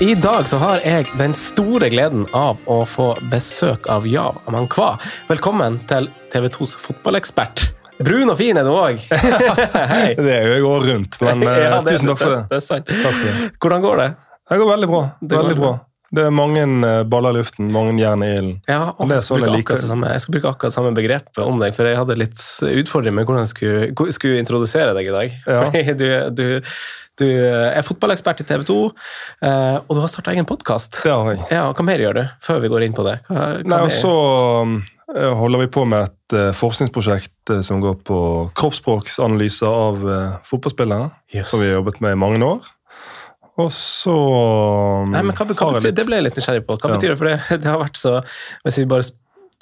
I 0.00 0.14
dag 0.14 0.48
så 0.48 0.56
har 0.60 0.80
jeg 0.84 1.06
den 1.16 1.32
store 1.36 1.88
gleden 1.92 2.26
av 2.36 2.58
å 2.68 2.82
få 2.88 3.14
besøk 3.32 3.86
av 3.92 4.04
Jav 4.08 4.36
Amankwa. 4.48 4.96
Velkommen 5.30 5.78
til 5.88 6.10
TV2s 6.32 6.74
fotballekspert. 6.82 7.70
Brun 8.04 8.28
og 8.28 8.36
fin 8.36 8.58
er 8.60 8.66
du 8.66 8.74
òg. 8.76 9.00
Det 10.20 10.34
er 10.34 10.44
jo 10.50 10.52
jeg 10.52 10.66
òg 10.68 10.86
rundt, 10.90 11.16
men 11.24 11.42
eh, 11.48 11.62
Ja, 11.64 11.78
det- 11.80 11.96
tusen 11.96 12.12
takk 12.12 12.20
for 12.20 12.34
det. 12.34 12.42
Det 12.52 12.60
sant. 12.66 12.92
Takk 12.92 13.16
for 13.16 13.24
det. 13.30 13.50
Hvordan 13.56 13.86
går 13.88 14.02
det? 14.02 14.08
Det 14.52 14.58
går 14.60 14.70
veldig 14.74 14.90
bra. 14.92 15.02
Det 15.22 15.32
går 15.32 15.42
veldig 15.46 15.58
bra. 15.62 15.70
bra. 15.72 15.85
Det 16.14 16.22
er 16.22 16.34
mange 16.34 16.62
eh, 16.62 17.00
baller 17.10 17.34
i 17.34 17.40
luften, 17.40 17.70
mange 17.74 17.96
jern 17.98 18.22
i 18.22 18.28
ilden. 18.36 18.52
Ja, 18.70 18.92
og 18.94 19.10
jeg, 19.10 19.22
skal 19.24 19.40
sånn 19.40 19.46
bruke 19.46 19.64
akkurat 19.64 19.82
det 19.82 19.90
samme. 19.90 20.12
jeg 20.14 20.22
skal 20.22 20.36
bruke 20.36 20.52
akkurat 20.52 20.76
samme 20.76 20.92
begrep 20.96 21.40
om 21.42 21.58
deg, 21.62 21.74
for 21.76 21.88
jeg 21.88 21.98
hadde 21.98 22.18
litt 22.20 22.44
utfordring 22.70 23.16
med 23.16 23.26
hvordan 23.26 23.46
jeg 23.46 23.54
skulle, 23.54 24.14
skulle 24.14 24.42
introdusere 24.42 24.94
deg 24.96 25.10
i 25.10 25.16
dag. 25.16 25.34
Ja. 25.48 25.64
Fordi 25.66 25.96
du, 25.98 26.06
du, 26.38 26.46
du 27.22 27.26
er 27.26 27.82
fotballekspert 27.86 28.44
i 28.44 28.46
TV 28.48 28.66
2, 28.68 28.76
eh, 29.48 29.78
og 29.80 29.96
du 29.96 30.02
har 30.02 30.12
starta 30.12 30.34
egen 30.34 30.48
podkast. 30.48 31.00
Ja. 31.08 31.18
Ja, 31.50 31.64
hva 31.72 31.86
mer 31.86 32.02
gjør 32.02 32.20
du, 32.20 32.22
før 32.44 32.62
vi 32.62 32.70
går 32.72 32.86
inn 32.86 32.96
på 32.96 33.06
det? 33.08 33.18
Hva, 33.30 33.48
hva 33.58 33.72
Nei, 33.72 33.82
og 33.88 33.94
så 33.94 34.14
eh, 35.16 35.32
holder 35.42 35.64
vi 35.64 35.72
på 35.74 35.86
med 35.90 36.06
et 36.06 36.38
eh, 36.38 36.52
forskningsprosjekt 36.56 37.56
eh, 37.56 37.64
som 37.66 37.82
går 37.82 37.98
på 38.06 38.20
kroppsspråksanalyser 38.62 39.82
av 39.90 40.06
eh, 40.06 40.40
fotballspillere. 40.46 41.10
yes. 41.34 41.50
Som 41.50 41.64
vi 41.64 41.72
har 41.72 41.80
jobbet 41.80 42.02
med 42.04 42.14
i 42.14 42.22
mange 42.26 42.42
år. 42.46 42.72
Og 43.56 43.70
så 43.72 44.14
Nei, 45.08 45.22
men 45.24 45.32
hva, 45.32 45.46
hva 45.48 45.70
betyr, 45.78 45.94
Det 45.96 46.04
ble 46.08 46.18
jeg 46.18 46.26
litt 46.26 46.40
nysgjerrig 46.40 46.66
på. 46.66 46.76
Hva 46.76 46.90
Ja. 46.90 46.96
betyr 46.98 47.14
det? 47.14 47.16
For 47.20 47.30
det, 47.30 47.60
det 47.62 47.70
har 47.70 47.80
vært 47.80 48.00
så 48.00 48.18
Hvis 48.66 48.80
vi 48.82 48.90
bare 48.90 49.06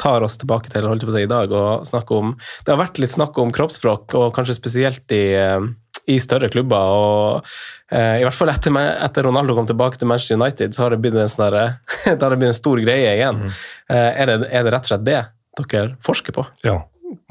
tar 0.00 0.24
oss 0.26 0.36
tilbake 0.40 0.72
til 0.72 0.88
holdt 0.90 1.06
på 1.06 1.14
å 1.14 1.20
i 1.22 1.30
dag 1.30 1.52
og 1.54 1.86
snakker 1.86 2.18
om 2.18 2.32
Det 2.66 2.72
har 2.72 2.80
vært 2.80 2.98
litt 2.98 3.12
snakk 3.14 3.38
om 3.38 3.52
kroppsspråk, 3.54 4.14
og 4.18 4.32
kanskje 4.34 4.56
spesielt 4.58 5.14
i, 5.14 5.34
eh, 5.38 5.68
i 6.10 6.18
større 6.18 6.50
klubber. 6.50 6.90
og 6.90 7.46
eh, 7.92 8.18
I 8.18 8.24
hvert 8.26 8.34
fall 8.34 8.50
etter, 8.50 8.74
etter 8.74 9.28
Ronaldo 9.28 9.54
kom 9.54 9.68
tilbake 9.70 10.00
til 10.00 10.10
Manchester 10.10 10.34
United, 10.40 10.74
så 10.74 10.82
har 10.82 10.90
det 10.90 10.98
blitt 11.04 11.14
en, 11.14 11.30
sånne... 11.30 11.78
det 12.10 12.18
har 12.18 12.34
det 12.34 12.40
blitt 12.42 12.50
en 12.50 12.58
stor 12.58 12.82
greie 12.82 13.14
igjen. 13.14 13.44
Mm. 13.44 13.54
Eh, 13.94 14.10
er, 14.10 14.26
det, 14.32 14.50
er 14.50 14.66
det 14.66 14.74
rett 14.74 14.90
og 14.90 14.92
slett 14.92 15.06
det 15.06 15.22
dere 15.62 15.94
forsker 16.02 16.34
på? 16.34 16.42
Ja, 16.66 16.80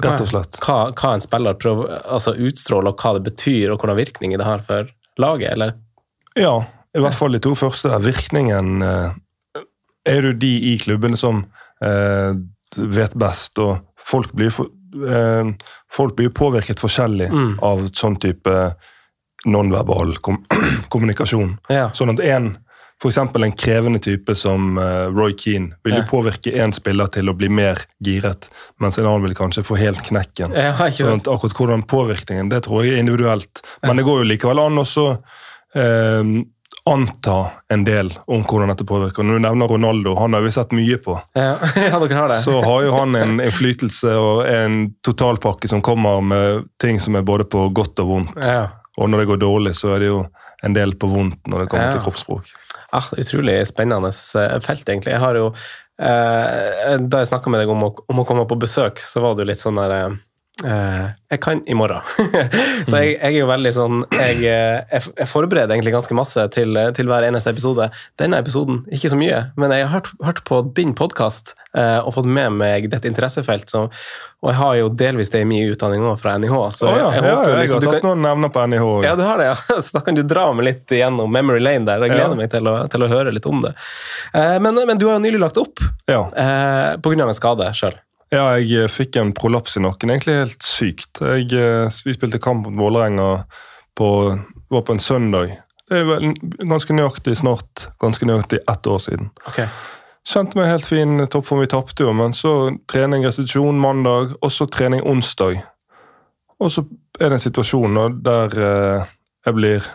rett 0.00 0.24
og 0.24 0.30
slett. 0.32 0.56
Hva, 0.64 0.78
hva 0.96 1.12
en 1.12 1.20
spiller 1.20 1.60
prøver, 1.60 1.98
altså 2.08 2.32
utstråler, 2.32 2.94
og 2.94 3.04
hva 3.04 3.18
det 3.18 3.26
betyr, 3.28 3.74
og 3.74 3.82
hvordan 3.82 4.00
virkning 4.00 4.32
det 4.40 4.48
har 4.48 4.64
for 4.64 4.88
laget? 5.20 5.52
eller? 5.52 5.76
Ja, 6.38 6.64
i 6.94 7.02
hvert 7.02 7.14
fall 7.18 7.32
de 7.36 7.40
to 7.42 7.54
første 7.58 7.90
der. 7.92 8.02
Virkningen 8.04 8.82
eh, 8.82 9.62
er 10.06 10.28
jo 10.30 10.32
de 10.38 10.52
i 10.72 10.74
klubbene 10.82 11.16
som 11.18 11.44
eh, 11.82 12.32
vet 12.76 13.14
best, 13.18 13.58
og 13.62 13.78
folk 14.06 14.32
blir, 14.36 14.50
for, 14.54 14.66
eh, 15.06 15.52
folk 15.94 16.16
blir 16.18 16.30
påvirket 16.34 16.82
forskjellig 16.82 17.30
Mm. 17.32 17.54
av 17.62 17.86
sånn 17.94 18.18
type 18.22 18.56
nonverbal 19.46 20.16
kom 20.24 20.44
kommunikasjon. 20.92 21.56
Ja. 21.68 21.90
Sånn 21.94 22.14
at 22.14 22.20
en, 22.24 22.54
eksempel 23.04 23.44
en 23.44 23.52
krevende 23.52 23.98
type 24.00 24.32
som 24.38 24.78
eh, 24.80 25.10
Roy 25.12 25.34
Keane 25.36 25.74
vil 25.84 25.98
Ja. 25.98 26.04
påvirke 26.08 26.54
en 26.62 26.72
spiller 26.72 27.10
til 27.12 27.28
å 27.28 27.34
bli 27.36 27.50
mer 27.52 27.82
giret, 28.02 28.48
mens 28.80 28.96
en 28.98 29.04
annen 29.10 29.26
vil 29.28 29.34
kanskje 29.36 29.64
få 29.66 29.76
helt 29.76 30.00
knekken. 30.06 30.54
Ja, 30.56 30.72
Sånn 30.90 31.20
at 31.20 31.28
akkurat 31.28 31.52
hvordan 31.58 31.82
påvirkningen, 31.90 32.48
det 32.48 32.62
tror 32.64 32.84
jeg 32.84 32.94
er 32.94 33.02
individuelt. 33.04 33.60
Men 33.82 33.96
det 34.00 34.06
går 34.06 34.22
jo 34.22 34.30
likevel 34.32 34.62
an 34.64 34.80
også 34.80 35.18
eh, 35.74 36.22
anta 36.90 37.36
en 37.72 37.84
del 37.86 38.10
om 38.26 38.42
hvordan 38.44 38.68
dette 38.72 38.84
påvirker. 38.84 39.24
Når 39.24 39.38
du 39.38 39.44
nevner 39.46 39.70
Ronaldo, 39.70 40.14
han 40.18 40.34
har 40.36 40.42
vi 40.44 40.50
sett 40.52 40.72
mye 40.76 40.98
på. 41.00 41.14
Ja, 41.38 41.54
ja, 41.76 41.98
dere 42.02 42.18
har 42.18 42.28
det. 42.28 42.40
Så 42.44 42.58
har 42.64 42.82
jo 42.84 42.94
han 42.98 43.14
en 43.16 43.38
innflytelse 43.40 44.14
og 44.20 44.42
en 44.50 44.90
totalpakke 45.06 45.70
som 45.70 45.82
kommer 45.84 46.20
med 46.20 46.66
ting 46.82 47.00
som 47.00 47.16
er 47.16 47.24
både 47.24 47.46
på 47.48 47.68
godt 47.76 48.02
og 48.04 48.10
vondt. 48.10 48.34
Ja. 48.44 48.66
Og 49.00 49.08
når 49.10 49.24
det 49.24 49.30
går 49.32 49.40
dårlig, 49.46 49.72
så 49.78 49.94
er 49.94 50.04
det 50.04 50.10
jo 50.12 50.20
en 50.64 50.76
del 50.76 50.92
på 51.00 51.08
vondt 51.10 51.48
når 51.50 51.64
det 51.64 51.70
kommer 51.72 51.88
Ja. 51.88 51.94
til 51.96 52.04
kroppsspråk. 52.04 52.52
Ah, 52.94 53.08
utrolig 53.18 53.56
spennende 53.66 54.12
eh, 54.12 54.60
felt, 54.62 54.84
egentlig. 54.88 55.14
Jeg 55.16 55.22
har 55.24 55.34
jo, 55.40 55.48
eh, 55.98 56.94
da 57.00 57.22
jeg 57.24 57.32
snakka 57.32 57.50
med 57.50 57.64
deg 57.64 57.72
om 57.72 57.82
å, 57.88 57.90
om 58.12 58.20
å 58.22 58.26
komme 58.28 58.44
på 58.46 58.58
besøk, 58.60 59.00
så 59.02 59.24
var 59.24 59.34
jo 59.40 59.48
litt 59.48 59.58
sånn 59.62 59.80
der 59.80 59.96
eh, 59.96 60.14
eh, 60.62 61.06
Jeg 61.34 61.40
kan 61.42 61.62
i 61.66 61.74
morgen. 61.74 62.04
så 62.88 63.00
jeg, 63.02 63.16
jeg 63.16 63.32
er 63.32 63.38
jo 63.40 63.48
veldig 63.50 63.72
sånn 63.74 64.04
jeg, 64.14 64.38
eh, 64.46 65.00
jeg, 65.00 65.26
forbereder 65.30 65.74
egentlig 65.74 65.94
ganske 65.96 66.14
masse 66.14 66.44
til, 66.54 66.78
til 66.94 67.10
hver 67.10 67.26
eneste 67.26 67.50
episode. 67.50 67.88
Denne 68.20 68.38
episoden 68.44 68.84
ikke 68.94 69.10
så 69.10 69.18
mye, 69.18 69.40
men 69.58 69.74
jeg 69.74 69.86
har 69.88 69.96
hørt, 69.96 70.12
hørt 70.24 70.44
på 70.46 70.60
din 70.76 70.94
podkast 70.94 71.56
uh, 71.76 72.00
og 72.04 72.14
fått 72.18 72.28
med 72.30 72.54
meg 72.60 72.86
ditt 72.92 73.08
interessefelt. 73.08 73.66
Så, 73.72 73.88
og 74.44 74.50
jeg 74.52 74.58
har 74.60 74.76
jo 74.78 74.92
delvis 74.94 75.32
det 75.34 75.42
i 75.42 75.48
min 75.48 75.72
utdanning 75.72 76.04
òg, 76.06 76.18
fra 76.22 76.36
NIH. 76.38 76.54
Så 76.78 76.86
ja, 76.90 77.08
jeg, 77.16 77.24
ja, 77.24 77.34
håper 77.34 77.50
jo 77.50 77.56
jeg 77.56 77.62
liksom 77.64 77.82
har 77.82 77.98
tatt 77.98 78.06
noen 78.06 78.24
nevner 78.28 78.54
på 78.54 78.66
NIH. 78.70 78.86
ja, 79.08 79.16
du 79.18 79.24
har 79.26 79.42
det, 79.42 79.50
ja. 79.50 79.58
Så 79.84 79.98
da 79.98 80.04
kan 80.06 80.18
du 80.18 80.22
dra 80.22 80.46
meg 80.54 80.68
litt 80.70 80.96
gjennom 81.00 81.32
memory 81.34 81.62
lane 81.64 81.88
der. 81.88 82.04
Jeg 82.06 82.14
gleder 82.14 82.36
Ja. 82.36 82.40
meg 82.44 82.52
til 82.54 82.70
å, 82.70 82.76
til 82.92 83.06
å 83.06 83.10
høre 83.10 83.34
litt 83.34 83.48
om 83.50 83.62
det. 83.64 83.74
Uh, 84.36 84.56
men, 84.62 84.84
men 84.86 85.00
du 85.00 85.08
har 85.10 85.18
jo 85.18 85.24
nylig 85.26 85.42
lagt 85.42 85.58
opp 85.60 85.82
Ja. 86.10 86.26
eh, 86.30 86.94
pga. 87.02 87.24
en 87.24 87.36
skade 87.36 87.70
sjøl. 87.76 87.96
Ja, 88.34 88.48
jeg 88.58 88.72
eh, 88.74 88.90
fikk 88.90 89.18
en 89.20 89.32
prolaps 89.36 89.76
i 89.78 89.82
nakken. 89.84 90.10
Egentlig 90.10 90.38
helt 90.40 90.66
sykt. 90.66 91.20
Jeg, 91.22 91.50
eh, 91.54 91.98
vi 92.06 92.14
spilte 92.16 92.42
kamp 92.42 92.66
mot 92.66 92.80
Vålerenga 92.80 93.28
på, 93.98 94.08
var 94.74 94.82
på 94.82 94.96
en 94.96 95.02
søndag. 95.02 95.54
Det 95.90 96.00
er 96.00 96.08
vel 96.08 96.32
ganske 96.64 96.96
nøyaktig 96.96 97.36
snart 97.38 97.88
ganske 98.02 98.26
nøyaktig 98.26 98.62
ett 98.70 98.86
år 98.90 99.02
siden. 99.04 99.30
Okay. 99.46 99.68
Kjente 100.26 100.58
meg 100.58 100.70
helt 100.72 100.88
fin 100.88 101.26
toppform. 101.30 101.62
Vi 101.62 101.70
tapte 101.70 102.06
jo, 102.06 102.14
men 102.16 102.34
så 102.34 102.72
trening, 102.90 103.26
restitusjon 103.26 103.78
mandag, 103.78 104.34
og 104.40 104.52
så 104.52 104.66
trening 104.66 105.04
onsdag. 105.06 105.60
Og 106.58 106.72
så 106.72 106.86
er 107.20 107.28
det 107.28 107.38
en 107.38 107.44
situasjon 107.44 108.00
der 108.24 108.56
eh, 108.58 109.12
jeg 109.44 109.58
blir 109.60 109.92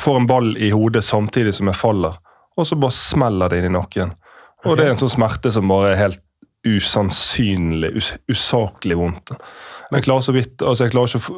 får 0.00 0.16
en 0.16 0.26
ball 0.26 0.54
i 0.56 0.70
hodet 0.72 1.02
samtidig 1.04 1.52
som 1.56 1.68
jeg 1.68 1.76
faller, 1.76 2.14
og 2.56 2.66
så 2.68 2.76
bare 2.78 2.94
smeller 2.96 3.50
det 3.50 3.60
inn 3.60 3.70
i 3.72 3.74
nakken. 3.74 4.12
Og 4.64 4.78
det 4.78 4.86
er 4.86 4.94
en 4.94 5.00
sånn 5.00 5.10
smerte 5.12 5.50
som 5.52 5.68
bare 5.68 5.90
er 5.92 5.98
helt 5.98 6.22
usannsynlig, 6.66 7.94
us 7.96 8.12
usaklig 8.30 8.96
vondt. 8.98 9.32
Jeg 9.92 10.04
klarer 10.06 10.24
så 10.24 10.32
vidt, 10.36 10.62
altså 10.62 10.84
jeg 10.86 10.92
klarer 10.94 11.10
ikke 11.10 11.22
å 11.22 11.28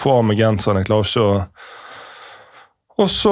få- 0.00 0.16
av 0.18 0.24
meg 0.24 0.38
genseren, 0.38 0.76
jeg 0.82 0.86
klarer 0.86 1.08
ikke 1.08 1.28
å 1.28 1.46
og 3.00 3.08
så 3.08 3.30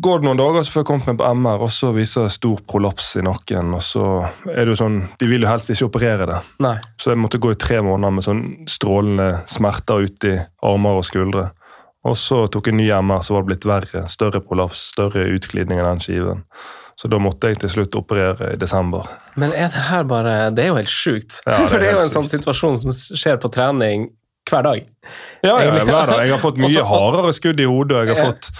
går 0.00 0.20
det 0.20 0.26
noen 0.28 0.38
dager 0.38 0.62
så 0.62 0.70
får 0.70 0.82
jeg 0.84 0.86
kommet 0.86 1.06
meg 1.08 1.16
på 1.18 1.30
MR, 1.34 1.62
og 1.66 1.70
så 1.74 1.88
viser 1.96 2.28
jeg 2.28 2.34
stor 2.36 2.60
prolaps 2.70 3.08
i 3.18 3.24
nakken. 3.26 3.72
og 3.74 3.82
så 3.82 4.04
er 4.46 4.60
det 4.64 4.76
jo 4.76 4.76
sånn, 4.84 5.08
De 5.18 5.26
vil 5.26 5.42
jo 5.42 5.48
helst 5.50 5.70
ikke 5.70 5.88
operere 5.88 6.26
det, 6.30 6.40
Nei. 6.62 6.76
så 6.96 7.10
jeg 7.10 7.18
måtte 7.18 7.40
gå 7.42 7.50
i 7.50 7.58
tre 7.58 7.80
måneder 7.82 8.12
med 8.14 8.22
sånn 8.24 8.68
strålende 8.70 9.42
smerter 9.50 10.04
ut 10.06 10.24
i 10.30 10.36
armer 10.62 11.00
og 11.00 11.04
skuldre. 11.04 11.50
Og 12.04 12.14
så 12.20 12.44
tok 12.52 12.66
jeg 12.66 12.74
ny 12.76 12.86
MR, 12.92 13.18
så 13.24 13.34
var 13.34 13.42
det 13.42 13.48
blitt 13.50 13.66
verre. 13.66 14.06
Større 14.12 14.40
prolaps, 14.44 14.92
større 14.92 15.26
utglidning 15.32 15.80
av 15.80 15.86
den 15.86 16.00
skiven. 16.04 16.44
Så 16.96 17.08
da 17.10 17.18
måtte 17.18 17.48
jeg 17.50 17.58
til 17.58 17.68
slutt 17.72 17.96
operere 17.98 18.52
i 18.54 18.56
desember. 18.56 19.08
Men 19.36 19.50
er 19.52 19.68
det 19.74 19.86
her 19.90 20.04
bare 20.04 20.50
Det 20.54 20.62
er 20.64 20.68
jo 20.68 20.76
helt 20.78 20.92
sjukt. 20.92 21.40
Ja, 21.46 21.58
det 21.64 21.70
For 21.72 21.78
det 21.82 21.88
er 21.88 21.96
jo 21.98 22.04
en 22.04 22.12
sånn 22.12 22.28
situasjon 22.30 22.76
som 22.78 22.90
skjer 22.92 23.36
på 23.42 23.50
trening 23.50 24.08
hver 24.48 24.62
dag. 24.62 24.86
Ja, 25.42 25.58
ja, 25.64 25.70
hver 25.84 26.06
dag. 26.06 26.22
Jeg 26.26 26.30
har 26.36 26.38
fått 26.42 26.58
mye 26.60 26.68
Også- 26.82 26.86
hardere 26.86 27.32
skudd 27.34 27.60
i 27.60 27.64
hodet. 27.66 28.06
jeg 28.06 28.16
har 28.16 28.24
Ja. 28.24 28.30
fått... 28.32 28.50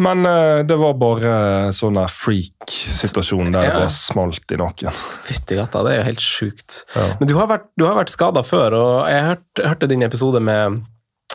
Men 0.00 0.24
eh, 0.30 0.62
det 0.62 0.76
var 0.78 0.92
bare 0.94 1.72
sånn 1.74 1.96
freak-situasjon 2.06 3.50
der 3.52 3.60
det 3.60 3.68
Ja. 3.72 3.78
bare 3.80 3.90
smalt 3.90 4.52
i 4.52 4.56
nakken. 4.56 4.92
Fytti 5.26 5.56
gata, 5.58 5.82
det 5.82 5.92
er 5.92 5.96
jo 5.98 6.04
helt 6.04 6.20
sjukt. 6.22 6.84
Ja. 6.94 7.16
Men 7.18 7.26
du 7.28 7.34
har 7.34 7.48
vært, 7.50 7.64
du 7.76 7.84
har 7.84 7.96
vært 7.98 8.08
skada 8.12 8.44
før, 8.46 8.72
og 8.78 9.08
jeg 9.10 9.24
hørte, 9.24 9.66
hørte 9.66 9.88
din 9.88 10.02
episode 10.02 10.40
med, 10.40 10.84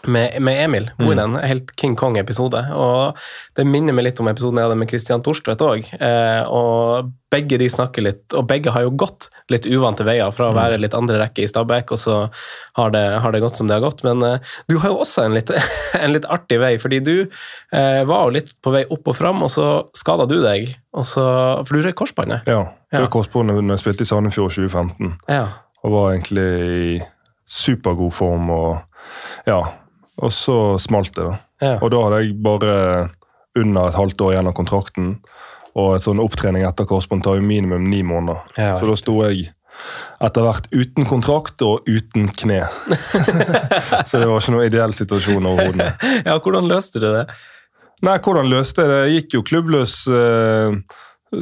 med, 0.08 0.42
med 0.44 0.60
Emil 0.66 0.90
Bohinen. 0.98 1.38
Mm. 1.38 1.44
Helt 1.48 1.72
King 1.80 1.96
Kong-episode. 2.00 2.60
Og 2.76 3.20
det 3.58 3.66
minner 3.68 3.96
meg 3.96 4.08
litt 4.10 4.20
om 4.24 4.28
episoden 4.32 4.60
jeg 4.60 4.68
hadde 4.68 4.78
med 4.82 4.90
Christian 4.92 5.24
Thorstvedt 5.24 5.64
òg. 5.64 5.88
Eh, 5.96 6.42
og 6.52 7.12
begge 7.34 7.58
de 7.58 7.66
snakker 7.72 8.06
litt, 8.06 8.24
og 8.38 8.46
begge 8.50 8.70
har 8.76 8.84
jo 8.86 8.92
gått 9.00 9.30
litt 9.50 9.66
uvante 9.66 10.06
veier 10.06 10.30
fra 10.36 10.52
å 10.52 10.56
være 10.56 10.78
litt 10.82 10.94
andre 10.98 11.18
rekke 11.24 11.42
i 11.42 11.50
Stabæk, 11.50 11.96
og 11.96 12.02
så 12.02 12.18
har 12.78 12.94
det, 12.94 13.02
har 13.24 13.34
det 13.34 13.42
gått 13.42 13.58
som 13.58 13.70
det 13.70 13.80
har 13.80 13.86
gått. 13.86 14.04
Men 14.06 14.22
eh, 14.28 14.54
du 14.70 14.76
har 14.84 14.92
jo 14.94 15.00
også 15.06 15.26
en 15.26 15.38
litt, 15.40 15.50
en 16.04 16.14
litt 16.14 16.28
artig 16.30 16.60
vei, 16.62 16.76
fordi 16.82 17.00
du 17.06 17.16
eh, 17.24 18.04
var 18.10 18.28
jo 18.28 18.36
litt 18.38 18.54
på 18.62 18.74
vei 18.76 18.84
opp 18.94 19.10
og 19.10 19.18
fram, 19.18 19.42
og 19.48 19.52
så 19.54 19.68
skada 19.98 20.28
du 20.30 20.38
deg. 20.44 20.76
Så, 21.08 21.24
for 21.66 21.74
du 21.74 21.88
røyk 21.88 21.98
korsbåndet. 22.04 22.46
Ja, 22.50 22.66
Ja. 22.94 23.00
var 23.02 23.10
korsbåndet 23.10 23.58
når 23.58 23.80
jeg 23.80 23.82
spilte 23.88 24.06
i 24.06 24.10
Sandefjord 24.12 24.52
2015. 24.54 25.16
Ja. 25.32 25.48
Og 25.82 25.96
var 25.96 26.12
egentlig 26.14 26.50
i 26.54 27.00
supergod 27.50 28.14
form. 28.14 28.52
og 28.54 29.48
ja, 29.50 29.58
og 30.22 30.34
så 30.34 30.58
smalt 30.82 31.16
det, 31.16 31.26
da. 31.26 31.38
Ja. 31.64 31.76
Og 31.80 31.92
da 31.94 32.04
hadde 32.06 32.22
jeg 32.22 32.38
bare 32.44 32.76
under 33.60 33.88
et 33.88 33.98
halvt 33.98 34.22
år 34.22 34.36
igjen 34.36 34.50
av 34.50 34.56
kontrakten. 34.58 35.10
Og 35.80 35.96
et 35.96 36.06
sånn 36.06 36.22
opptrening 36.22 36.66
etter 36.68 36.88
korsbånd 36.90 37.24
tar 37.26 37.40
jo 37.40 37.46
minimum 37.46 37.86
ni 37.90 38.04
måneder. 38.06 38.44
Ja. 38.58 38.76
Så 38.78 38.90
da 38.90 38.98
sto 39.00 39.16
jeg 39.26 39.50
etter 40.24 40.46
hvert 40.46 40.68
uten 40.74 41.08
kontrakt 41.10 41.64
og 41.66 41.88
uten 41.90 42.28
kne. 42.30 42.62
så 44.08 44.22
det 44.22 44.30
var 44.30 44.38
ikke 44.38 44.54
noen 44.54 44.68
ideell 44.68 44.94
situasjon 44.94 45.50
overhodet. 45.50 45.90
ja, 46.28 46.38
hvordan 46.38 46.70
løste 46.70 47.02
du 47.02 47.10
det? 47.10 47.26
Nei, 48.04 48.20
hvordan 48.20 48.52
løste 48.52 48.84
jeg 48.84 48.92
det? 48.92 49.02
Jeg 49.02 49.18
gikk 49.18 49.38
jo 49.38 49.44
klubbløs. 49.50 49.96
Eh, 50.12 50.78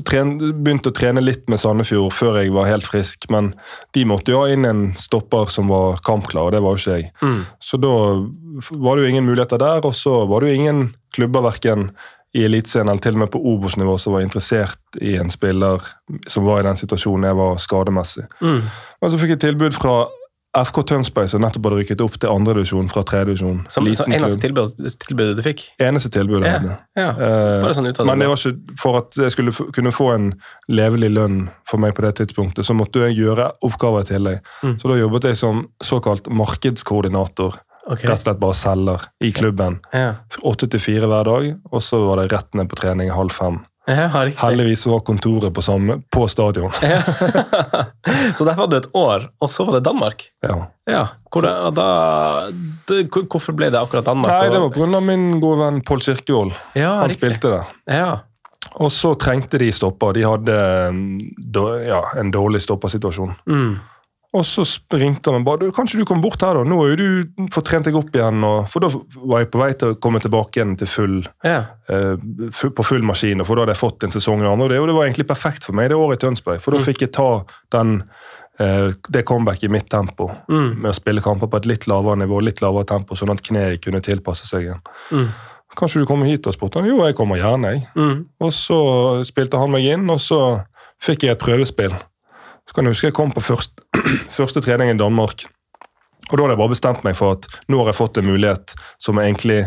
tren, 0.07 0.35
begynte 0.39 0.91
å 0.91 0.95
trene 0.95 1.23
litt 1.23 1.43
med 1.51 1.59
Sandefjord 1.61 2.13
før 2.15 2.39
jeg 2.41 2.53
var 2.55 2.69
helt 2.69 2.87
frisk, 2.87 3.27
men 3.33 3.51
de 3.95 4.05
måtte 4.07 4.33
jo 4.33 4.43
ha 4.43 4.53
inn 4.53 4.67
en 4.67 4.85
stopper 4.99 5.51
som 5.51 5.71
var 5.71 5.99
kampklar, 6.07 6.49
og 6.49 6.55
det 6.55 6.63
var 6.63 6.77
jo 6.77 6.81
ikke 6.81 6.97
jeg. 6.99 7.11
Mm. 7.21 7.43
Så 7.63 7.79
da 7.81 7.93
var 8.71 8.97
det 8.97 9.05
jo 9.05 9.11
ingen 9.13 9.27
muligheter 9.27 9.61
der, 9.61 9.85
og 9.87 9.95
så 9.97 10.23
var 10.29 10.41
det 10.41 10.51
jo 10.51 10.61
ingen 10.61 10.89
klubber 11.15 11.45
verken 11.49 11.89
i 12.31 12.45
Eliteserien 12.47 12.87
eller 12.87 13.03
til 13.03 13.17
og 13.17 13.23
med 13.25 13.31
på 13.33 13.41
Obos-nivå 13.53 13.97
som 13.99 14.15
var 14.15 14.23
interessert 14.23 15.01
i 15.03 15.17
en 15.19 15.31
spiller 15.31 15.83
som 16.31 16.45
var 16.47 16.61
i 16.61 16.67
den 16.69 16.79
situasjonen 16.79 17.27
jeg 17.27 17.39
var 17.41 17.59
skademessig. 17.59 18.23
Mm. 18.39 18.61
Men 19.01 19.11
så 19.11 19.19
fikk 19.19 19.35
jeg 19.35 19.41
tilbud 19.43 19.75
fra 19.75 19.95
FK 20.51 20.81
Tønsberg, 20.83 21.29
som 21.31 21.39
nettopp 21.45 21.69
hadde 21.69 21.77
rykket 21.79 22.01
opp 22.03 22.17
til 22.19 22.27
andredivisjon 22.27 22.89
fra 22.91 23.05
tredjedivisjon. 23.07 23.61
Eneste 23.71 24.39
tilbud, 24.43 24.81
tilbudet 24.99 25.37
du 25.37 25.43
fikk? 25.45 25.63
Eneste 25.79 26.11
tilbudet 26.11 26.43
jeg 26.49 26.57
hadde. 26.59 26.75
Ja, 26.99 27.05
Eh, 27.11 27.61
bare 27.63 27.73
sånn 27.77 27.87
Men 28.05 28.19
det. 28.19 28.27
var 28.27 28.35
ikke 28.35 28.79
for 28.81 28.97
at 28.97 29.15
jeg 29.15 29.31
skulle 29.31 29.53
kunne 29.71 29.91
få 29.95 30.13
en 30.13 30.27
levelig 30.67 31.11
lønn 31.15 31.49
for 31.65 31.79
meg 31.79 31.95
på 31.95 32.01
det 32.03 32.15
tidspunktet, 32.19 32.65
så 32.67 32.75
måtte 32.75 32.99
jeg 33.07 33.15
gjøre 33.23 33.51
oppgaver 33.63 34.03
i 34.03 34.09
tillegg. 34.11 34.39
Mm. 34.63 34.77
Så 34.81 34.91
da 34.91 34.99
jobbet 34.99 35.23
jeg 35.23 35.37
som 35.37 35.67
såkalt 35.81 36.27
markedskoordinator. 36.27 37.55
Okay. 37.87 38.07
Rett 38.07 38.19
og 38.19 38.25
slett 38.27 38.39
bare 38.39 38.53
selger 38.53 39.07
i 39.23 39.31
klubben. 39.31 39.79
Ja. 39.93 40.15
Åtte 40.43 40.67
til 40.69 40.79
fire 40.79 41.07
hver 41.09 41.23
dag, 41.25 41.47
og 41.71 41.81
så 41.81 41.97
var 42.05 42.21
det 42.21 42.31
rett 42.31 42.53
ned 42.53 42.69
på 42.69 42.75
trening 42.77 43.09
halv 43.09 43.31
fem. 43.33 43.61
Ja. 43.89 44.07
Heldigvis 44.13 44.85
var 44.85 44.99
kontoret 45.05 45.53
på, 45.53 45.61
samme, 45.65 46.01
på 46.13 46.27
stadion. 46.29 46.71
Ja. 46.85 47.01
så 48.37 48.45
der 48.45 48.55
var 48.55 48.69
du 48.69 48.75
et 48.77 48.89
år, 48.93 49.25
og 49.41 49.49
så 49.49 49.65
var 49.65 49.79
det 49.79 49.85
Danmark? 49.87 50.27
Ja. 50.45 50.57
Ja. 50.89 51.01
Hvor, 51.33 51.47
da, 51.73 51.85
det, 52.87 52.99
hvorfor 53.09 53.55
ble 53.57 53.71
det 53.73 53.79
akkurat 53.81 54.05
Danmark? 54.05 54.29
Nei, 54.29 54.51
det 54.53 54.61
var 54.61 54.75
pga. 54.75 55.01
min 55.01 55.39
gode 55.41 55.63
venn 55.63 55.81
Pål 55.87 56.03
Kirkevold. 56.05 56.53
ja, 56.77 56.99
Han 56.99 57.09
riktig. 57.09 57.23
spilte 57.23 57.55
der. 57.55 57.73
Ja. 57.89 58.11
Og 58.77 58.91
så 58.93 59.15
trengte 59.19 59.57
de 59.57 59.71
stopper. 59.73 60.13
De 60.13 60.27
hadde 60.27 60.57
mm, 60.93 61.15
ja, 61.87 62.03
en 62.21 62.29
dårlig 62.31 62.61
stoppersituasjon. 62.61 63.33
Mm. 63.49 63.79
Og 64.33 64.45
så 64.47 64.63
springte 64.63 65.27
han 65.27 65.41
og 65.41 65.45
bare 65.45 65.59
du, 65.59 65.71
'Kanskje 65.75 65.97
du 65.99 66.05
kom 66.05 66.21
bort 66.21 66.39
her, 66.41 66.53
da? 66.53 66.63
Nå 66.63 66.77
har 66.79 66.93
jo 66.93 66.95
du 66.95 67.47
fått 67.51 67.65
trent 67.67 67.83
deg 67.83 67.95
opp 67.95 68.11
igjen.' 68.15 68.43
Og, 68.47 68.69
for 68.71 68.79
da 68.79 68.87
var 69.27 69.39
jeg 69.43 69.51
på 69.51 69.59
vei 69.59 69.73
til 69.73 69.91
å 69.91 69.99
komme 69.99 70.21
tilbake 70.23 70.55
igjen 70.61 70.77
til 70.77 70.87
full, 70.87 71.17
ja. 71.43 71.65
uh, 71.91 72.15
full 72.51 72.71
på 72.71 72.85
full 72.85 73.01
maskin. 73.03 73.41
og 73.41 73.47
For 73.47 73.55
da 73.55 73.61
hadde 73.65 73.75
jeg 73.75 73.81
fått 73.83 74.03
en 74.03 74.11
sesong 74.15 74.41
i 74.41 74.47
andre, 74.47 74.63
og 74.63 74.69
det, 74.69 74.79
og 74.79 74.87
det 74.87 74.95
var 74.95 75.05
egentlig 75.09 75.27
perfekt 75.27 75.63
for 75.67 75.73
meg 75.75 75.89
det 75.89 75.97
året 75.99 76.23
i 76.23 76.25
Tønsberg. 76.27 76.61
For 76.61 76.71
da 76.71 76.77
Mm. 76.77 76.83
fikk 76.85 76.99
jeg 77.01 77.11
ta 77.11 77.43
den, 77.71 78.03
uh, 78.59 78.93
det 79.11 79.25
comeback 79.25 79.63
i 79.63 79.67
mitt 79.67 79.89
tempo. 79.89 80.31
Mm. 80.47 80.77
Med 80.81 80.91
å 80.91 80.95
spille 80.95 81.19
kamper 81.21 81.47
på 81.47 81.57
et 81.57 81.65
litt 81.65 81.85
lavere 81.87 82.15
nivå, 82.15 82.41
litt 82.41 82.61
lavere 82.61 82.85
tempo, 82.87 83.15
sånn 83.15 83.31
at 83.31 83.41
kneet 83.43 83.81
kunne 83.83 83.99
tilpasse 84.01 84.47
seg 84.47 84.61
igjen. 84.63 84.81
Mm. 85.11 85.27
'Kanskje 85.75 85.99
du 86.01 86.05
kommer 86.05 86.25
hit?' 86.25 86.47
og 86.47 86.53
spurte 86.53 86.79
han. 86.79 86.85
'Jo, 86.87 87.03
jeg 87.05 87.15
kommer 87.15 87.35
gjerne', 87.35 87.71
jeg. 87.73 87.87
Mm. 87.95 88.25
Og 88.39 88.51
så 88.51 89.25
spilte 89.25 89.57
han 89.59 89.71
meg 89.71 89.83
inn, 89.85 90.09
og 90.09 90.19
så 90.19 90.63
fikk 91.01 91.23
jeg 91.23 91.31
et 91.31 91.39
prøvespill. 91.39 91.93
Så 92.71 92.75
kan 92.77 92.87
jeg 92.87 92.95
huske 92.95 93.09
jeg 93.09 93.13
kom 93.17 93.31
på 93.35 93.41
først, 93.43 93.81
første 94.39 94.61
trening 94.63 94.93
i 94.93 94.97
Danmark. 94.99 95.43
Og 96.31 96.37
da 96.37 96.43
hadde 96.45 96.53
jeg 96.53 96.59
bare 96.61 96.71
bestemt 96.71 97.01
meg 97.03 97.17
for 97.19 97.35
at 97.35 97.47
nå 97.67 97.81
har 97.81 97.89
jeg 97.91 97.97
fått 97.97 98.17
en 98.21 98.29
mulighet 98.29 98.71
som 99.03 99.17
er 99.19 99.25
egentlig 99.27 99.57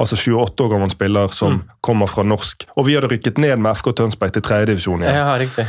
altså 0.00 0.16
28 0.16 0.64
år 0.64 0.70
gammel 0.72 0.92
spiller 0.94 1.28
som 1.36 1.58
Mm. 1.58 1.62
kommer 1.84 2.08
fra 2.08 2.22
norsk. 2.24 2.64
Og 2.78 2.86
vi 2.86 2.94
hadde 2.96 3.10
rykket 3.12 3.36
ned 3.42 3.58
med 3.60 3.76
FK 3.76 3.92
Tønsberg 3.98 4.32
til 4.32 4.42
tredjedivisjon 4.46 5.02
igjen. 5.04 5.14
ja, 5.20 5.34
riktig. 5.36 5.66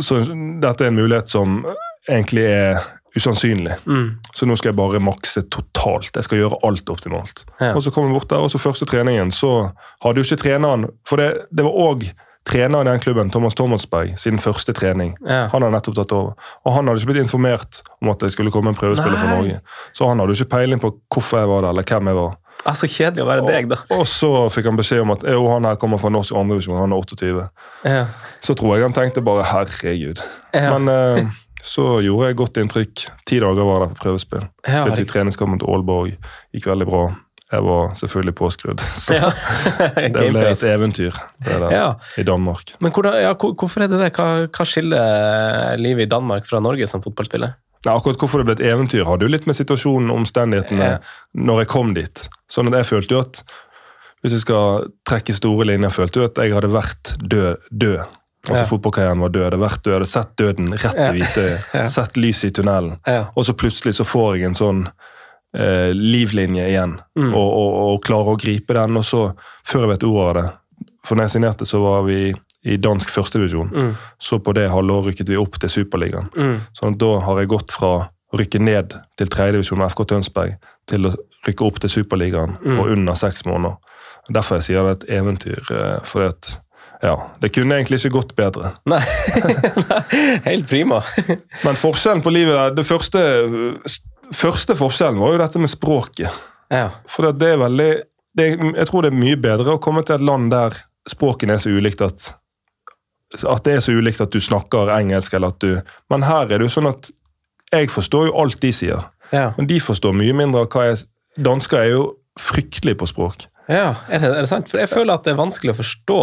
Så 0.00 0.18
dette 0.60 0.84
er 0.84 0.88
en 0.92 0.98
mulighet 1.00 1.28
som 1.32 1.62
egentlig 2.10 2.44
er 2.44 2.82
usannsynlig. 3.16 3.74
Mm. 3.86 4.10
Så 4.34 4.46
nå 4.48 4.56
skal 4.56 4.72
jeg 4.72 4.76
bare 4.82 5.00
makse 5.00 5.42
totalt. 5.52 6.12
Jeg 6.16 6.24
skal 6.24 6.38
gjøre 6.42 6.58
alt 6.68 6.88
optimalt. 6.92 7.44
Ja. 7.60 7.72
Og 7.76 7.82
så 7.84 7.90
kom 7.92 8.06
jeg 8.10 8.18
bort 8.18 8.28
der, 8.32 8.44
og 8.44 8.50
så 8.52 8.60
første 8.60 8.84
treningen 8.88 9.30
så 9.32 9.70
hadde 10.04 10.20
jo 10.20 10.24
ikke 10.28 10.42
treneren 10.44 10.86
For 11.08 11.16
det, 11.20 11.30
det 11.52 11.64
var 11.64 11.72
òg 11.88 12.06
treneren 12.48 12.86
i 12.86 12.90
den 12.90 13.00
klubben, 13.00 13.30
Thomas 13.30 13.54
Thomasberg, 13.54 14.14
siden 14.18 14.40
første 14.42 14.74
trening. 14.76 15.14
Ja. 15.26 15.46
Han 15.52 15.62
har 15.62 15.72
nettopp 15.74 15.96
tatt 16.00 16.14
over. 16.16 16.34
Og 16.66 16.74
han 16.74 16.88
hadde 16.88 17.02
ikke 17.02 17.12
blitt 17.12 17.24
informert 17.26 17.82
om 18.02 18.10
at 18.12 18.22
det 18.24 18.32
skulle 18.34 18.52
komme 18.54 18.72
en 18.72 18.78
prøvespiller 18.78 19.18
fra 19.18 19.36
Norge. 19.36 19.60
Så 19.94 20.08
han 20.10 20.22
hadde 20.22 20.36
ikke 20.36 20.50
peiling 20.56 20.82
på 20.82 20.94
hvorfor 21.12 21.42
jeg 21.42 21.52
var 21.52 21.66
der, 21.66 21.74
eller 21.74 21.86
hvem 21.86 22.10
jeg 22.12 22.18
var. 22.18 22.38
Altså, 22.62 22.86
så 22.86 22.92
kjedelig 22.94 23.24
å 23.24 23.28
være 23.28 23.46
deg, 23.46 23.70
da. 23.72 23.78
Og 23.96 24.04
så 24.06 24.30
fikk 24.54 24.68
han 24.70 24.78
beskjed 24.78 25.02
om 25.02 25.14
at 25.16 25.24
jo, 25.26 25.46
han 25.50 25.66
her 25.66 25.78
kommer 25.82 25.98
fra 25.98 26.12
norsk 26.14 26.34
andredivisjon, 26.38 26.78
han 26.78 26.94
er 26.94 27.06
28. 27.06 27.46
Ja. 27.90 28.02
Så 28.42 28.54
tror 28.58 28.76
jeg 28.76 28.86
han 28.86 28.94
tenkte 28.94 29.24
bare 29.26 29.46
herregud. 29.50 30.22
Ja. 30.54 30.76
Men 30.76 30.90
eh, 30.92 31.32
så 31.62 32.00
gjorde 32.04 32.30
jeg 32.30 32.38
godt 32.38 32.62
inntrykk. 32.62 33.04
Ti 33.26 33.40
dager 33.42 33.66
var 33.66 33.80
jeg 33.80 33.82
der 33.82 33.94
på 33.94 34.04
prøvespill. 34.04 34.46
Ja, 34.66 34.84
Spilte 34.84 35.02
i 35.02 35.10
treningskamp 35.10 35.56
mot 35.56 35.66
Aalborg. 35.70 36.14
Gikk 36.54 36.70
veldig 36.70 36.88
bra. 36.90 37.02
Jeg 37.52 37.64
var 37.66 37.90
selvfølgelig 38.00 38.34
påskrudd. 38.38 38.80
Så 39.04 39.14
Ja. 39.18 39.28
det 39.96 40.12
ble 40.32 40.44
et 40.50 40.62
eventyr 40.68 41.12
det 41.44 41.58
der, 41.60 41.70
Ja. 41.74 41.88
i 42.18 42.24
Danmark. 42.24 42.74
Men 42.80 42.92
hvordan, 42.92 43.18
ja, 43.22 43.34
hvorfor 43.34 43.82
er 43.84 43.88
det 43.92 43.98
det? 44.00 44.12
Hva, 44.16 44.46
hva 44.48 44.64
skiller 44.68 45.76
livet 45.80 46.06
i 46.06 46.10
Danmark 46.14 46.46
fra 46.48 46.60
Norge 46.64 46.86
som 46.88 47.02
fotballspiller? 47.04 47.54
Akkurat 47.90 48.16
Hvorfor 48.16 48.38
det 48.38 48.46
ble 48.46 48.54
et 48.60 48.72
eventyr, 48.72 49.02
hadde 49.08 49.26
jo 49.26 49.30
litt 49.32 49.46
med 49.50 49.56
situasjonen 49.58 50.10
og 50.14 50.20
omstendighetene 50.22 50.90
når 51.34 51.64
jeg 51.64 51.70
kom 51.72 51.94
dit. 51.96 52.28
Sånn 52.48 52.70
at 52.70 52.76
jeg 52.78 52.86
følte 52.92 53.16
jo 53.16 53.22
at 53.24 53.40
Hvis 54.22 54.36
jeg 54.36 54.44
skal 54.44 54.84
trekke 55.02 55.34
store 55.34 55.64
linjer, 55.66 55.90
følte 55.90 56.20
jo 56.20 56.26
at 56.28 56.36
jeg 56.38 56.52
hadde 56.54 56.68
vært 56.70 57.16
død. 57.18 57.56
død. 57.74 58.04
Altså 58.46 58.60
Ja. 58.62 58.68
Fotballkarrieren 58.70 59.18
var 59.24 59.32
død. 59.34 59.40
Jeg 59.42 59.50
hadde 59.50 59.58
vært 59.64 59.82
død, 59.82 59.90
jeg 59.90 59.98
hadde 59.98 60.10
sett 60.12 60.30
døden 60.38 60.68
rett 60.78 60.94
i 60.94 61.08
hvitøyet. 61.16 61.64
Ja. 61.74 61.86
Sett 61.90 62.16
lyset 62.16 62.44
i 62.44 62.50
tunnelen. 62.60 63.00
Ja. 63.06 63.24
Og 63.34 63.44
så 63.50 63.52
plutselig 63.58 63.96
så 63.98 64.06
får 64.06 64.36
jeg 64.36 64.46
en 64.46 64.54
sånn 64.54 64.84
eh, 65.54 65.90
livlinje 65.94 66.68
igjen, 66.68 66.96
Mm. 67.16 67.34
og, 67.34 67.50
og, 67.52 67.74
og 67.94 68.02
klare 68.04 68.32
å 68.34 68.38
gripe 68.40 68.74
den. 68.74 68.96
Og 68.96 69.04
så, 69.04 69.34
før 69.68 69.80
jeg 69.86 69.88
vet 69.94 70.04
ordet 70.08 70.26
av 70.28 70.34
det 70.42 70.50
For 71.04 71.16
når 71.18 71.24
jeg 71.26 71.30
signerte, 71.34 71.66
så 71.66 71.80
var 71.82 72.02
vi 72.06 72.32
i 72.64 72.76
dansk 72.78 73.10
førstedivisjon. 73.10 73.70
Mm. 73.74 73.94
Så 74.22 74.38
på 74.38 74.52
det 74.54 74.68
halvåret 74.70 75.08
rykket 75.10 75.28
vi 75.32 75.36
opp 75.36 75.56
til 75.58 75.68
Superligaen. 75.68 76.28
Mm. 76.36 76.60
At 76.86 76.98
da 77.00 77.08
har 77.26 77.40
jeg 77.40 77.48
gått 77.50 77.72
fra 77.74 77.88
å 78.32 78.38
rykke 78.38 78.60
ned 78.62 78.94
til 79.18 79.26
tredjedivisjon 79.26 79.78
med 79.82 79.90
FK 79.90 80.04
Tønsberg 80.12 80.54
til 80.86 81.08
å 81.10 81.14
rykke 81.48 81.66
opp 81.66 81.80
til 81.82 81.90
Superligaen 81.90 82.54
Mm. 82.62 82.76
på 82.78 82.86
under 82.94 83.14
seks 83.18 83.42
måneder. 83.44 83.74
Derfor 84.30 84.60
jeg 84.60 84.68
sier 84.68 84.80
det 84.86 84.92
er 84.92 84.92
et 84.92 85.20
eventyr. 85.20 85.58
eh, 85.74 85.98
For 86.06 86.22
at, 86.28 86.56
ja, 87.02 87.16
det 87.42 87.50
kunne 87.52 87.74
egentlig 87.80 87.98
ikke 87.98 88.14
gått 88.20 88.36
bedre. 88.36 88.70
Nei. 88.86 89.02
Helt 90.44 90.68
prima. 90.70 91.02
Men 91.64 91.74
forskjellen 91.78 92.22
på 92.22 92.30
livet 92.30 92.54
der, 92.54 92.74
det 92.78 92.86
første, 92.86 93.22
første 94.36 94.76
forskjellen 94.78 95.20
var 95.22 95.34
jo 95.34 95.40
dette 95.42 95.60
med 95.62 95.70
språket. 95.72 96.30
Ja. 96.72 96.88
For 97.10 97.30
det 97.32 97.48
er 97.54 97.60
veldig 97.60 97.90
det, 98.38 98.46
Jeg 98.78 98.86
tror 98.88 99.02
det 99.04 99.10
er 99.12 99.18
mye 99.20 99.36
bedre 99.36 99.74
å 99.74 99.80
komme 99.82 100.00
til 100.08 100.14
et 100.16 100.24
land 100.24 100.50
der 100.54 100.72
språkene 101.10 101.52
er 101.58 101.60
så 101.60 101.72
ulikt 101.74 102.00
at 102.04 102.30
at 103.32 103.64
det 103.64 103.74
er 103.78 103.80
så 103.80 103.94
ulikt 103.96 104.20
at 104.20 104.32
du 104.32 104.40
snakker 104.44 104.90
engelsk, 104.92 105.32
eller 105.34 105.48
at 105.54 105.60
du 105.64 105.80
Men 106.12 106.22
her 106.28 106.42
er 106.52 106.58
det 106.60 106.66
jo 106.66 106.72
sånn 106.74 106.88
at 106.90 107.10
jeg 107.72 107.88
forstår 107.88 108.26
jo 108.28 108.34
alt 108.42 108.58
de 108.60 108.72
sier, 108.76 109.06
Ja. 109.32 109.54
men 109.56 109.66
de 109.66 109.78
forstår 109.80 110.12
mye 110.12 110.34
mindre 110.36 110.60
av 110.60 110.68
hva 110.68 110.90
jeg 110.90 111.06
Dansker 111.40 111.78
er 111.80 111.88
jo 111.94 112.02
fryktelig 112.38 112.98
på 113.00 113.06
språk. 113.08 113.46
ja. 113.68 113.94
Er, 114.10 114.18
det, 114.20 114.28
er 114.28 114.42
det 114.44 114.48
sant? 114.50 114.68
For 114.68 114.78
jeg 114.82 114.88
føler 114.92 115.14
at 115.14 115.24
det 115.24 115.32
er 115.32 115.40
vanskelig 115.40 115.72
å 115.72 115.78
forstå 115.80 116.18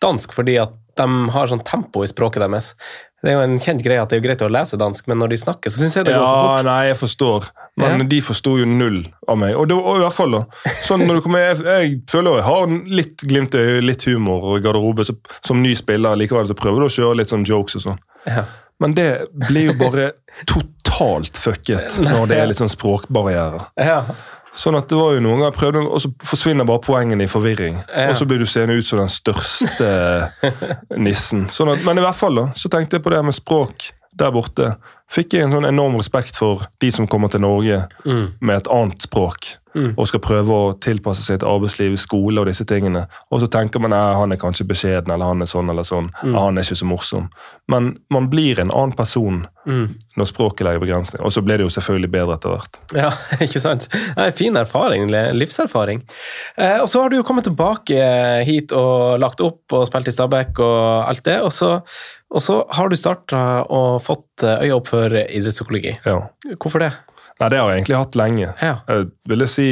dansk 0.00 0.32
fordi 0.32 0.54
at 0.62 0.70
de 0.96 1.06
har 1.34 1.50
sånn 1.50 1.64
tempo 1.66 2.04
i 2.04 2.06
språket 2.06 2.44
deres. 2.44 2.74
Det 3.22 3.30
er 3.30 3.36
jo 3.36 3.42
en 3.46 3.58
kjent 3.62 3.82
greie 3.84 4.02
at 4.02 4.10
det 4.10 4.16
er 4.18 4.24
greit 4.24 4.40
å 4.42 4.48
lese 4.50 4.74
dansk, 4.80 5.06
men 5.06 5.20
når 5.22 5.28
de 5.30 5.36
snakker, 5.38 5.70
så 5.70 5.78
syns 5.78 5.94
jeg 5.94 6.06
det 6.08 6.14
går 6.16 6.24
for 6.26 6.40
Ja, 6.42 6.56
fort. 6.56 6.64
nei, 6.66 6.86
jeg 6.88 6.96
forstår, 6.98 7.50
men 7.78 8.00
Ja. 8.00 8.06
de 8.10 8.20
forsto 8.20 8.54
jo 8.58 8.64
null 8.66 8.96
av 9.28 9.38
meg. 9.38 9.54
Og, 9.54 9.68
det, 9.70 9.76
og 9.78 10.00
i 10.00 10.02
hvert 10.02 10.16
fall 10.16 10.32
da, 10.32 10.40
sånn 10.82 11.06
når 11.06 11.14
du 11.14 11.20
kommer, 11.28 11.38
jeg, 11.44 11.62
jeg 11.62 12.00
føler 12.10 12.40
jeg 12.40 12.46
har 12.48 12.66
litt 13.00 13.22
glimt 13.30 13.54
i 13.54 13.80
litt 13.80 14.02
humor 14.10 14.42
og 14.50 14.58
i 14.58 14.64
garderobe, 14.66 15.06
så, 15.06 15.14
som 15.46 15.62
ny 15.62 15.74
spiller 15.78 16.18
likevel, 16.18 16.50
så 16.50 16.58
prøver 16.58 16.82
du 16.82 16.88
å 16.90 16.96
kjøre 16.98 17.16
litt 17.22 17.30
sånn 17.30 17.46
jokes 17.46 17.78
og 17.78 17.86
sånn. 17.86 18.02
Ja. 18.26 18.44
Men 18.82 18.94
det 18.98 19.08
blir 19.46 19.70
jo 19.70 19.74
bare 19.78 20.08
totalt 20.50 21.38
fucket 21.38 22.00
når 22.02 22.26
det 22.32 22.38
er 22.42 22.50
litt 22.50 22.58
sånn 22.58 22.72
språkbarrierer. 22.72 23.68
Ja. 23.78 24.02
Sånn 24.52 24.76
at 24.76 24.90
det 24.90 24.98
var 24.98 25.14
jo 25.16 25.22
noen 25.24 25.40
ganger 25.40 25.54
prøvde, 25.56 25.82
og 25.88 26.02
så 26.04 26.10
forsvinner 26.28 26.66
bare 26.68 26.82
poengene 26.84 27.24
i 27.24 27.30
forvirring. 27.30 27.78
Ja. 27.88 28.10
Og 28.12 28.18
så 28.20 28.26
blir 28.28 28.42
du 28.42 28.46
seende 28.48 28.76
ut 28.76 28.86
som 28.86 29.00
den 29.00 29.12
største 29.12 29.88
nissen. 31.06 31.46
Sånn 31.52 31.72
at, 31.72 31.84
men 31.86 32.00
i 32.00 32.04
hvert 32.04 32.18
fall 32.18 32.36
da, 32.36 32.46
så 32.58 32.68
tenkte 32.72 32.98
jeg 32.98 33.06
på 33.06 33.14
det 33.14 33.22
med 33.24 33.36
språk 33.36 33.88
der 34.20 34.34
borte. 34.34 34.74
Fikk 35.12 35.34
jeg 35.36 35.44
en 35.46 35.52
sånn 35.52 35.68
enorm 35.68 35.98
respekt 36.00 36.38
for 36.40 36.62
de 36.80 36.90
som 36.94 37.06
kommer 37.10 37.28
til 37.32 37.40
Norge 37.44 37.82
Mm. 38.06 38.32
med 38.40 38.56
et 38.56 38.68
annet 38.72 39.02
språk. 39.04 39.58
Mm. 39.74 39.94
Og 39.96 40.06
skal 40.06 40.20
prøve 40.20 40.52
å 40.52 40.72
tilpasse 40.84 41.22
seg 41.24 41.38
til 41.40 41.48
arbeidsliv, 41.48 41.94
skole 41.96 42.40
og 42.42 42.46
disse 42.46 42.64
tingene. 42.68 43.06
Og 43.32 43.40
så 43.40 43.46
tenker 43.48 43.80
man 43.80 43.94
at 43.96 44.16
han 44.18 44.32
er 44.32 44.36
kanskje 44.36 44.66
beskjeden, 44.68 45.08
eller 45.14 45.24
han 45.30 45.40
er 45.40 45.48
sånn 45.48 45.70
eller 45.72 45.82
sånn. 45.82 46.10
Mm. 46.22 46.34
Han 46.36 46.58
er 46.58 46.62
ikke 46.66 46.76
så 46.76 46.88
morsom. 46.90 47.30
Men 47.72 47.96
man 48.12 48.28
blir 48.28 48.60
en 48.60 48.70
annen 48.70 48.92
person 48.96 49.46
Mm. 49.64 49.94
når 50.18 50.26
språket 50.28 50.66
legger 50.66 50.80
begrensninger. 50.80 51.24
Og 51.24 51.32
så 51.32 51.40
ble 51.44 51.56
det 51.56 51.64
jo 51.64 51.70
selvfølgelig 51.80 52.10
bedre 52.10 52.34
etter 52.34 52.50
hvert. 52.50 52.78
Ja, 52.94 53.10
ikke 53.46 53.60
sant? 53.62 53.88
Det 53.92 54.18
er 54.18 54.26
en 54.26 54.32
fin 54.32 54.56
erfaring, 54.56 55.08
livserfaring. 55.08 56.02
Eh, 56.58 56.78
og 56.82 56.88
så 56.88 57.00
har 57.02 57.08
du 57.08 57.16
jo 57.16 57.22
kommet 57.22 57.44
tilbake 57.44 58.44
hit 58.44 58.72
og 58.72 59.20
lagt 59.20 59.40
opp 59.40 59.72
og 59.72 59.86
spilt 59.88 60.08
i 60.08 60.10
Stabæk 60.16 60.58
og 60.58 61.08
alt 61.08 61.22
det. 61.24 61.40
Og 61.40 61.52
så, 61.52 61.78
og 62.32 62.42
så 62.42 62.62
har 62.72 62.88
du 62.88 62.96
starta 62.96 63.42
og 63.70 64.02
fått 64.02 64.44
øye 64.48 64.72
opp 64.74 64.88
for 64.88 65.12
idrettspsykologi. 65.22 65.98
Ja. 66.06 66.18
Hvorfor 66.56 66.78
det? 66.86 66.92
Nei, 67.40 67.48
det 67.48 67.58
har 67.58 67.70
jeg 67.72 67.82
egentlig 67.82 67.96
hatt 67.98 68.14
lenge. 68.16 68.54
Ja, 68.62 68.76
Jeg 68.88 69.10
ville 69.28 69.46
si 69.50 69.66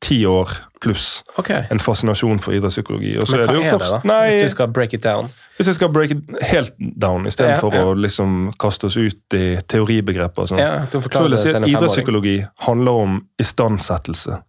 ti 0.00 0.18
år 0.28 0.50
pluss. 0.80 1.22
ok. 1.40 1.50
En 1.72 1.78
fascinasjon 1.80 2.38
for 2.38 2.52
idrettspsykologi. 2.54 3.16
Og 3.18 3.26
så 3.26 3.36
Men 3.36 3.40
er 3.40 3.46
hva 3.46 3.54
det 3.56 3.66
er 3.72 3.78
det, 3.78 3.88
da? 3.90 4.00
Nei, 4.04 4.26
Hvis 4.30 4.42
du 4.42 4.48
skal 4.54 4.68
break 4.68 4.92
it 4.94 5.02
down. 5.02 5.28
hvis 5.56 5.66
jeg 5.66 5.74
skal 5.74 5.88
break 5.88 6.10
it 6.10 6.18
helt 6.52 6.74
down 7.00 7.26
istedenfor 7.26 7.72
Ja, 7.74 7.80
ja. 7.80 7.84
å 7.86 7.94
liksom 7.96 8.52
kaste 8.60 8.86
oss 8.86 8.96
ut 8.96 9.34
i 9.34 9.56
teoribegreper 9.66 10.42
og 10.44 10.48
sånn. 10.52 10.58
Ja, 10.60 10.86
Så 10.92 11.00
vil 11.22 11.32
jeg 11.32 11.40
si 11.40 11.54
at. 11.56 11.62
Idrettspsykologi 11.66 12.36
handler 12.68 12.92
om 12.92 13.16
istandsettelse. 13.40 14.42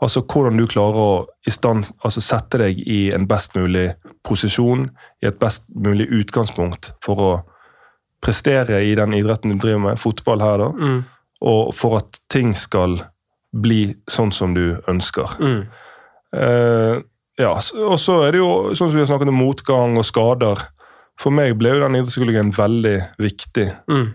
Altså 0.00 0.20
hvordan 0.22 0.56
du 0.56 0.66
klarer 0.70 0.94
å 0.94 1.26
stand, 1.50 1.88
altså 2.04 2.20
sette 2.22 2.58
deg 2.58 2.78
i 2.86 3.10
en 3.14 3.26
best 3.26 3.56
mulig 3.56 3.94
posisjon, 4.24 4.90
i 5.22 5.26
et 5.26 5.38
best 5.40 5.64
mulig 5.74 6.06
utgangspunkt 6.20 6.92
for 7.02 7.16
å 7.24 7.30
prestere 8.22 8.78
i 8.86 8.94
den 8.98 9.12
idretten 9.14 9.50
du 9.56 9.58
driver 9.62 9.78
med, 9.88 9.98
fotball 9.98 10.40
her, 10.42 10.58
da, 10.58 10.68
Mm. 10.70 11.04
og 11.42 11.74
for 11.74 11.96
at 11.98 12.20
ting 12.30 12.54
skal 12.54 12.98
bli 13.54 13.94
sånn 14.10 14.32
som 14.32 14.54
du 14.54 14.76
ønsker. 14.88 15.36
Mm. 15.40 15.66
Eh, 16.34 17.02
ja, 17.38 17.52
og 17.86 17.98
så 17.98 18.22
er 18.26 18.32
det 18.32 18.38
jo 18.42 18.70
sånn 18.74 18.90
som 18.90 18.94
vi 18.98 19.04
har 19.04 19.06
snakket 19.10 19.28
om 19.28 19.38
motgang 19.40 19.96
og 19.98 20.04
skader. 20.04 20.58
For 21.18 21.30
meg 21.34 21.56
ble 21.58 21.70
jo 21.74 21.80
den 21.80 21.96
idrettspsykologen 21.98 22.52
veldig 22.54 22.96
viktig 23.18 23.68
Mm. 23.88 24.12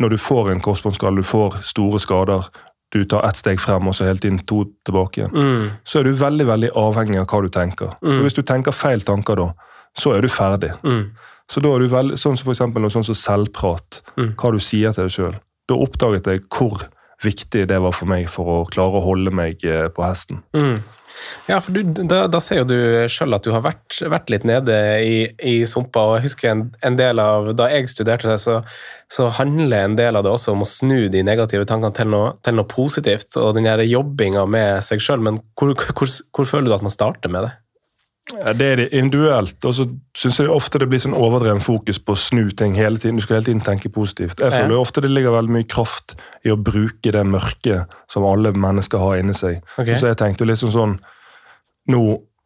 når 0.00 0.08
du 0.10 0.16
får 0.16 0.50
en 0.50 0.60
korsbåndskade, 0.60 1.16
du 1.16 1.22
får 1.22 1.62
store 1.62 1.98
skader, 2.00 2.48
du 2.92 3.04
tar 3.08 3.24
ett 3.24 3.36
steg 3.40 3.60
frem 3.60 3.86
og 3.88 3.94
så 3.96 4.04
hele 4.04 4.20
tiden 4.20 4.38
to 4.46 4.64
tilbake 4.84 5.22
igjen, 5.22 5.32
Mm. 5.32 5.70
så 5.84 6.00
er 6.00 6.04
du 6.04 6.12
veldig 6.12 6.46
veldig 6.46 6.70
avhengig 6.76 7.18
av 7.20 7.26
hva 7.26 7.42
du 7.42 7.48
tenker. 7.48 7.94
Mm. 8.02 8.16
For 8.16 8.22
Hvis 8.26 8.34
du 8.36 8.42
tenker 8.42 8.72
feil 8.72 9.00
tanker 9.00 9.36
da, 9.36 9.52
så 9.96 10.14
er 10.16 10.20
du 10.20 10.28
ferdig. 10.28 10.72
Mm. 10.84 11.10
Så 11.48 11.60
da 11.62 11.68
er 11.74 11.78
du 11.80 11.88
veldig, 11.88 12.16
sånn 12.20 12.36
som 12.38 12.44
for 12.54 12.80
noe 12.80 12.90
sånn 12.90 13.04
som 13.04 13.14
selvprat, 13.14 14.02
Mm. 14.16 14.34
hva 14.36 14.52
du 14.52 14.58
sier 14.60 14.92
til 14.92 15.04
deg 15.04 15.10
sjøl. 15.10 15.34
Da 15.68 15.74
oppdaget 15.74 16.24
jeg 16.26 16.40
hvor 16.50 16.82
viktig 17.24 17.66
det 17.70 17.78
var 17.82 17.94
for 17.96 18.10
meg 18.10 18.28
for 18.32 18.50
å 18.50 18.58
klare 18.70 18.98
å 18.98 19.06
holde 19.06 19.32
meg 19.34 19.62
eh, 19.66 19.88
på 19.92 20.04
hesten. 20.04 20.42
Mm. 20.56 20.80
Ja, 21.46 21.58
for 21.60 21.74
du, 21.74 21.82
da, 22.08 22.24
da 22.30 22.40
ser 22.42 22.62
jo 22.62 22.68
du 22.70 22.76
sjøl 23.10 23.36
at 23.36 23.44
du 23.44 23.52
har 23.54 23.62
vært, 23.64 23.98
vært 24.10 24.30
litt 24.32 24.46
nede 24.48 24.76
i, 25.04 25.16
i 25.38 25.54
sumpa. 25.68 26.02
og 26.08 26.16
jeg 26.18 26.26
husker 26.26 26.50
en, 26.52 26.64
en 26.82 26.98
del 26.98 27.20
av, 27.22 27.52
Da 27.58 27.68
jeg 27.70 27.90
studerte 27.92 28.30
det, 28.30 28.38
så, 28.42 28.60
så 29.12 29.28
handler 29.38 29.86
en 29.86 29.98
del 29.98 30.18
av 30.18 30.26
det 30.26 30.32
også 30.32 30.56
om 30.56 30.64
å 30.64 30.68
snu 30.68 31.06
de 31.12 31.24
negative 31.26 31.68
tankene 31.68 31.94
til 31.96 32.10
noe, 32.14 32.32
til 32.42 32.58
noe 32.58 32.68
positivt. 32.70 33.36
Og 33.40 33.54
den 33.58 33.68
jobbinga 33.68 34.46
med 34.50 34.82
seg 34.86 35.02
sjøl. 35.04 35.22
Men 35.24 35.40
hvor, 35.58 35.74
hvor, 35.74 36.16
hvor 36.32 36.48
føler 36.48 36.70
du 36.70 36.78
at 36.78 36.86
man 36.86 36.94
starter 36.94 37.32
med 37.32 37.48
det? 37.48 37.54
Ja, 38.30 38.52
det 38.54 38.66
er 38.66 38.76
det 38.78 38.84
individuelt, 38.94 39.56
og 39.66 39.72
så 39.74 39.88
syns 40.16 40.38
jeg 40.38 40.50
ofte 40.52 40.78
det 40.78 40.86
blir 40.92 41.00
sånn 41.02 41.16
overdreven 41.18 41.62
fokus 41.64 41.98
på 41.98 42.14
å 42.14 42.20
snu 42.22 42.52
ting 42.54 42.76
hele 42.78 43.00
tiden. 43.02 43.18
Du 43.18 43.24
skal 43.24 43.40
hele 43.40 43.48
tiden 43.48 43.64
tenke 43.66 43.90
positivt. 43.92 44.38
Jeg 44.38 44.54
føler 44.54 44.76
jo 44.76 44.82
ofte 44.84 45.02
det 45.02 45.10
ligger 45.10 45.34
veldig 45.34 45.56
mye 45.56 45.66
kraft 45.66 46.14
i 46.46 46.52
å 46.54 46.56
bruke 46.56 47.12
det 47.16 47.24
mørket 47.26 47.96
som 48.12 48.26
alle 48.28 48.54
mennesker 48.54 49.02
har 49.02 49.18
inni 49.18 49.34
seg. 49.34 49.58
Okay. 49.74 49.98
Så 49.98 50.12
jeg 50.12 50.20
tenkte 50.22 50.46
litt 50.46 50.62
sånn 50.62 50.74
sånn 50.74 50.96
Nå 51.90 51.98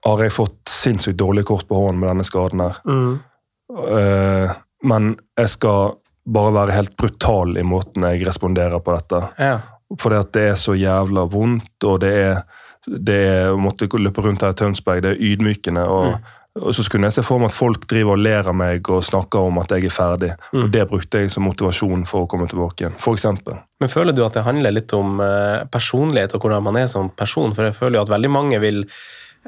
har 0.06 0.22
jeg 0.24 0.32
fått 0.32 0.70
sinnssykt 0.70 1.18
dårlig 1.20 1.44
kort 1.50 1.66
på 1.68 1.76
hånden 1.76 2.00
med 2.00 2.08
denne 2.08 2.24
skaden 2.24 2.62
her. 2.64 2.78
Mm. 2.88 3.18
Uh, 3.68 4.54
men 4.88 5.10
jeg 5.36 5.52
skal 5.52 5.96
bare 6.26 6.54
være 6.54 6.76
helt 6.76 6.94
brutal 6.98 7.56
i 7.58 7.64
måten 7.66 8.06
jeg 8.08 8.24
responderer 8.26 8.80
på 8.82 8.94
dette. 8.96 9.22
Ja. 9.36 9.58
Fordi 10.00 10.18
at 10.18 10.32
det 10.34 10.46
er 10.50 10.56
så 10.58 10.74
jævla 10.78 11.26
vondt, 11.30 11.76
og 11.86 12.00
det 12.02 12.12
er, 12.18 12.40
det 12.86 13.20
er 13.28 13.52
å 13.52 13.60
måtte 13.60 13.88
løpe 13.98 14.24
rundt 14.24 14.44
her 14.44 14.54
i 14.54 14.58
Tønsberg, 14.58 15.02
det 15.04 15.14
er 15.14 15.22
ydmykende. 15.32 15.84
Og, 15.90 16.30
og 16.62 16.74
så 16.76 16.84
skulle 16.86 17.08
jeg 17.08 17.18
se 17.18 17.24
for 17.26 17.42
meg 17.42 17.50
at 17.50 17.58
folk 17.58 17.84
driver 17.90 18.14
og 18.14 18.22
ler 18.24 18.48
av 18.48 18.56
meg 18.56 18.88
og 18.92 19.04
snakker 19.04 19.50
om 19.50 19.60
at 19.62 19.74
jeg 19.74 19.88
er 19.88 19.94
ferdig. 19.94 20.32
Mm. 20.52 20.62
Og 20.62 20.72
Det 20.74 20.86
brukte 20.92 21.22
jeg 21.22 21.34
som 21.34 21.46
motivasjon 21.48 22.06
for 22.08 22.24
å 22.24 22.30
komme 22.30 22.48
tilbake 22.50 22.84
igjen, 22.86 22.96
eksempel. 22.96 23.60
Men 23.82 23.92
føler 23.92 24.16
du 24.16 24.24
at 24.24 24.38
det 24.38 24.46
handler 24.46 24.74
litt 24.74 24.94
om 24.96 25.20
eh, 25.20 25.66
personlighet 25.68 26.36
og 26.36 26.46
hvordan 26.46 26.64
man 26.64 26.80
er 26.80 26.88
som 26.90 27.10
person? 27.12 27.52
For 27.56 27.68
jeg 27.68 27.76
føler 27.76 27.98
jo 27.98 28.06
at 28.06 28.14
veldig 28.14 28.32
mange 28.32 28.62
vil 28.62 28.84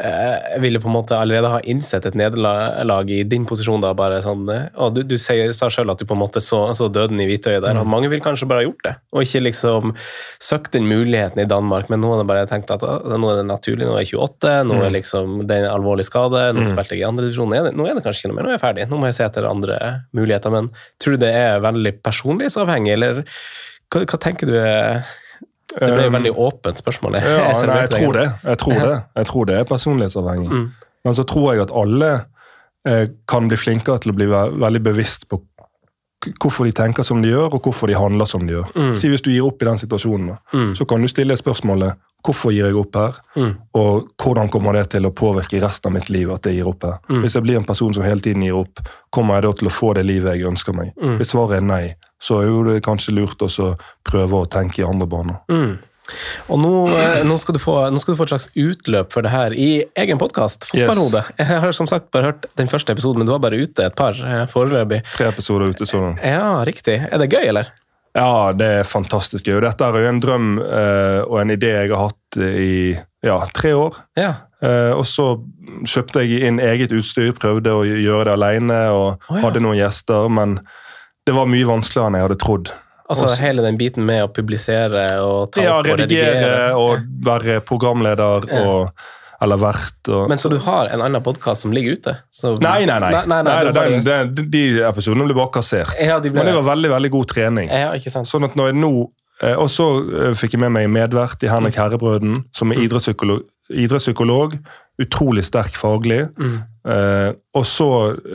eh, 0.00 0.60
ville 0.62 0.80
på 0.80 0.88
en 0.88 0.94
måte 0.94 1.16
allerede 1.18 1.50
ha 1.52 1.60
innsett 1.68 2.06
et 2.06 2.16
nederlag 2.18 3.10
i 3.10 3.22
din 3.28 3.46
posisjon. 3.48 3.82
da, 3.82 3.94
bare 3.98 4.20
sånn, 4.24 4.46
eh, 4.52 4.68
og 4.76 4.94
Du, 4.94 5.02
du 5.02 5.16
sier, 5.20 5.52
sa 5.56 5.68
selv 5.70 5.94
at 5.94 6.00
du 6.00 6.06
på 6.08 6.16
en 6.16 6.22
måte 6.22 6.42
så, 6.44 6.60
så 6.74 6.88
døden 6.92 7.20
i 7.20 7.28
hvitøyet 7.28 7.62
der. 7.64 7.78
og 7.80 7.88
Mange 7.90 8.10
vil 8.12 8.22
kanskje 8.24 8.48
bare 8.48 8.62
ha 8.62 8.68
gjort 8.68 8.84
det, 8.86 8.94
og 9.12 9.26
ikke 9.26 9.44
liksom 9.48 9.94
søkt 10.42 10.72
den 10.76 10.88
muligheten 10.90 11.42
i 11.42 11.48
Danmark. 11.48 11.90
Men 11.92 12.02
nå 12.04 12.14
har 12.14 12.28
bare 12.28 12.46
tenkt 12.50 12.72
at 12.74 12.84
ah, 12.86 13.02
nå 13.04 13.32
er 13.32 13.42
det 13.42 13.46
naturlig, 13.50 13.86
nå 13.86 13.96
er 13.96 14.06
jeg 14.06 14.18
28, 14.18 14.56
nå 14.68 14.80
er 14.86 14.96
liksom, 14.96 15.38
det 15.46 15.58
er 15.58 15.68
en 15.68 15.76
alvorlig 15.76 16.06
skade, 16.08 16.48
nå 16.56 16.68
spilte 16.72 16.96
jeg 16.96 17.04
i 17.04 17.08
andre 17.08 17.28
divisjon, 17.28 17.54
nå 17.54 17.74
nå 17.78 17.86
er 17.86 17.98
det 17.98 18.04
kanskje 18.06 18.26
ikke 18.26 18.32
noe 18.32 18.40
mer, 18.40 18.48
nå 18.48 18.52
er 18.52 18.58
jeg 18.58 18.66
ferdig. 18.66 18.88
Nå 18.90 18.98
må 19.00 19.08
jeg 19.10 19.18
se 19.18 19.28
etter 19.28 19.48
andre 19.48 19.78
muligheter. 20.16 20.54
Men 20.54 20.72
tror 21.02 21.16
du 21.16 21.24
det 21.26 21.32
er 21.36 21.64
veldig 21.64 21.96
personlighetsavhengig, 22.04 22.94
eller 22.96 23.24
hva, 23.88 24.04
hva 24.04 24.20
tenker 24.20 24.50
du? 24.50 24.56
er 24.58 25.02
det 25.80 25.92
ble 25.94 26.04
et 26.04 26.08
Um, 26.08 26.16
veldig 26.18 26.32
åpent 26.36 26.78
spørsmål. 26.80 27.18
Ja, 27.22 27.52
nei, 27.66 27.80
jeg 27.84 27.90
tror 27.90 28.12
det. 28.12 28.26
Jeg 28.44 28.58
tror 28.58 28.74
det. 28.74 28.96
Jeg 29.16 29.26
tror 29.26 29.44
det 29.50 29.58
er 29.58 29.64
personlighetsavhengig. 29.64 30.50
Mm. 30.50 30.66
Men 31.04 31.14
så 31.14 31.24
tror 31.24 31.52
jeg 31.54 31.62
at 31.62 31.70
alle 31.74 32.10
eh, 32.86 33.06
kan 33.28 33.48
bli 33.48 33.56
flinkere 33.56 33.98
til 34.02 34.12
å 34.12 34.16
bli 34.18 34.26
ve 34.26 34.42
veldig 34.58 34.82
bevisst 34.82 35.28
på 35.30 35.40
hvorfor 36.42 36.66
de 36.66 36.72
tenker 36.74 37.06
som 37.06 37.22
de 37.22 37.28
gjør, 37.30 37.52
og 37.54 37.62
hvorfor 37.62 37.86
de 37.86 37.94
handler 37.94 38.26
som 38.26 38.42
de 38.46 38.56
gjør. 38.56 38.72
Mm. 38.74 38.94
Si 38.98 39.08
Hvis 39.08 39.22
du 39.22 39.30
gir 39.30 39.46
opp 39.46 39.62
i 39.62 39.68
den 39.68 39.78
situasjonen, 39.78 40.36
Mm. 40.52 40.74
så 40.74 40.84
kan 40.84 41.00
du 41.02 41.08
stille 41.08 41.36
spørsmålet 41.36 41.94
hvorfor 42.26 42.52
gir 42.52 42.66
jeg 42.66 42.76
opp 42.76 42.96
her, 42.98 43.12
Mm. 43.36 43.52
og 43.74 44.08
hvordan 44.18 44.50
kommer 44.50 44.72
det 44.74 44.90
til 44.90 45.06
å 45.06 45.12
påvirke 45.14 45.60
resten 45.62 45.88
av 45.88 45.92
mitt 45.94 46.10
liv 46.10 46.30
at 46.34 46.42
jeg 46.44 46.56
gir 46.58 46.68
opp 46.68 46.82
her. 46.84 46.98
Mm. 47.08 47.22
Hvis 47.22 47.34
jeg 47.34 47.42
blir 47.42 47.56
en 47.56 47.64
person 47.64 47.94
som 47.94 48.02
hele 48.02 48.20
tiden 48.20 48.42
gir 48.42 48.56
opp, 48.58 48.80
kommer 49.10 49.34
jeg 49.38 49.42
da 49.46 49.52
til 49.52 49.68
å 49.68 49.72
få 49.72 49.94
det 49.94 50.04
livet 50.06 50.36
jeg 50.36 50.48
ønsker 50.48 50.74
meg? 50.74 50.92
Mm. 51.00 51.16
Hvis 51.18 51.30
svaret 51.32 51.56
er 51.58 51.60
nei, 51.64 51.94
så 52.20 52.42
er 52.42 52.72
det 52.74 52.82
kanskje 52.84 53.14
lurt 53.14 53.38
å 53.38 53.76
prøve 54.04 54.42
å 54.42 54.48
tenke 54.50 54.82
i 54.82 54.88
andre 54.88 55.06
baner. 55.06 55.38
Mm. 55.48 55.78
Og 56.48 56.58
nå, 56.58 56.70
eh, 56.96 57.22
nå, 57.28 57.38
skal 57.38 57.52
du 57.54 57.60
få, 57.60 57.74
nå 57.92 58.00
skal 58.00 58.14
du 58.14 58.18
få 58.18 58.24
et 58.24 58.30
slags 58.32 58.48
utløp 58.56 59.12
for 59.12 59.22
det 59.22 59.30
her 59.30 59.52
i 59.52 59.84
egen 59.94 60.18
podkast, 60.18 60.64
Fotballhodet. 60.70 61.24
Jeg 61.38 61.60
har 61.60 61.72
som 61.76 61.86
sagt 61.86 62.10
bare 62.10 62.30
hørt 62.32 62.46
den 62.56 62.66
første 62.70 62.94
episoden, 62.96 63.18
men 63.20 63.26
du 63.28 63.32
var 63.34 63.42
bare 63.44 63.60
ute 63.60 63.84
et 63.84 63.94
par 63.98 64.16
eh, 64.16 64.46
foreløpig. 64.48 65.02
Tre 65.18 65.28
episoder 65.28 65.68
ute 65.68 65.84
sånn. 65.88 66.16
Ja, 66.24 66.64
riktig. 66.64 66.96
Er 67.12 67.18
det 67.20 67.28
gøy, 67.30 67.44
eller? 67.52 67.68
Ja, 68.16 68.52
det 68.56 68.66
er 68.80 68.88
fantastisk 68.88 69.46
gøy. 69.46 69.60
Dette 69.62 69.84
er 69.84 70.00
jo 70.00 70.08
en 70.08 70.20
drøm 70.22 70.50
eh, 70.64 71.20
og 71.26 71.40
en 71.42 71.52
idé 71.54 71.74
jeg 71.74 71.92
har 71.92 72.08
hatt 72.08 72.38
i 72.40 72.96
ja, 73.24 73.38
tre 73.54 73.74
år. 73.76 73.98
Ja. 74.18 74.32
Eh, 74.62 74.90
og 74.96 75.04
så 75.06 75.36
kjøpte 75.86 76.24
jeg 76.24 76.48
inn 76.48 76.58
eget 76.62 76.92
utstyr, 76.96 77.34
prøvde 77.36 77.76
å 77.76 77.84
gjøre 77.86 78.30
det 78.30 78.34
alene 78.34 78.80
og 78.94 79.08
oh, 79.28 79.36
ja. 79.36 79.42
hadde 79.44 79.62
noen 79.62 79.78
gjester, 79.78 80.28
men 80.32 80.58
det 81.28 81.36
var 81.36 81.50
mye 81.50 81.68
vanskeligere 81.68 82.10
enn 82.10 82.18
jeg 82.18 82.26
hadde 82.28 82.40
trodd. 82.42 82.72
Altså 83.08 83.24
Også- 83.24 83.40
hele 83.40 83.62
den 83.64 83.78
biten 83.80 84.04
med 84.04 84.24
å 84.24 84.32
publisere 84.32 85.06
og 85.24 85.52
ta 85.52 85.62
Ja, 85.62 85.78
opp 85.78 85.86
og 85.86 85.98
redigere 86.00 86.34
redigere. 86.34 86.74
og 86.76 87.06
være 87.24 87.60
programleder 87.64 88.48
Ja. 88.50 88.64
og 88.66 88.90
Eller 89.40 89.60
vært 89.62 90.08
Og, 90.10 90.24
Men 90.30 90.40
så 90.42 90.50
du 90.50 90.56
har 90.64 90.88
en 90.90 91.04
annen 91.04 91.22
podkast 91.22 91.62
som 91.62 91.74
ligger 91.74 91.94
ute? 91.98 92.16
Så, 92.34 92.56
nei, 92.62 92.80
nei, 92.88 92.98
nei. 93.04 93.12
nei, 93.14 93.26
nei, 93.30 93.42
Nei, 93.46 93.58
du 93.68 93.76
den, 93.76 94.02
den, 94.34 94.50
de 94.50 94.62
episodene 94.88 95.28
ble 95.28 95.36
bare 95.38 95.52
kassert. 95.60 95.94
Ja, 96.02 96.18
de 96.18 96.32
ble 96.32 96.40
Men 96.42 96.50
det 96.50 96.56
var 96.58 96.66
veldig 96.72 96.90
veldig 96.96 97.12
god 97.14 97.30
trening. 97.30 97.70
Ja, 97.70 97.92
ikke 97.94 98.10
sant. 98.14 98.30
Sånn 98.30 98.48
at 98.48 98.58
når 98.58 98.72
jeg 98.72 98.80
nå 98.80 98.90
eh, 99.42 99.54
Og 99.54 99.70
så 99.70 99.86
eh, 100.02 100.34
fikk 100.38 100.56
jeg 100.56 100.64
med 100.64 100.74
meg 100.74 100.90
medvert 100.90 101.46
i 101.46 101.52
Henrik 101.52 101.78
Mm. 101.78 101.82
Herrebrøden, 101.84 102.44
som 102.56 102.74
er 102.74 102.82
idrettspsykolog. 102.82 103.46
idrettspsykolog 103.70 104.58
utrolig 104.98 105.44
sterk 105.46 105.76
faglig. 105.78 106.24
Mm. 106.38 106.58
Eh, 106.88 107.32
og 107.58 107.64
så 107.68 107.86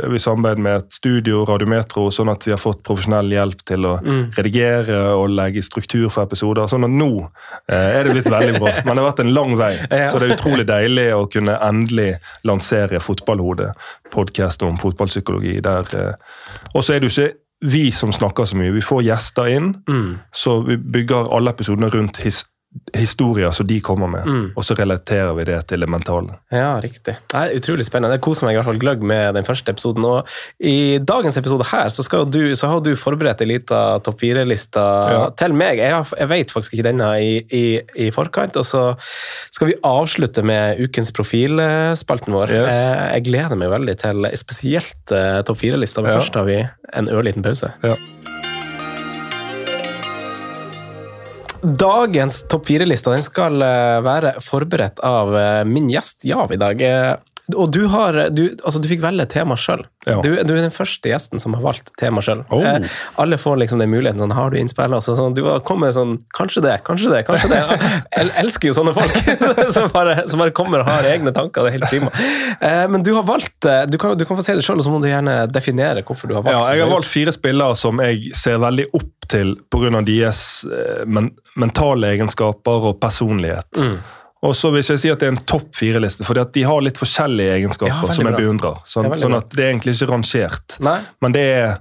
er 0.03 0.10
vi 0.12 0.19
i 0.19 0.22
samarbeid 0.22 0.60
med 0.62 0.75
et 0.83 0.93
studio, 0.93 1.39
Radiometro, 1.50 2.03
sånn 2.13 2.29
at 2.29 2.43
vi 2.45 2.51
har 2.53 2.60
fått 2.62 2.83
profesjonell 2.86 3.31
hjelp 3.33 3.63
til 3.65 3.88
å 3.89 3.93
Mm. 4.03 4.31
redigere 4.38 5.00
og 5.17 5.29
legge 5.33 5.63
struktur 5.65 6.10
for 6.13 6.27
episoder. 6.27 6.67
Sånn 6.69 6.83
at 6.86 6.91
nå 6.93 7.10
uh, 7.24 7.29
er 7.74 8.03
det 8.03 8.13
blitt 8.13 8.29
veldig 8.29 8.60
bra. 8.60 8.74
Men 8.86 8.95
det 8.95 9.03
har 9.03 9.12
vært 9.12 9.24
en 9.25 9.33
lang 9.33 9.55
vei, 9.57 9.74
Ja. 9.91 10.10
så 10.10 10.19
det 10.19 10.29
er 10.29 10.36
utrolig 10.38 10.67
deilig 10.69 11.07
å 11.17 11.25
kunne 11.31 11.57
endelig 11.65 12.12
lansere 12.45 13.00
Fotballhodet, 13.01 13.72
podkast 14.12 14.62
om 14.63 14.77
fotballpsykologi. 14.77 15.60
der. 15.62 15.88
uh, 15.95 16.13
Og 16.75 16.83
så 16.83 16.93
er 16.95 17.00
det 17.00 17.10
jo 17.10 17.22
ikke 17.24 17.33
vi 17.63 17.91
som 17.91 18.12
snakker 18.12 18.43
så 18.45 18.57
mye. 18.60 18.74
Vi 18.74 18.81
får 18.81 19.03
gjester 19.07 19.45
inn, 19.50 19.74
Mm. 19.88 20.19
så 20.36 20.60
vi 20.67 20.75
bygger 20.77 21.31
alle 21.33 21.50
episodene 21.53 21.89
rundt 21.89 22.17
his 22.17 22.45
historier 22.94 23.51
som 23.56 23.65
de 23.68 23.80
kommer 23.82 24.08
med. 24.12 24.25
Mm. 24.30 24.46
Og 24.58 24.65
så 24.65 24.75
relaterer 24.77 25.34
vi 25.38 25.44
det 25.50 25.58
til 25.70 25.82
det 25.82 25.89
mentale. 25.89 26.36
Ja, 26.53 26.75
riktig. 26.84 27.15
Det 27.32 27.39
er 27.39 27.56
utrolig 27.58 27.86
spennende. 27.88 28.13
Jeg 28.18 28.22
koser 28.25 28.46
meg 28.48 28.53
i 28.56 28.60
hvert 28.60 28.68
fall 28.70 28.82
gløgg 28.82 29.01
med 29.10 29.34
den 29.38 29.48
første 29.48 29.74
episoden. 29.74 30.06
Og 30.06 30.30
i 30.62 31.00
dagens 31.01 31.38
episode 31.42 31.65
her 31.72 31.89
så, 31.94 32.06
du, 32.30 32.39
så 32.60 32.70
har 32.72 32.84
du 32.86 32.92
forberedt 33.00 33.42
ei 33.42 33.50
lita 33.56 33.82
topp 34.06 34.20
fire-liste 34.22 34.84
Ja. 35.13 35.24
til 35.39 35.53
meg. 35.58 35.82
Jeg, 35.82 35.94
har, 35.96 36.08
jeg 36.20 36.30
vet 36.30 36.53
faktisk 36.53 36.77
ikke 36.77 36.88
denne 36.92 37.10
i, 37.22 37.34
i, 37.50 37.63
i 38.06 38.10
forkant. 38.13 38.58
Og 38.62 38.65
så 38.70 38.84
skal 39.53 39.72
vi 39.72 39.80
avslutte 39.84 40.46
med 40.46 40.82
ukens 40.86 41.12
profilspalten 41.15 42.34
vår. 42.34 42.53
Yes. 42.53 42.74
Jeg, 42.77 43.12
Jeg 43.18 43.27
gleder 43.32 43.60
meg 43.60 43.74
veldig 43.74 43.98
til 44.06 44.30
spesielt 44.39 45.12
eh, 45.18 45.42
topp 45.48 45.62
fire-lista, 45.65 46.01
men 46.06 46.13
Ja. 46.13 46.20
først 46.22 46.36
har 46.38 46.46
vi 46.50 46.62
en 46.94 47.10
ørliten 47.10 47.44
pause. 47.46 47.74
Ja. 47.84 47.98
Dagens 51.63 52.41
topp 52.51 52.65
fire-lista 52.67 53.13
skal 53.24 53.63
eh, 53.63 54.00
være 54.03 54.34
forberedt 54.43 55.00
av 55.00 55.32
eh, 55.39 55.62
min 55.63 55.88
gjest 55.91 56.25
Jav 56.27 56.51
i 56.51 56.60
dag. 56.60 56.82
Og 57.51 57.71
du, 57.75 57.81
har, 57.91 58.15
du, 58.31 58.45
altså 58.63 58.79
du 58.79 58.85
fikk 58.88 59.01
velge 59.03 59.25
tema 59.27 59.57
sjøl. 59.59 59.81
Ja. 60.07 60.21
Du, 60.23 60.29
du 60.31 60.53
er 60.53 60.62
den 60.63 60.71
første 60.71 61.09
gjesten 61.12 61.41
som 61.43 61.55
har 61.57 61.63
valgt 61.65 61.91
tema 62.00 62.21
sjøl. 62.23 62.45
Oh. 62.55 62.63
Eh, 62.63 62.88
alle 63.19 63.39
får 63.39 63.57
liksom 63.59 63.81
den 63.83 63.91
muligheten. 63.91 64.21
sånn, 64.23 64.31
Har 64.35 64.53
du 64.53 64.57
innspill? 64.62 64.95
Altså, 64.95 65.17
sånn, 65.17 65.35
du 65.35 65.43
har 65.50 65.59
kommet 65.67 65.95
sånn 65.97 66.15
Kanskje 66.38 66.63
det, 66.63 66.77
kanskje 66.88 67.12
det, 67.12 67.19
kanskje 67.27 67.51
det. 67.51 67.59
Jeg 68.15 68.31
elsker 68.39 68.71
jo 68.71 68.77
sånne 68.77 68.95
folk 68.95 69.19
som, 69.75 69.89
bare, 69.91 70.23
som 70.29 70.39
bare 70.39 70.55
kommer 70.55 70.85
og 70.85 70.91
har 70.91 71.09
egne 71.12 71.35
tanker. 71.35 71.67
Det 71.67 71.73
er 71.73 71.77
helt 71.81 71.91
prima. 71.91 72.13
Eh, 72.63 72.85
men 72.95 73.03
du 73.03 73.12
har 73.17 73.27
valgt 73.27 73.67
eh, 73.67 73.83
Du 73.91 74.00
kan, 74.00 74.15
du 74.19 74.23
kan 74.29 74.39
få 74.39 74.45
se 74.45 74.55
det 74.55 74.63
sjøl, 74.63 74.79
og 74.79 74.88
så 74.88 74.95
må 74.95 75.03
du 75.03 75.09
gjerne 75.12 75.35
definere 75.51 76.05
hvorfor 76.07 76.31
du 76.31 76.38
har 76.39 76.47
valgt 76.47 76.55
Ja, 76.55 76.77
jeg 76.77 76.88
har 76.88 76.95
valgt 76.95 77.12
fire 77.12 77.35
spillere 77.35 77.75
som 77.79 78.00
jeg 78.03 78.31
ser 78.39 78.63
veldig 78.63 78.88
opp 78.95 79.27
til 79.31 79.57
pga. 79.71 80.00
deres 80.00 80.63
eh, 80.71 81.03
men, 81.05 81.33
mentale 81.59 82.15
egenskaper 82.15 82.91
og 82.91 83.00
personlighet. 83.03 83.83
Mm. 83.83 83.97
Og 84.43 84.55
så 84.59 84.71
vil 84.73 84.83
jeg 84.83 85.00
si 85.00 85.12
at 85.12 85.21
det 85.21 85.29
er 85.29 85.35
en 85.38 85.43
topp 85.47 85.69
fire-liste, 85.79 86.25
for 86.27 86.35
de 86.35 86.63
har 86.67 86.81
litt 86.83 87.00
forskjellige 87.00 87.53
egenskaper 87.62 87.93
Ja, 87.93 88.12
som 88.12 88.27
jeg 88.27 88.35
beundrer. 88.35 88.81
Sånn, 88.89 89.07
Ja, 89.07 89.19
sånn 89.21 89.38
at 89.38 89.50
det 89.55 89.63
er 89.63 89.71
egentlig 89.71 89.95
ikke 89.95 90.09
rangert. 90.12 90.75
Nei? 90.83 90.97
Men 91.23 91.35
det 91.38 91.45
er 91.53 91.77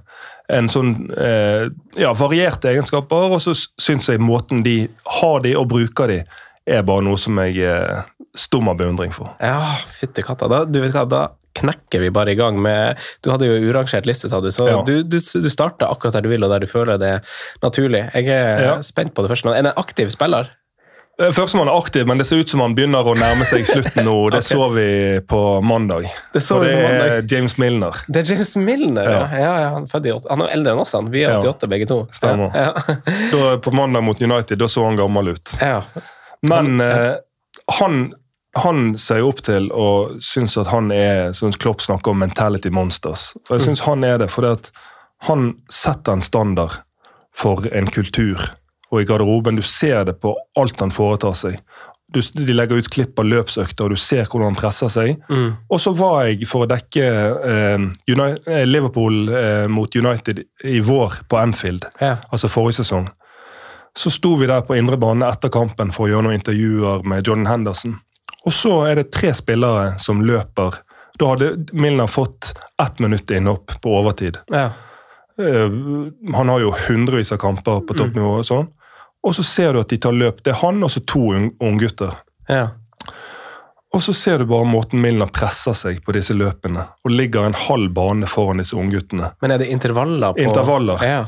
en 0.53 0.69
sånn 0.71 0.93
eh, 1.17 1.67
ja, 1.99 2.13
varierte 2.15 2.71
egenskaper, 2.71 3.35
og 3.35 3.43
så 3.43 3.51
syns 3.81 4.07
jeg 4.11 4.23
måten 4.23 4.63
de 4.63 4.77
har 5.19 5.43
de 5.43 5.55
og 5.59 5.67
bruker 5.75 6.07
de, 6.11 6.21
er 6.63 6.83
bare 6.87 7.03
noe 7.03 7.19
som 7.19 7.35
jeg 7.43 7.59
eh, 7.67 8.01
stum 8.39 8.69
av 8.71 8.79
beundring 8.79 9.11
for. 9.15 9.33
Ja, 9.43 9.75
fytti 9.99 10.23
katta. 10.23 10.47
Da, 10.51 10.63
du 10.63 10.79
vet 10.83 10.95
hva, 10.95 11.03
da 11.09 11.25
knekker 11.53 12.01
vi 12.01 12.09
bare 12.09 12.31
i 12.33 12.37
gang 12.39 12.55
med 12.57 12.97
Du 13.21 13.29
hadde 13.29 13.45
jo 13.45 13.59
urangert 13.69 14.07
liste, 14.09 14.25
sa 14.31 14.39
du, 14.41 14.47
så 14.55 14.65
Ja. 14.71 14.79
du, 14.87 15.03
du, 15.03 15.19
du 15.19 15.49
starter 15.53 15.91
akkurat 15.91 16.15
der 16.15 16.23
du 16.25 16.31
vil, 16.31 16.43
og 16.47 16.49
der 16.49 16.63
du 16.63 16.67
føler 16.71 16.97
det 16.97 17.11
er 17.19 17.37
naturlig. 17.61 18.07
Jeg 18.15 18.31
er 18.33 18.81
spent 18.81 19.13
på 19.13 19.21
det 19.21 19.29
første. 19.35 19.51
Er 19.53 19.61
det 19.67 19.73
en 19.75 19.83
aktiv 19.83 20.09
spiller? 20.15 20.49
Eh, 21.21 21.29
Førstemann 21.29 21.69
er 21.69 21.77
aktiv, 21.77 22.07
men 22.09 22.17
det 22.17 22.25
ser 22.25 22.41
ut 22.41 22.49
som 22.49 22.63
han 22.63 22.73
begynner 22.73 23.05
å 23.05 23.13
nærme 23.17 23.45
seg 23.45 23.65
slutten 23.67 24.07
nå. 24.07 24.15
Det 24.33 24.39
okay. 24.41 24.47
så 24.47 24.69
vi 24.73 24.87
på 25.29 25.41
mandag. 25.61 26.07
Det 26.33 26.41
så 26.41 26.57
og 26.57 26.65
det 26.65 26.73
er 26.73 27.27
James 27.29 27.57
Milner. 27.61 27.99
Det 28.07 28.23
er 28.23 28.33
James 28.33 28.55
Milner, 28.57 29.11
ja. 29.11 29.19
Ja. 29.29 29.51
ja, 29.61 29.67
han, 29.75 29.85
er 29.85 30.17
han 30.31 30.45
er 30.45 30.55
eldre 30.55 30.73
enn 30.73 30.81
oss, 30.81 30.95
han. 30.97 31.11
Vi 31.13 31.21
er 31.21 31.35
Ja. 31.35 31.43
88 31.43 31.69
begge 31.69 31.89
to. 31.89 31.99
Stemmer. 32.13 32.49
Ja. 32.57 32.73
Da, 33.33 33.57
på 33.61 33.71
mandag 33.75 34.03
mot 34.05 34.21
United, 34.21 34.57
da 34.57 34.67
så 34.69 34.87
han 34.87 34.97
gammel 34.97 35.35
ut. 35.35 35.53
Ja. 35.61 35.83
Men 36.49 36.81
eh, 36.81 37.13
han, 37.79 38.01
han 38.57 38.97
ser 38.97 39.21
jo 39.21 39.29
opp 39.31 39.43
til 39.45 39.69
og 39.71 40.17
syns 40.21 40.57
at 40.61 40.71
han 40.73 40.91
er 40.93 41.31
synes 41.37 41.57
Klopp 41.61 41.81
snakker 41.85 42.13
om 42.13 42.19
mentality 42.25 42.73
monsters. 42.73 43.31
Og 43.47 43.55
jeg 43.57 43.67
syns 43.67 43.85
han 43.85 44.03
er 44.07 44.19
det, 44.21 44.31
for 44.33 44.49
han 45.29 45.53
setter 45.71 46.17
en 46.17 46.25
standard 46.25 46.81
for 47.37 47.65
en 47.69 47.89
kultur. 47.93 48.41
Og 48.93 49.01
i 49.01 49.07
garderoben, 49.09 49.57
du 49.57 49.65
ser 49.65 50.03
det 50.05 50.19
på 50.21 50.35
alt 50.61 50.79
han 50.85 50.91
foretar 50.93 51.33
seg. 51.33 51.55
Du, 52.13 52.19
de 52.21 52.53
legger 52.53 52.77
ut 52.77 52.89
klipp 52.93 53.17
av 53.17 53.25
løpsøkter, 53.25 53.87
og 53.87 53.95
du 53.95 53.97
ser 53.97 54.27
hvordan 54.29 54.51
han 54.51 54.57
presser 54.59 54.91
seg. 54.93 55.15
Mm. 55.33 55.55
Og 55.73 55.79
så 55.81 55.95
var 55.97 56.27
jeg 56.27 56.45
for 56.45 56.67
å 56.67 56.69
dekke 56.69 57.07
eh, 57.49 57.87
Uni- 58.13 58.27
eh, 58.45 58.65
Liverpool 58.69 59.31
eh, 59.33 59.65
mot 59.73 59.95
United 59.97 60.43
i 60.69 60.77
vår 60.85 61.15
på 61.31 61.39
Anfield 61.41 61.87
ja. 62.03 62.19
altså 62.29 62.51
forrige 62.53 62.83
sesong, 62.83 63.07
så 63.97 64.11
sto 64.13 64.35
vi 64.37 64.45
der 64.49 64.61
på 64.67 64.77
indre 64.77 64.97
bane 65.01 65.25
etter 65.25 65.49
kampen 65.53 65.89
for 65.93 66.05
å 66.05 66.11
gjøre 66.13 66.27
noen 66.27 66.37
intervjuer 66.37 67.01
med 67.09 67.25
Jordan 67.25 67.49
Henderson. 67.49 67.97
Og 68.45 68.53
så 68.53 68.75
er 68.91 69.01
det 69.01 69.07
tre 69.15 69.33
spillere 69.33 69.95
som 70.03 70.21
løper. 70.25 70.77
Da 71.17 71.33
hadde 71.33 71.51
Milner 71.73 72.09
fått 72.09 72.51
ett 72.81 73.01
minutt 73.01 73.31
innhopp 73.33 73.79
på 73.81 73.97
overtid. 74.03 74.37
ja. 74.53 74.69
Eh, 75.41 75.65
Han 76.37 76.49
har 76.53 76.59
jo 76.61 76.69
hundrevis 76.87 77.31
av 77.33 77.39
kamper 77.41 77.81
på 77.87 77.95
toppnivå. 77.97 78.35
og 78.37 78.45
sånn. 78.45 78.67
Og 79.23 79.35
så 79.35 79.43
ser 79.47 79.73
du 79.73 79.79
at 79.79 79.89
de 79.93 79.97
tar 80.03 80.11
løp. 80.11 80.41
Det 80.43 80.51
er 80.51 80.59
han 80.61 80.83
og 80.83 80.91
så 80.91 80.99
to 81.07 81.19
ung- 81.33 81.53
unggutter. 81.63 82.15
ja. 82.49 82.69
Og 83.93 84.01
så 84.01 84.13
ser 84.17 84.39
du 84.41 84.45
bare 84.49 84.65
måten 84.65 84.97
Milner 85.03 85.27
presser 85.29 85.75
seg 85.77 85.99
på 86.01 86.15
disse 86.15 86.33
løpene, 86.33 86.81
og 87.05 87.11
ligger 87.13 87.45
en 87.45 87.53
halv 87.53 87.91
bane 87.93 88.25
foran 88.25 88.57
disse 88.57 88.73
ungguttene. 88.73 89.27
Men 89.41 89.51
er 89.53 89.59
det 89.61 89.67
intervaller 89.69 90.33
på 90.33 90.41
Intervaller. 90.41 91.03
Ja. 91.05 91.19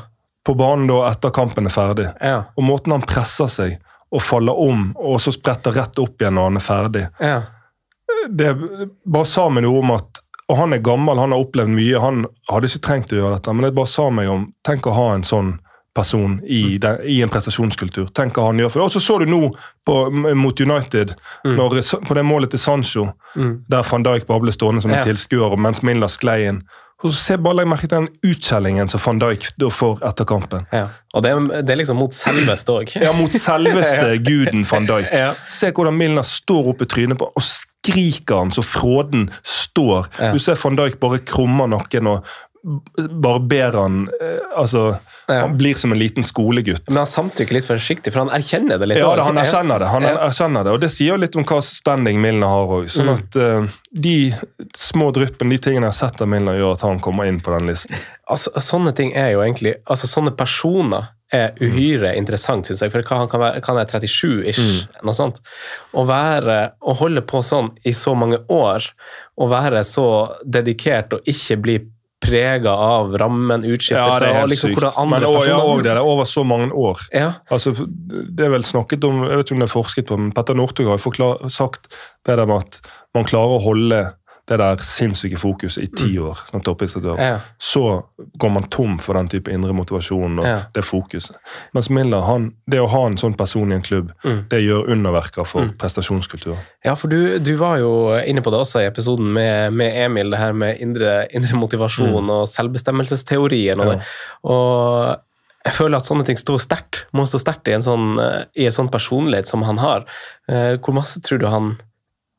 På 0.44 0.54
banen 0.58 0.88
da 0.90 0.96
etter 1.12 1.30
kampen 1.30 1.66
er 1.70 1.70
ferdig. 1.70 2.08
Ja. 2.20 2.40
Og 2.58 2.64
måten 2.66 2.90
han 2.96 3.02
presser 3.06 3.46
seg 3.46 3.76
og 4.10 4.18
faller 4.22 4.58
om, 4.58 4.88
og 4.98 5.20
så 5.22 5.30
spretter 5.36 5.76
rett 5.78 5.98
opp 6.02 6.18
igjen 6.20 6.34
når 6.34 6.48
han 6.50 6.56
er 6.56 6.66
ferdig. 6.66 7.04
ja. 7.22 7.36
Det 8.28 8.50
bare 9.06 9.24
sa 9.30 9.44
meg 9.48 9.62
noe 9.62 9.78
om 9.84 9.90
at 9.94 10.20
Og 10.48 10.56
han 10.58 10.72
er 10.74 10.78
gammel, 10.82 11.18
han 11.18 11.30
har 11.34 11.38
opplevd 11.42 11.70
mye. 11.74 12.00
Han 12.00 12.24
hadde 12.50 12.66
ikke 12.66 12.82
trengt 12.86 13.12
å 13.12 13.16
gjøre 13.20 13.34
dette, 13.38 13.52
men 13.54 13.64
det 13.68 13.74
bare 13.74 13.90
sa 13.90 14.10
meg 14.10 14.28
om 14.30 14.52
Tenk 14.66 14.86
å 14.86 14.92
ha 14.94 15.06
en 15.14 15.22
sånn 15.26 15.52
person 15.96 16.38
i, 16.44 16.76
den, 16.82 17.00
i 17.08 17.18
en 17.24 17.32
prestasjonskultur. 17.32 18.10
Tenk 18.14 18.36
hva 18.36 18.46
han 18.50 18.60
gjør 18.60 18.70
for 18.74 18.82
det. 18.84 18.86
Og 18.90 18.96
så 18.96 19.00
så 19.02 19.18
du 19.22 19.26
nå 19.32 19.42
på, 19.86 19.98
mot 20.36 20.60
United, 20.60 21.14
når, 21.48 21.80
på 22.06 22.14
det 22.20 22.24
målet 22.28 22.52
til 22.54 22.62
Sancho, 22.62 23.08
Mm. 23.36 23.64
der 23.68 23.82
van 23.84 24.02
Dijk 24.06 24.24
bare 24.26 24.40
ble 24.40 24.52
stående 24.54 24.80
som 24.80 24.90
en 24.94 24.96
Ja. 24.96 25.02
tilskuer 25.04 25.58
mens 25.60 25.82
Miller 25.84 26.08
sklei 26.08 26.46
inn. 26.48 26.62
Og 27.04 27.10
så 27.10 27.16
ser 27.20 27.36
bare 27.44 27.58
Legg 27.58 27.66
merke 27.68 27.84
til 27.84 27.98
den 27.98 28.06
utskjellingen 28.24 28.88
som 28.88 29.00
van 29.04 29.18
Dijk 29.20 29.50
da 29.60 29.68
får 29.68 29.98
etter 30.08 30.24
kampen. 30.24 30.64
ja. 30.72 30.86
Og 31.12 31.22
det 31.22 31.34
det 31.66 31.70
er 31.74 31.76
liksom 31.82 31.98
mot 32.00 32.14
selveste 32.16 32.72
òg. 32.72 32.94
Ja, 33.02 33.12
mot 33.12 33.30
selveste 33.36 34.16
guden 34.30 34.64
van 34.64 34.86
Dijk. 34.88 35.12
Ja. 35.12 35.34
Se 35.48 35.68
hvordan 35.70 35.98
Milner 35.98 36.22
står 36.24 36.70
oppe 36.72 36.84
i 36.84 36.86
trynet 36.94 37.18
på 37.20 37.28
og 37.28 37.42
skriker 37.44 38.38
han 38.40 38.50
så 38.56 38.62
fråden 38.64 39.28
står. 39.44 40.08
Ja. 40.18 40.32
Du 40.32 40.38
ser 40.38 40.56
van 40.64 40.76
Dijk 40.80 40.96
bare 41.00 41.18
krummer 41.18 41.68
nakken 41.68 42.06
og 42.06 42.24
bare 43.22 43.40
ber 43.40 43.76
han 43.82 44.08
eh, 44.20 44.40
Altså, 44.56 44.86
Ja. 44.96 44.98
Han 45.28 45.56
blir 45.58 45.74
som 45.74 45.92
en 45.92 45.98
liten 45.98 46.22
skolegutt. 46.22 46.84
Men 46.88 46.96
han 47.02 47.06
samtykker 47.10 47.52
litt 47.56 47.66
forsiktig, 47.66 48.12
for 48.14 48.22
han 48.24 48.30
erkjenner 48.36 48.78
det 48.78 48.86
litt. 48.92 48.98
Ja, 49.02 49.08
da, 49.18 49.24
han 49.26 49.38
erkjenner 49.42 49.82
det, 49.82 49.88
han 49.90 50.04
erkjenner 50.10 50.64
det, 50.68 50.72
og 50.76 50.80
det 50.84 50.90
sier 50.94 51.14
jo 51.14 51.16
litt 51.22 51.34
om 51.36 51.44
hva 51.48 51.58
standing 51.66 52.20
Milner 52.22 52.46
har 52.52 52.66
òg. 52.78 52.86
Sånn 52.92 53.10
Mm. 53.10 53.18
at 53.18 53.36
eh, 53.36 53.66
de 54.06 54.14
små 54.76 55.10
dryppene, 55.12 55.50
de 55.50 55.58
tingene 55.58 55.88
jeg 55.90 55.94
har 55.94 56.00
sett 56.10 56.22
av 56.22 56.28
Milner, 56.28 56.54
gjør 56.60 56.72
at 56.78 56.86
han 56.86 57.00
kommer 57.00 57.26
inn 57.26 57.40
på 57.40 57.50
den 57.58 57.66
listen. 57.72 57.96
Altså, 58.30 58.50
sånne 58.62 58.94
ting 58.94 59.12
er 59.16 59.32
jo 59.34 59.42
egentlig 59.42 59.76
altså 59.86 60.06
Sånne 60.10 60.32
personer 60.36 61.08
er 61.34 61.56
uhyre 61.60 62.12
interessant, 62.16 62.66
syns 62.68 62.80
jeg. 62.84 62.92
For 62.92 63.02
hva- 63.02 63.18
han 63.18 63.28
kan 63.28 63.40
være, 63.42 63.60
kan 63.66 63.74
være 63.74 63.88
37-ish, 63.98 64.86
noe 65.02 65.12
sånt. 65.14 65.40
Å 65.92 66.04
være 66.06 66.70
Å 66.86 66.94
holde 67.00 67.22
på 67.26 67.40
sånn 67.42 67.72
i 67.84 67.90
så 67.90 68.14
mange 68.14 68.38
år, 68.48 68.86
å 69.42 69.48
være 69.50 69.82
så 69.84 70.06
dedikert 70.46 71.12
og 71.18 71.26
ikke 71.26 71.56
bli 71.60 71.78
prega 72.24 72.72
av 72.72 73.12
rammen, 73.20 73.64
utskiftelse 73.68 74.28
og 74.40 74.48
liksom 74.48 74.72
hvordan 74.72 74.94
andre 75.02 75.20
Men 75.20 75.28
også, 75.28 75.48
ja, 75.48 75.56
personer- 75.56 75.72
og 75.76 75.82
det 75.84 75.92
er 75.92 76.00
over 76.00 76.24
så 76.24 76.44
mange 76.48 76.68
år. 76.72 77.02
Ja, 77.12 77.32
Altså, 77.50 77.74
det 77.76 78.46
er 78.46 78.50
vel 78.50 78.64
snakket 78.64 79.04
om, 79.04 79.24
jeg 79.28 79.36
vet 79.36 79.46
ikke 79.50 79.56
om 79.58 79.64
det 79.64 79.68
er 79.68 79.74
forsket 79.74 80.06
på, 80.08 80.18
men 80.18 80.32
Petter 80.32 80.56
Northug 80.56 80.88
har 80.88 80.98
jo 80.98 81.50
sagt 81.52 81.92
det 82.24 82.36
der 82.38 82.46
med 82.46 82.64
at 82.64 82.80
man 83.14 83.24
klarer 83.28 83.58
å 83.58 83.62
holde 83.62 84.00
det 84.48 84.58
der 84.60 84.76
sinnssyke 84.76 85.38
fokuset 85.42 85.82
i 85.82 85.86
ti 85.96 86.18
år 86.22 86.38
som 86.50 86.60
toppidrettsutøver. 86.60 87.18
ja, 87.18 87.38
Så 87.58 88.02
går 88.38 88.48
man 88.54 88.62
tom 88.70 88.98
for 88.98 89.14
den 89.14 89.28
type 89.28 89.50
indre 89.50 89.72
motivasjon 89.74 90.38
og 90.38 90.46
Ja. 90.46 90.60
det 90.74 90.84
fokuset. 90.84 91.36
Mens 91.74 91.90
Miller, 91.90 92.20
han, 92.20 92.52
det 92.70 92.78
å 92.80 92.86
ha 92.88 93.06
en 93.06 93.16
sånn 93.16 93.36
person 93.36 93.72
i 93.72 93.74
en 93.74 93.82
klubb, 93.82 94.12
Mm. 94.24 94.48
det 94.48 94.62
gjør 94.62 94.88
underverker 94.92 95.44
for 95.46 95.60
Mm. 95.62 95.72
prestasjonskultur. 95.78 96.56
ja 96.84 96.94
for 96.94 97.08
du, 97.08 97.38
du 97.40 97.56
var 97.56 97.78
jo 97.78 98.12
inne 98.24 98.40
på 98.40 98.50
det 98.50 98.60
også 98.60 98.80
i 98.84 98.86
episoden 98.86 99.32
med, 99.32 99.72
med 99.72 99.92
Emil, 100.04 100.30
det 100.30 100.38
her 100.38 100.52
med 100.52 100.78
indre, 100.80 101.26
indre 101.34 101.56
motivasjon 101.58 102.30
og 102.30 102.46
selvbestemmelsesteorien. 102.48 103.80
Og, 103.80 103.86
Ja. 103.86 103.92
det. 103.92 104.02
og 104.44 105.16
jeg 105.66 105.74
føler 105.74 105.96
at 105.96 106.04
sånne 106.06 106.24
ting 106.24 106.36
står 106.38 106.60
sterkt, 106.62 107.04
må 107.12 107.26
stå 107.26 107.40
sterkt 107.42 107.66
i 107.68 107.72
en 107.74 107.82
sånn, 107.82 108.18
i 108.56 108.64
en 108.66 108.70
sånn 108.70 108.90
personlighet 108.90 109.46
som 109.48 109.62
han 109.62 109.78
har. 109.78 110.04
Eh, 110.48 110.76
Hvor 110.76 110.94
masse 110.94 111.18
tror 111.20 111.38
du 111.40 111.46
han 111.48 111.76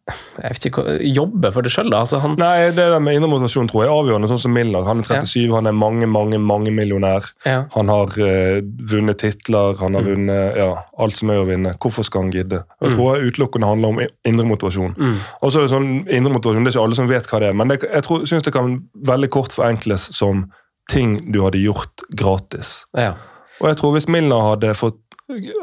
jeg 0.07 0.51
vet 0.53 0.65
ikke, 0.69 0.83
jobber 1.13 1.51
for 1.51 1.61
det 1.65 1.71
sjøl, 1.73 1.89
da? 1.91 1.99
Altså, 2.05 2.19
han, 2.23 2.35
Nei, 2.39 2.69
det 2.71 2.75
der 2.79 2.99
med 3.03 3.17
indre 3.17 3.29
motivasjon 3.29 3.67
tror 3.69 3.83
jeg 3.83 3.89
er 3.91 3.95
avgjørende, 3.95 4.29
sånn 4.31 4.39
som 4.39 4.53
Miller. 4.55 4.85
Han 4.87 5.01
er 5.03 5.07
37, 5.09 5.51
han 5.55 5.67
er 5.67 5.75
mange, 5.75 6.07
mange, 6.07 6.39
mange 6.39 6.71
millionær. 6.71 7.27
ja, 7.45 7.65
Han 7.75 7.87
har 7.91 8.13
uh, 8.17 8.61
vunnet 8.91 9.17
titler, 9.19 9.75
han 9.81 9.93
har 9.99 10.05
Mm. 10.07 10.11
vunnet 10.13 10.57
ja, 10.57 10.69
alt 10.97 11.17
som 11.17 11.29
er 11.33 11.41
å 11.41 11.47
vinne. 11.49 11.73
Hvorfor 11.83 12.03
skal 12.07 12.21
han 12.27 12.31
gidde? 12.31 12.63
Jeg 12.81 12.89
Mm. 12.91 12.95
tror 12.95 13.17
jeg 13.17 13.31
utelukkende 13.33 13.67
handler 13.67 13.87
om 13.89 13.99
indre 14.25 14.45
motivasjon. 14.45 14.95
mm, 14.97 15.17
Og 15.41 15.51
så 15.51 15.57
er 15.59 15.61
det 15.67 15.71
sånn 15.75 15.89
indre 16.09 16.31
motivasjon, 16.33 16.63
det 16.63 16.71
er 16.75 16.79
ikke 16.79 16.85
alle 16.85 16.95
som 16.95 17.07
vet 17.09 17.27
hva 17.27 17.39
det 17.39 17.49
er, 17.49 17.53
men 17.53 17.67
det, 17.67 17.81
jeg 17.83 18.03
syns 18.03 18.43
det 18.43 18.53
kan 18.53 18.81
veldig 19.05 19.29
kort 19.29 19.51
forenkles 19.51 20.07
som 20.15 20.45
ting 20.89 21.17
du 21.33 21.41
hadde 21.43 21.59
gjort 21.59 22.05
gratis. 22.15 22.85
ja. 22.95 23.13
Og 23.59 23.67
jeg 23.69 23.77
tror 23.77 23.91
hvis 23.95 24.07
Milner 24.07 24.51
hadde 24.53 24.73
fått 24.77 24.99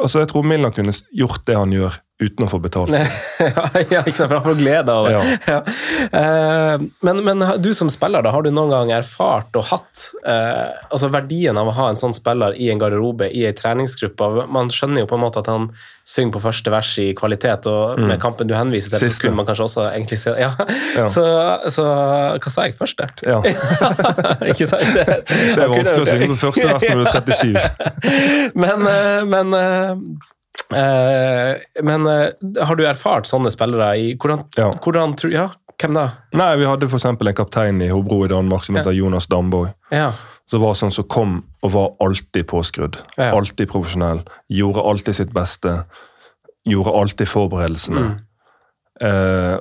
altså 0.03 0.19
jeg 0.21 0.29
tror 0.29 0.43
Milner 0.45 0.71
kunne 0.75 0.93
gjort 1.17 1.45
det 1.47 1.55
han 1.57 1.71
gjør, 1.73 1.95
uten 2.23 2.47
å 2.47 2.49
få 2.49 2.61
betalt. 2.63 2.95
ja, 3.91 4.03
ikke 4.05 4.15
sant, 4.15 4.29
for 4.29 4.37
han 4.39 4.45
får 4.45 4.59
glede 4.61 4.93
av 4.95 5.09
det. 5.09 5.15
Ja. 5.15 5.23
Ja. 5.51 5.57
Eh, 6.21 6.85
men, 7.07 7.23
men 7.27 7.43
du 7.59 7.73
som 7.75 7.91
spiller, 7.91 8.23
da, 8.23 8.31
har 8.31 8.45
du 8.47 8.53
noen 8.55 8.71
gang 8.71 8.93
erfart 8.95 9.57
og 9.59 9.67
hatt 9.73 10.05
eh, 10.23 10.71
altså 10.95 11.11
verdien 11.11 11.59
av 11.59 11.73
å 11.73 11.75
ha 11.75 11.89
en 11.91 11.99
sånn 11.99 12.15
spiller 12.15 12.55
i 12.55 12.71
en 12.71 12.79
garderobe, 12.79 13.27
i 13.35 13.43
en 13.49 13.59
treningsgruppe? 13.59 14.47
Man 14.55 14.71
skjønner 14.71 15.03
jo 15.03 15.11
på 15.11 15.19
en 15.19 15.25
måte 15.25 15.43
at 15.43 15.51
han 15.51 15.73
synger 16.07 16.37
på 16.37 16.43
første 16.45 16.71
vers 16.71 16.93
i 17.01 17.09
kvalitet, 17.17 17.67
og 17.71 17.99
med 17.99 18.21
kampen 18.23 18.47
du 18.51 18.55
henviser 18.55 18.95
til, 18.95 19.01
så 19.01 19.11
Mm. 19.15 19.17
Skulle 19.19 19.37
man 19.39 19.47
kanskje 19.47 19.65
også 19.65 19.83
egentlig 19.89 20.19
se 20.21 20.33
ja. 20.37 20.51
Så, 21.15 21.23
så 21.73 21.85
hva 21.87 22.51
sa 22.53 22.65
jeg 22.67 22.75
først 22.79 22.99
der? 22.99 23.13
Ja. 23.25 23.39
ikke 24.51 24.67
sant? 24.69 24.87
Det, 24.95 25.05
Det 25.27 25.65
er 25.65 25.71
vanskelig 25.73 26.03
å 26.05 26.09
synge 26.11 26.29
på 26.33 26.39
første 26.43 26.67
vers 26.69 26.87
når 26.91 27.01
du 27.01 27.05
er 27.05 27.15
37. 27.15 28.53
men, 28.65 28.87
eh, 28.91 29.21
men 29.31 29.55
eh, 29.59 29.93
men 31.83 32.07
eh, 32.07 32.65
har 32.65 32.77
du 32.79 32.85
erfart 32.87 33.27
sånne 33.29 33.51
spillere 33.53 33.93
i 34.01 34.15
Hvordan, 34.17 34.45
Ja. 34.57 34.71
hvordan 34.83 35.17
tror 35.19 35.33
Ja, 35.35 35.49
hvem 35.81 35.95
da? 35.95 36.05
Nei, 36.33 36.57
Vi 36.57 36.65
hadde 36.69 36.87
f.eks. 36.89 37.05
en 37.05 37.17
kaptein 37.35 37.83
i 37.83 37.89
Hobro 37.93 38.25
i 38.25 38.29
Danmark 38.29 38.65
som 38.65 38.77
heter 38.77 38.93
Jonas 38.95 39.27
Damborg. 39.27 39.73
Ja. 39.91 40.13
som 40.47 40.61
var 40.61 40.75
sånn 40.77 40.93
som 40.93 41.05
kom 41.09 41.45
og 41.63 41.71
var 41.73 41.93
alltid 42.05 42.47
påskrudd. 42.47 42.99
Ja. 43.17 43.31
Alltid 43.33 43.67
profesjonell. 43.71 44.21
Gjorde 44.53 44.83
alltid 44.85 45.15
sitt 45.17 45.33
beste. 45.33 45.87
Gjorde 46.69 46.93
alltid 46.93 47.27
forberedelsene. 47.29 48.03
Mm. 48.03 48.19
Eh, 49.01 49.59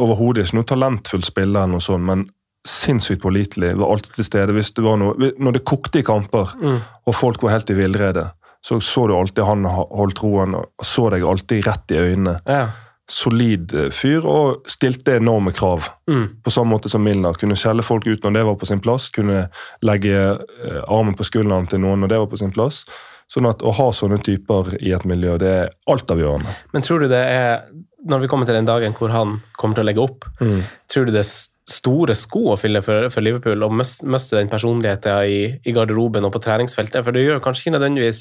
Overhodet 0.00 0.46
ikke 0.46 0.56
noe 0.56 0.64
talentfull 0.64 1.22
spiller, 1.22 1.60
eller 1.66 1.76
noe 1.76 1.84
sånt, 1.84 2.02
men 2.08 2.24
sinnssykt 2.66 3.20
pålitelig. 3.22 3.74
Var 3.76 3.92
alltid 3.92 4.16
til 4.16 4.24
stede 4.24 4.56
hvis 4.56 4.72
det 4.74 4.82
var 4.84 4.96
noe 4.96 5.14
Når 5.38 5.52
det 5.52 5.64
kokte 5.68 6.00
i 6.00 6.02
kamper, 6.02 6.48
Mm. 6.60 6.80
og 7.06 7.14
folk 7.14 7.42
var 7.42 7.50
helt 7.50 7.70
i 7.70 7.74
villrede, 7.74 8.32
så 8.66 8.80
så 8.82 9.06
du 9.06 9.14
alltid 9.14 9.44
han 9.46 9.66
holdt 9.70 10.24
roen 10.24 10.56
og 10.58 10.82
så 10.82 11.06
deg 11.14 11.24
alltid 11.24 11.66
rett 11.68 11.94
i 11.94 12.02
øynene. 12.02 12.40
Ja. 12.50 12.66
solid 13.06 13.70
eh, 13.70 13.90
fyr 13.94 14.24
og 14.26 14.66
stilte 14.66 15.14
enorme 15.20 15.52
krav. 15.54 15.84
Mm. 16.10 16.42
På 16.42 16.50
samme 16.50 16.74
måte 16.74 16.90
som 16.90 17.04
Milner. 17.06 17.38
Kunne 17.38 17.54
skjelle 17.54 17.84
folk 17.86 18.08
ut 18.10 18.24
når 18.24 18.34
det 18.34 18.42
var 18.48 18.56
på 18.58 18.66
sin 18.66 18.82
plass. 18.82 19.06
Kunne 19.14 19.44
legge 19.86 20.16
eh, 20.18 20.80
armen 20.82 21.14
på 21.14 21.28
skulderen 21.28 21.70
til 21.70 21.84
noen 21.84 22.02
når 22.02 22.10
det 22.10 22.18
var 22.24 22.32
på 22.32 22.40
sin 22.42 22.50
plass. 22.50 22.82
Sånn 23.30 23.46
at 23.46 23.62
Å 23.62 23.74
ha 23.78 23.86
sånne 23.94 24.18
typer 24.26 24.72
i 24.80 24.90
et 24.94 25.06
miljø, 25.06 25.36
det 25.38 25.52
er 25.60 25.70
altavgjørende. 25.90 26.58
Men 26.74 26.86
tror 26.86 27.02
du 27.02 27.08
det 27.10 27.22
er, 27.22 27.62
når 28.06 28.20
vi 28.24 28.28
kommer 28.32 28.46
til 28.48 28.54
den 28.58 28.68
dagen 28.68 28.94
hvor 28.96 29.10
han 29.14 29.36
kommer 29.58 29.74
til 29.78 29.84
å 29.84 29.88
legge 29.90 30.02
opp, 30.04 30.24
Mm. 30.40 30.62
tror 30.88 31.06
du 31.06 31.12
det 31.12 31.24
er 31.24 31.32
store 31.66 32.14
sko 32.14 32.52
å 32.54 32.58
fylle 32.60 32.82
for, 32.82 33.08
for 33.10 33.20
Liverpool 33.26 33.64
å 33.66 33.70
mis- 33.74 34.02
miste 34.06 34.36
den 34.38 34.48
personligheten 34.52 35.24
i, 35.26 35.40
i 35.66 35.72
garderoben 35.74 36.24
og 36.24 36.32
på 36.36 36.42
treningsfeltet? 36.44 37.02
For 37.04 37.10
det 37.12 37.24
gjør 37.26 37.40
kanskje 37.42 37.66
ikke 37.66 37.78
nødvendigvis 37.78 38.20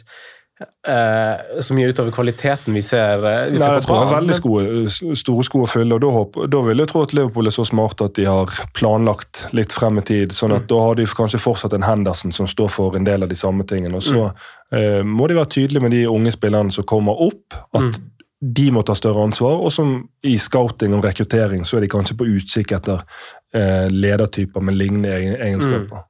eh, 0.88 1.62
så 1.62 1.76
mye 1.76 1.90
utover 1.92 2.14
kvaliteten 2.16 2.74
vi 2.74 2.82
ser, 2.82 3.20
eh, 3.26 3.50
vi 3.52 3.58
Nei, 3.58 3.60
ser 3.60 3.74
jeg 3.76 3.84
på 3.84 3.90
tror 3.90 4.00
det 4.00 4.08
er 4.08 4.16
veldig 4.16 4.38
sko, 4.40 4.54
store 5.20 5.44
sko 5.44 5.64
å 5.66 5.70
fylle, 5.70 5.98
og 5.98 6.02
da, 6.06 6.12
håper, 6.16 6.48
da 6.54 6.62
vil 6.70 6.82
jeg 6.84 6.88
tro 6.94 7.04
at 7.06 7.14
Liverpool 7.18 7.48
er 7.52 7.56
så 7.56 7.66
smart 7.68 8.02
at 8.06 8.16
de 8.18 8.26
har 8.30 8.46
planlagt 8.78 9.46
litt 9.58 9.76
frem 9.76 10.00
i 10.00 10.06
tid. 10.08 10.32
sånn 10.36 10.56
at 10.56 10.68
Da 10.72 10.80
har 10.80 10.96
de 10.96 11.06
kanskje 11.06 11.42
fortsatt 11.44 11.74
en 11.76 11.84
Henderson 11.86 12.32
som 12.32 12.48
står 12.48 12.72
for 12.72 12.96
en 12.96 13.04
del 13.08 13.24
av 13.24 13.30
de 13.30 13.36
samme 13.36 13.68
tingene. 13.68 13.96
og 14.00 14.04
Så 14.08 14.26
eh, 14.72 15.04
må 15.04 15.28
de 15.28 15.36
være 15.38 15.52
tydelige 15.58 15.82
med 15.82 15.92
de 15.92 16.06
unge 16.08 16.32
spillerne 16.32 16.72
som 16.72 16.84
kommer 16.88 17.20
opp, 17.20 17.54
at 17.76 18.00
de 18.42 18.66
må 18.72 18.84
ta 18.86 18.96
større 18.98 19.24
ansvar. 19.24 19.62
Og 19.64 19.72
som 19.74 19.96
i 20.28 20.36
scouting 20.42 20.94
og 20.98 21.06
rekruttering 21.06 21.64
så 21.66 21.78
er 21.80 21.86
de 21.86 21.92
kanskje 21.92 22.18
på 22.20 22.28
utkikk 22.28 22.76
etter 22.78 23.02
eh, 23.56 23.88
ledertyper 23.92 24.62
med 24.66 24.78
lignende 24.80 25.14
egen- 25.16 25.40
egenskaper. 25.40 26.04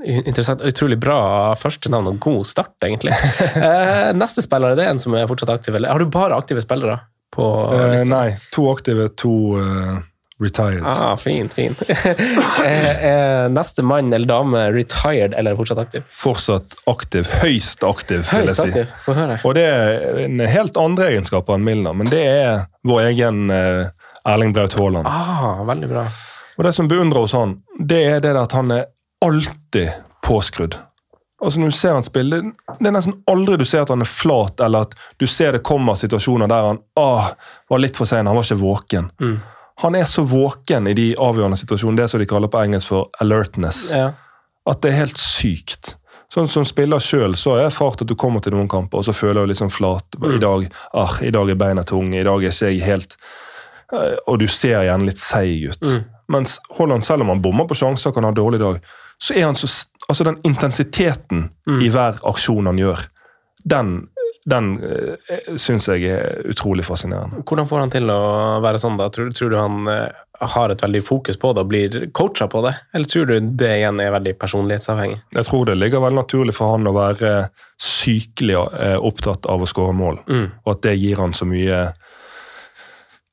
Interessant. 0.00 0.62
Utrolig 0.64 0.96
bra 0.96 1.52
første 1.60 1.90
navn 1.92 2.06
og 2.08 2.20
god 2.24 2.44
start, 2.48 2.76
egentlig. 2.86 3.12
Eh, 3.60 4.12
neste 4.16 4.42
spiller, 4.42 4.72
er 4.72 4.78
det 4.78 4.86
en 4.88 4.98
som 5.02 5.14
er 5.14 5.26
fortsatt 5.28 5.50
aktiv? 5.52 5.74
Eller 5.76 5.92
har 5.92 6.00
du 6.00 6.08
bare 6.10 6.38
aktive 6.40 6.62
spillere 6.64 6.96
på 7.34 7.44
Eh, 7.76 8.04
nei, 8.08 8.30
to 8.54 8.64
aktive, 8.72 9.10
to 9.20 9.32
eh, 9.60 9.98
retired. 10.40 10.82
Ah, 10.86 11.16
fint, 11.20 11.54
fint. 11.54 11.82
er, 12.64 12.88
er 13.10 13.52
neste 13.52 13.84
mann 13.86 14.12
eller 14.12 14.28
dame 14.28 14.64
retired 14.74 15.34
eller 15.36 15.56
fortsatt 15.58 15.82
aktiv? 15.82 16.04
Fortsatt 16.16 16.76
aktiv. 16.90 17.28
Høyst 17.42 17.84
aktiv, 17.86 18.24
vil 18.30 18.48
jeg 18.48 18.50
Høyst 18.50 18.62
si. 18.62 18.68
aktiv. 18.68 18.94
Få 19.04 19.16
høre. 19.18 19.38
Og 19.44 19.56
det 19.58 19.66
er 19.68 20.20
en 20.24 20.44
helt 20.48 20.80
andre 20.80 21.10
egenskaper 21.12 21.58
enn 21.58 21.66
Milner, 21.66 21.96
men 21.96 22.10
det 22.12 22.24
er 22.24 22.66
vår 22.88 23.10
egen 23.10 23.52
eh, 23.54 23.90
Erling 24.28 24.54
Braut 24.56 24.76
Haaland. 24.80 25.08
Ah, 25.08 25.62
veldig 25.68 25.90
bra. 25.92 26.06
Og 26.58 26.64
det 26.66 26.74
som 26.76 26.88
beundrer 26.88 27.24
hos 27.24 27.36
han, 27.36 27.58
det 27.78 28.00
er 28.16 28.24
det 28.24 28.36
at 28.36 28.56
han 28.56 28.72
er 28.74 28.88
alltid 29.24 29.92
påskrudd. 30.24 30.76
Altså 31.40 31.60
når 31.60 31.72
du 31.72 31.76
ser 31.76 31.94
han 31.96 32.04
spille, 32.04 32.42
Det 32.78 32.88
er 32.88 32.92
nesten 32.92 33.14
aldri 33.30 33.56
du 33.56 33.64
ser 33.64 33.86
at 33.86 33.92
han 33.92 34.04
er 34.04 34.08
flat, 34.08 34.60
eller 34.60 34.84
at 34.84 34.96
du 35.16 35.26
ser 35.26 35.56
det 35.56 35.62
kommer 35.64 35.96
situasjoner 35.96 36.50
der 36.50 36.68
han 36.68 36.82
ah, 37.00 37.30
var 37.68 37.80
litt 37.80 37.96
for 37.96 38.08
sein, 38.08 38.28
han 38.28 38.36
var 38.36 38.44
ikke 38.44 38.60
våken. 38.60 39.08
Mm. 39.20 39.38
Han 39.82 39.94
er 39.96 40.04
så 40.08 40.22
våken 40.28 40.86
i 40.90 40.94
de 40.94 41.14
avgjørende 41.16 41.56
situasjonene, 41.60 42.02
det 42.02 42.10
som 42.12 42.20
de 42.20 42.26
kaller 42.28 42.48
på 42.52 42.60
engelsk 42.60 42.86
for 42.92 43.08
alertness, 43.20 43.92
Ja. 43.96 44.12
at 44.68 44.80
det 44.82 44.90
er 44.92 44.96
helt 45.02 45.16
sykt. 45.18 45.94
Sånn 46.30 46.46
Som 46.48 46.64
spiller 46.64 46.98
sjøl 47.02 47.32
så 47.34 47.50
har 47.54 47.58
jeg 47.64 47.70
erfart 47.72 48.02
at 48.02 48.06
du 48.08 48.14
kommer 48.14 48.40
til 48.40 48.52
noen 48.54 48.68
kamper 48.70 48.98
og 49.00 49.04
så 49.04 49.12
føler 49.16 49.42
du 49.46 49.50
liksom 49.52 49.70
flat. 49.70 50.04
I 50.22 50.38
dag 50.38 50.68
ah, 50.94 51.16
i 51.22 51.30
dag 51.34 51.50
er 51.50 51.54
beina 51.58 51.82
tunge, 51.82 52.20
i 52.20 52.22
dag 52.22 52.44
er 52.44 52.52
ikke 52.52 52.68
jeg 52.70 52.82
helt 52.86 53.16
eh, 53.92 54.14
Og 54.28 54.38
du 54.38 54.46
ser 54.46 54.82
igjen 54.84 55.06
litt 55.08 55.18
seig 55.18 55.64
ut. 55.72 55.82
Mm. 55.82 56.04
Mens 56.28 56.60
Holland, 56.78 57.02
selv 57.02 57.22
om 57.22 57.28
han 57.32 57.42
bommer 57.42 57.66
på 57.66 57.74
sjanser 57.74 58.12
kan 58.14 58.22
ha 58.22 58.30
en 58.30 58.36
dårlig 58.38 58.60
dag, 58.60 58.78
så 59.18 59.34
er 59.34 59.44
han 59.48 59.54
så 59.58 59.66
Altså 60.10 60.24
den 60.24 60.38
intensiteten 60.44 61.50
Mm. 61.66 61.82
i 61.82 61.88
hver 61.88 62.18
aksjon 62.26 62.66
han 62.66 62.78
gjør, 62.78 62.98
den, 63.64 64.08
den 64.48 64.70
uh, 64.80 65.56
syns 65.60 65.88
jeg 65.90 66.06
er 66.08 66.46
utrolig 66.48 66.84
fascinerende. 66.86 67.42
Hvordan 67.44 67.68
får 67.68 67.82
han 67.84 67.92
til 67.92 68.12
å 68.12 68.20
være 68.64 68.80
sånn, 68.80 68.98
da? 69.00 69.10
Tror, 69.12 69.30
tror 69.36 69.52
du 69.52 69.56
han 69.60 69.90
eh, 69.92 70.20
har 70.54 70.72
et 70.72 70.82
veldig 70.82 71.02
fokus 71.04 71.36
på 71.40 71.52
det 71.52 71.64
og 71.64 71.72
blir 71.72 71.98
coacha 72.16 72.48
på 72.50 72.62
det? 72.64 72.72
Eller 72.96 73.10
tror 73.10 73.28
du 73.28 73.50
det 73.60 73.72
igjen 73.76 74.00
er 74.00 74.14
veldig 74.14 74.34
personlighetsavhengig? 74.40 75.20
Jeg 75.36 75.48
tror 75.50 75.68
det 75.68 75.76
ligger 75.76 76.04
veldig 76.06 76.22
naturlig 76.22 76.56
for 76.56 76.72
han 76.72 76.88
å 76.88 76.96
være 76.96 77.34
sykelig 77.80 78.56
eh, 78.56 78.96
opptatt 78.96 79.48
av 79.50 79.64
å 79.64 79.68
skåre 79.68 79.96
mål. 79.96 80.22
Mm. 80.30 80.46
og 80.64 80.72
at 80.72 80.86
det 80.88 80.96
gir 81.00 81.20
han 81.20 81.36
så 81.36 81.48
mye 81.48 81.82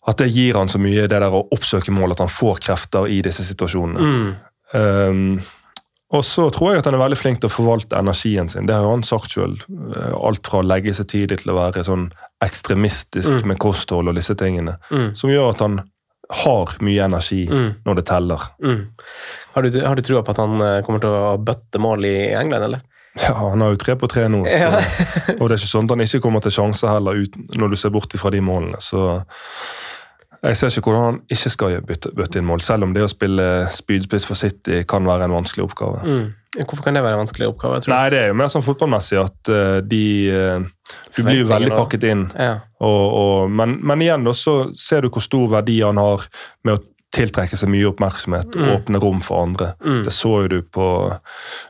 at 0.07 0.21
det 0.21 0.29
gir 0.31 0.55
han 0.55 0.69
så 0.71 0.79
mye 0.79 1.03
det 1.03 1.19
der 1.19 1.33
å 1.35 1.43
oppsøke 1.51 1.91
mål, 1.91 2.13
at 2.15 2.21
han 2.23 2.31
får 2.31 2.61
krefter 2.63 3.09
i 3.11 3.19
disse 3.25 3.43
situasjonene. 3.43 4.07
Mm. 4.07 4.29
Um, 4.71 5.41
og 6.13 6.23
så 6.23 6.45
tror 6.55 6.71
jeg 6.71 6.79
at 6.79 6.85
han 6.85 6.95
er 6.95 7.01
veldig 7.03 7.17
flink 7.19 7.41
til 7.41 7.49
å 7.49 7.53
forvalte 7.53 7.97
energien 7.99 8.47
sin. 8.49 8.65
Det 8.65 8.75
har 8.75 8.85
han 8.87 9.03
sagt 9.03 9.33
sjøl. 9.33 9.57
Alt 10.15 10.47
fra 10.47 10.61
å 10.61 10.65
legge 10.67 10.93
seg 10.95 11.07
tidlig 11.11 11.41
til 11.41 11.51
å 11.51 11.57
være 11.59 11.83
sånn 11.83 12.09
ekstremistisk 12.43 13.41
Mm. 13.41 13.47
med 13.47 13.59
kosthold 13.59 14.07
og 14.07 14.15
disse 14.15 14.35
tingene. 14.35 14.77
Mm. 14.91 15.15
Som 15.15 15.29
gjør 15.29 15.49
at 15.51 15.59
han 15.59 15.81
har 16.29 16.65
mye 16.81 17.03
energi 17.05 17.47
Mm. 17.49 17.75
når 17.85 17.95
det 17.95 18.05
teller. 18.05 18.39
Mm. 18.63 18.87
Har 19.53 19.61
du, 19.63 19.81
har 19.85 19.95
du 19.95 20.01
trua 20.01 20.23
på 20.23 20.29
at 20.31 20.37
han 20.37 20.61
eh, 20.61 20.81
kommer 20.83 20.99
til 20.99 21.09
å 21.09 21.37
bøtte 21.43 21.79
mål 21.79 22.05
i 22.05 22.33
England, 22.35 22.63
eller? 22.63 22.81
Ja, 23.19 23.33
Han 23.33 23.61
har 23.61 23.69
jo 23.73 23.75
tre 23.81 23.95
på 23.95 24.07
tre 24.07 24.27
nå, 24.29 24.43
så, 24.45 24.57
Ja. 24.59 24.69
og 25.39 25.49
det 25.49 25.55
er 25.55 25.57
ikke 25.57 25.71
sånn 25.73 25.83
at 25.85 25.89
han 25.95 25.99
ikke 26.05 26.21
kommer 26.21 26.39
til 26.41 26.51
sjanser 26.51 26.87
heller 26.93 27.15
ut, 27.23 27.33
når 27.57 27.69
du 27.69 27.75
ser 27.75 27.89
bort 27.89 28.13
fra 28.13 28.29
de 28.29 28.39
målene. 28.39 28.77
Så 28.79 29.23
jeg 30.43 30.57
ser 30.57 30.67
ikke 30.73 30.89
hvordan 30.91 31.03
han 31.05 31.21
ikke 31.33 31.49
skal 31.53 31.77
bytte, 31.87 32.11
bytte 32.15 32.39
inn 32.39 32.45
mål, 32.45 32.61
selv 32.61 32.83
om 32.83 32.93
det 32.93 33.03
å 33.05 33.09
spille 33.11 33.45
spydspiss 33.73 34.25
for 34.29 34.35
City 34.39 34.83
kan 34.89 35.05
være 35.07 35.25
en 35.25 35.33
vanskelig 35.37 35.65
oppgave. 35.65 36.03
Mm. 36.05 36.27
Hvorfor 36.57 36.83
kan 36.87 36.93
det 36.97 37.03
være 37.03 37.17
en 37.17 37.23
vanskelig 37.25 37.47
oppgave? 37.51 37.79
tror? 37.83 37.93
Nei, 37.93 38.09
det 38.09 38.19
er 38.23 38.27
jo 38.31 38.37
mer 38.39 38.47
sånn 38.49 38.65
fotballmessig 38.65 39.17
at 39.21 39.49
uh, 39.53 39.77
de 39.85 40.03
uh, 40.33 40.67
Du 41.15 41.23
blir 41.23 41.41
jo 41.43 41.47
veldig 41.49 41.71
pakket 41.75 42.03
inn. 42.09 42.23
Ja. 42.33 42.59
Og, 42.81 43.03
og, 43.17 43.51
men, 43.51 43.77
men 43.85 44.01
igjen 44.01 44.23
da, 44.25 44.33
så 44.33 44.69
ser 44.77 45.01
du 45.05 45.09
hvor 45.13 45.21
stor 45.25 45.49
verdi 45.57 45.79
han 45.83 45.97
har 46.01 46.25
med 46.65 46.77
å 46.79 46.83
tiltrekke 47.17 47.55
seg 47.57 47.69
mye 47.71 47.87
oppmerksomhet 47.91 48.55
og 48.57 48.61
Mm. 48.65 48.71
åpne 48.75 48.99
rom 49.01 49.21
for 49.23 49.45
andre. 49.45 49.69
Mm. 49.85 50.01
Det 50.05 50.11
så 50.13 50.33
jo 50.43 50.49
du 50.51 50.57
på 50.61 50.87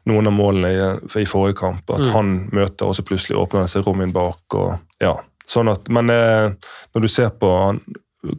noen 0.09 0.27
av 0.27 0.33
målene 0.33 0.71
i, 0.73 1.21
i 1.21 1.27
forrige 1.29 1.59
kamp, 1.59 1.89
at 1.93 2.01
Mm. 2.07 2.11
han 2.15 2.31
møter, 2.51 2.87
og 2.87 2.95
så 2.97 3.03
plutselig 3.05 3.37
åpner 3.37 3.61
det 3.67 3.69
seg 3.75 3.85
rom 3.87 4.01
inn 4.01 4.11
bak. 4.15 4.39
og 4.55 4.79
ja, 5.03 5.13
sånn 5.47 5.69
at, 5.71 5.87
Men 5.89 6.09
eh, 6.09 6.49
når 6.95 7.01
du 7.01 7.07
ser 7.07 7.29
på 7.29 7.51
Han 7.67 7.81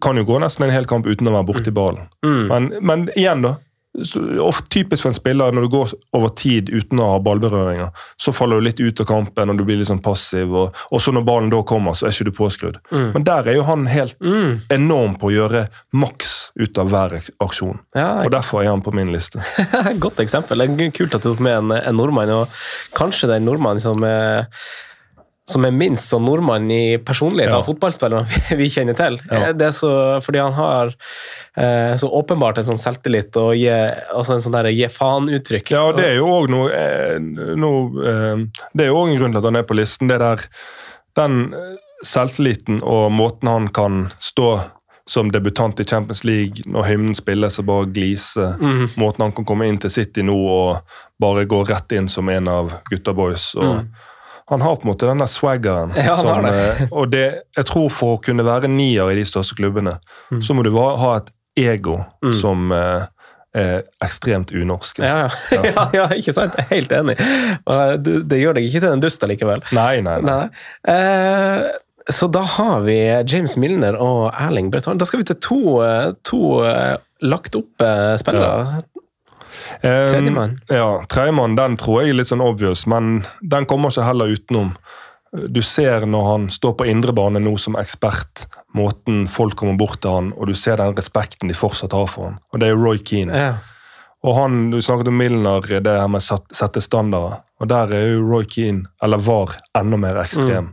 kan 0.02 0.16
jo 0.18 0.24
gå 0.28 0.38
nesten 0.42 0.66
en 0.66 0.74
hel 0.74 0.86
kamp 0.90 1.06
uten 1.06 1.28
å 1.30 1.36
være 1.38 1.48
borti 1.52 1.70
ballen. 1.74 2.08
Mm. 2.26 2.44
Men, 2.50 2.70
men 2.82 3.08
igjen, 3.16 3.42
da. 3.46 3.56
Ofte 4.44 4.68
typisk 4.70 5.02
for 5.02 5.10
en 5.10 5.16
spiller 5.16 5.54
når 5.56 5.64
du 5.64 5.68
går 5.72 5.92
over 6.14 6.30
tid 6.38 6.68
uten 6.70 7.00
å 7.02 7.06
ha 7.14 7.18
ballberøringer, 7.24 7.88
så 8.20 8.30
faller 8.36 8.60
du 8.60 8.66
litt 8.68 8.78
ut 8.84 9.00
av 9.02 9.08
kampen 9.08 9.50
og 9.50 9.58
du 9.58 9.64
blir 9.66 9.80
litt 9.80 9.88
sånn 9.88 10.02
passiv. 10.04 10.52
Og, 10.54 10.76
så 11.02 11.10
når 11.16 11.24
ballen 11.26 11.50
da 11.50 11.62
kommer, 11.66 11.96
så 11.98 12.06
er 12.06 12.14
ikke 12.14 12.28
du 12.28 12.34
påskrudd. 12.36 12.76
Mm. 12.92 13.08
Men 13.16 13.24
der 13.26 13.48
er 13.50 13.58
jo 13.58 13.64
han 13.66 13.86
helt 13.90 14.14
Mm. 14.22 14.60
enorm 14.70 15.16
på 15.18 15.30
å 15.30 15.34
gjøre 15.34 15.64
maks 15.98 16.36
ut 16.60 16.78
av 16.78 16.90
hver 16.92 17.16
aksjon. 17.42 17.78
Ja, 17.96 18.22
Og 18.26 18.30
derfor 18.34 18.62
er 18.62 18.70
han 18.70 18.82
på 18.84 18.92
min 18.94 19.10
liste. 19.14 19.42
Godt 20.04 20.20
eksempel. 20.22 20.58
Det 20.62 20.68
er 20.90 20.94
kult 20.94 21.14
at 21.18 21.22
du 21.24 21.32
tok 21.32 21.40
med 21.42 21.56
en, 21.56 21.72
en 21.80 21.96
nordmann, 21.98 22.30
og 22.30 22.54
kanskje 22.98 23.26
det 23.30 23.38
er 23.38 23.42
en 23.42 23.48
nordmann 23.50 23.80
som 23.82 24.04
er, 24.06 24.46
som 25.48 25.64
er 25.64 25.72
minst 25.72 26.11
sånn 26.12 26.26
nordmann 26.28 26.66
i 26.70 26.98
personlighet 27.00 27.50
Ja. 27.54 27.58
av 27.62 27.64
fotballspillere 27.64 28.26
vi, 28.61 28.66
kjenner 28.68 28.96
til. 28.98 29.16
Ja. 29.30 29.52
Det 29.56 29.70
er 29.70 29.72
så, 29.72 29.92
fordi 30.20 30.42
han 30.44 30.52
har 30.58 30.92
eh, 31.56 31.94
så 31.96 32.11
åpenbart 32.20 32.61
en 32.61 32.66
sånn 32.68 32.80
selvtillit 32.82 33.37
og 33.40 33.54
gi, 33.56 33.70
altså 34.12 34.37
en 34.37 34.44
sånn 34.44 34.56
der 34.58 34.68
gi 34.74 34.84
faen-uttrykk. 34.92 35.72
Ja, 35.72 35.87
og 35.88 35.96
det 35.96 36.04
er 36.11 36.16
jo 36.20 36.28
òg 36.34 36.50
noe, 36.52 36.68
eh, 36.76 37.16
noe 37.56 38.08
eh, 38.12 38.42
Det 38.74 38.84
er 38.84 38.90
jo 38.92 38.98
òg 39.00 39.14
en 39.14 39.20
grunn 39.22 39.32
til 39.32 39.40
at 39.40 39.48
han 39.48 39.56
er 39.62 39.68
på 39.70 39.78
listen. 39.78 40.08
Det 40.12 40.20
der, 40.20 40.44
Den 41.16 41.38
eh, 41.56 41.76
selvtilliten 42.04 42.82
og 42.87 43.08
måten 43.12 43.48
han 43.50 43.68
kan 43.74 44.02
stå 44.22 44.50
som 45.08 45.30
debutant 45.32 45.80
i 45.80 45.87
Champions 45.88 46.20
League 46.28 46.66
når 46.68 46.84
hymnen 46.90 47.16
spilles 47.16 47.56
og 47.62 47.64
bare 47.70 47.87
gliser. 47.88 48.52
Mm. 48.61 48.90
Måten 49.00 49.24
han 49.24 49.32
kan 49.32 49.46
komme 49.48 49.64
inn 49.70 49.78
til 49.80 49.90
City 49.94 50.20
nå 50.20 50.37
og 50.37 50.82
bare 51.18 51.46
gå 51.48 51.62
rett 51.70 51.96
inn 51.96 52.11
som 52.12 52.28
en 52.28 52.50
av 52.52 52.74
gutta 52.92 53.14
boys. 53.16 53.54
og 53.56 53.78
Mm. 53.78 53.88
Han 54.48 54.62
har 54.64 54.76
på 54.80 54.87
en 54.87 54.92
måte 54.94 55.06
den 55.08 55.18
der 55.20 55.28
swaggeren. 55.28 55.92
Ja, 55.96 56.14
som, 56.16 56.44
eh, 56.48 56.87
og 56.90 57.11
det, 57.12 57.24
jeg 57.56 57.66
tror 57.68 57.90
for 57.92 58.16
å 58.16 58.20
kunne 58.24 58.44
være 58.46 58.70
nier 58.72 59.11
i 59.12 59.18
de 59.18 59.24
største 59.28 59.58
klubbene, 59.58 59.98
Mm. 60.32 60.40
så 60.44 60.54
må 60.56 60.64
du 60.64 60.70
bare 60.72 60.96
ha 61.02 61.11
et 61.18 61.30
ego 61.58 61.98
Mm. 62.24 62.32
som 62.40 62.72
eh, 62.72 63.06
er 63.58 63.82
ekstremt 64.04 64.52
unorsk. 64.54 65.00
Ja, 65.02 65.28
ja. 65.52 65.62
ja, 65.64 65.84
ja, 65.98 66.06
ikke 66.16 66.32
sant? 66.37 66.54
Jeg 66.56 66.66
er 66.68 66.74
helt 66.76 66.92
enig. 66.92 67.16
Og 67.66 68.02
Det, 68.04 68.16
det 68.28 68.40
gjør 68.40 68.54
deg 68.58 68.68
ikke 68.68 68.80
til 68.84 68.92
en 68.92 69.00
dust 69.04 69.24
allikevel. 69.24 69.62
Nei, 69.76 70.00
nei, 70.04 70.18
nei. 70.20 70.38
Nei. 70.38 70.94
Eh, 70.94 71.68
så 72.08 72.28
da 72.32 72.40
har 72.56 72.84
vi 72.87 72.96
James 73.28 73.56
Milner 73.61 73.96
og 74.00 74.30
Erling 74.32 74.70
Braut 74.72 74.87
Da 74.96 75.04
skal 75.04 75.20
vi 75.20 75.26
til 75.28 75.37
to, 75.44 75.58
eh, 75.84 76.12
to 76.24 76.62
eh, 76.64 76.96
lagt 77.20 77.56
opp 77.58 77.84
spillere. 78.20 78.80
Tredjemann. 79.82 80.56
Ja, 80.70 81.04
tredjemann 81.11 81.56
den 81.58 81.76
tror 81.80 82.02
jeg 82.02 82.12
er 82.14 82.20
litt 82.20 82.30
sånn 82.30 82.44
obvious, 82.44 82.87
men 82.90 83.24
den 83.42 83.66
kommer 83.70 83.92
ikke 83.92 84.06
heller 84.08 84.32
utenom. 84.34 84.74
Du 85.52 85.61
ser 85.62 86.06
når 86.08 86.28
han 86.32 86.46
står 86.50 86.72
på 86.78 86.87
indrebane 86.88 87.40
nå 87.44 87.52
som 87.61 87.76
ekspert, 87.76 88.46
måten 88.74 89.26
folk 89.28 89.58
kommer 89.61 89.76
bort 89.76 90.00
til 90.00 90.14
han, 90.14 90.30
og 90.37 90.48
du 90.48 90.54
ser 90.56 90.80
den 90.80 90.94
respekten 90.96 91.50
de 91.52 91.56
fortsatt 91.56 91.92
har 91.92 92.06
for 92.08 92.30
han. 92.30 92.38
Og 92.52 92.62
det 92.62 92.70
er 92.70 92.80
Roy 92.80 92.98
Keane. 93.04 93.37
Ja. 93.37 93.50
Og 94.24 94.34
han, 94.34 94.70
Du 94.70 94.80
snakket 94.82 95.08
om 95.08 95.18
Milner, 95.20 95.61
det 95.61 95.87
her 96.00 96.08
med 96.08 96.24
å 96.24 96.40
sette 96.50 96.80
standarder. 96.82 97.42
Og 97.61 97.68
der 97.68 97.92
er 97.94 98.08
jo 98.14 98.24
Roy 98.24 98.48
Keane, 98.48 98.87
eller 99.02 99.20
var, 99.22 99.52
enda 99.76 99.96
mer 100.00 100.16
ekstrem. 100.24 100.72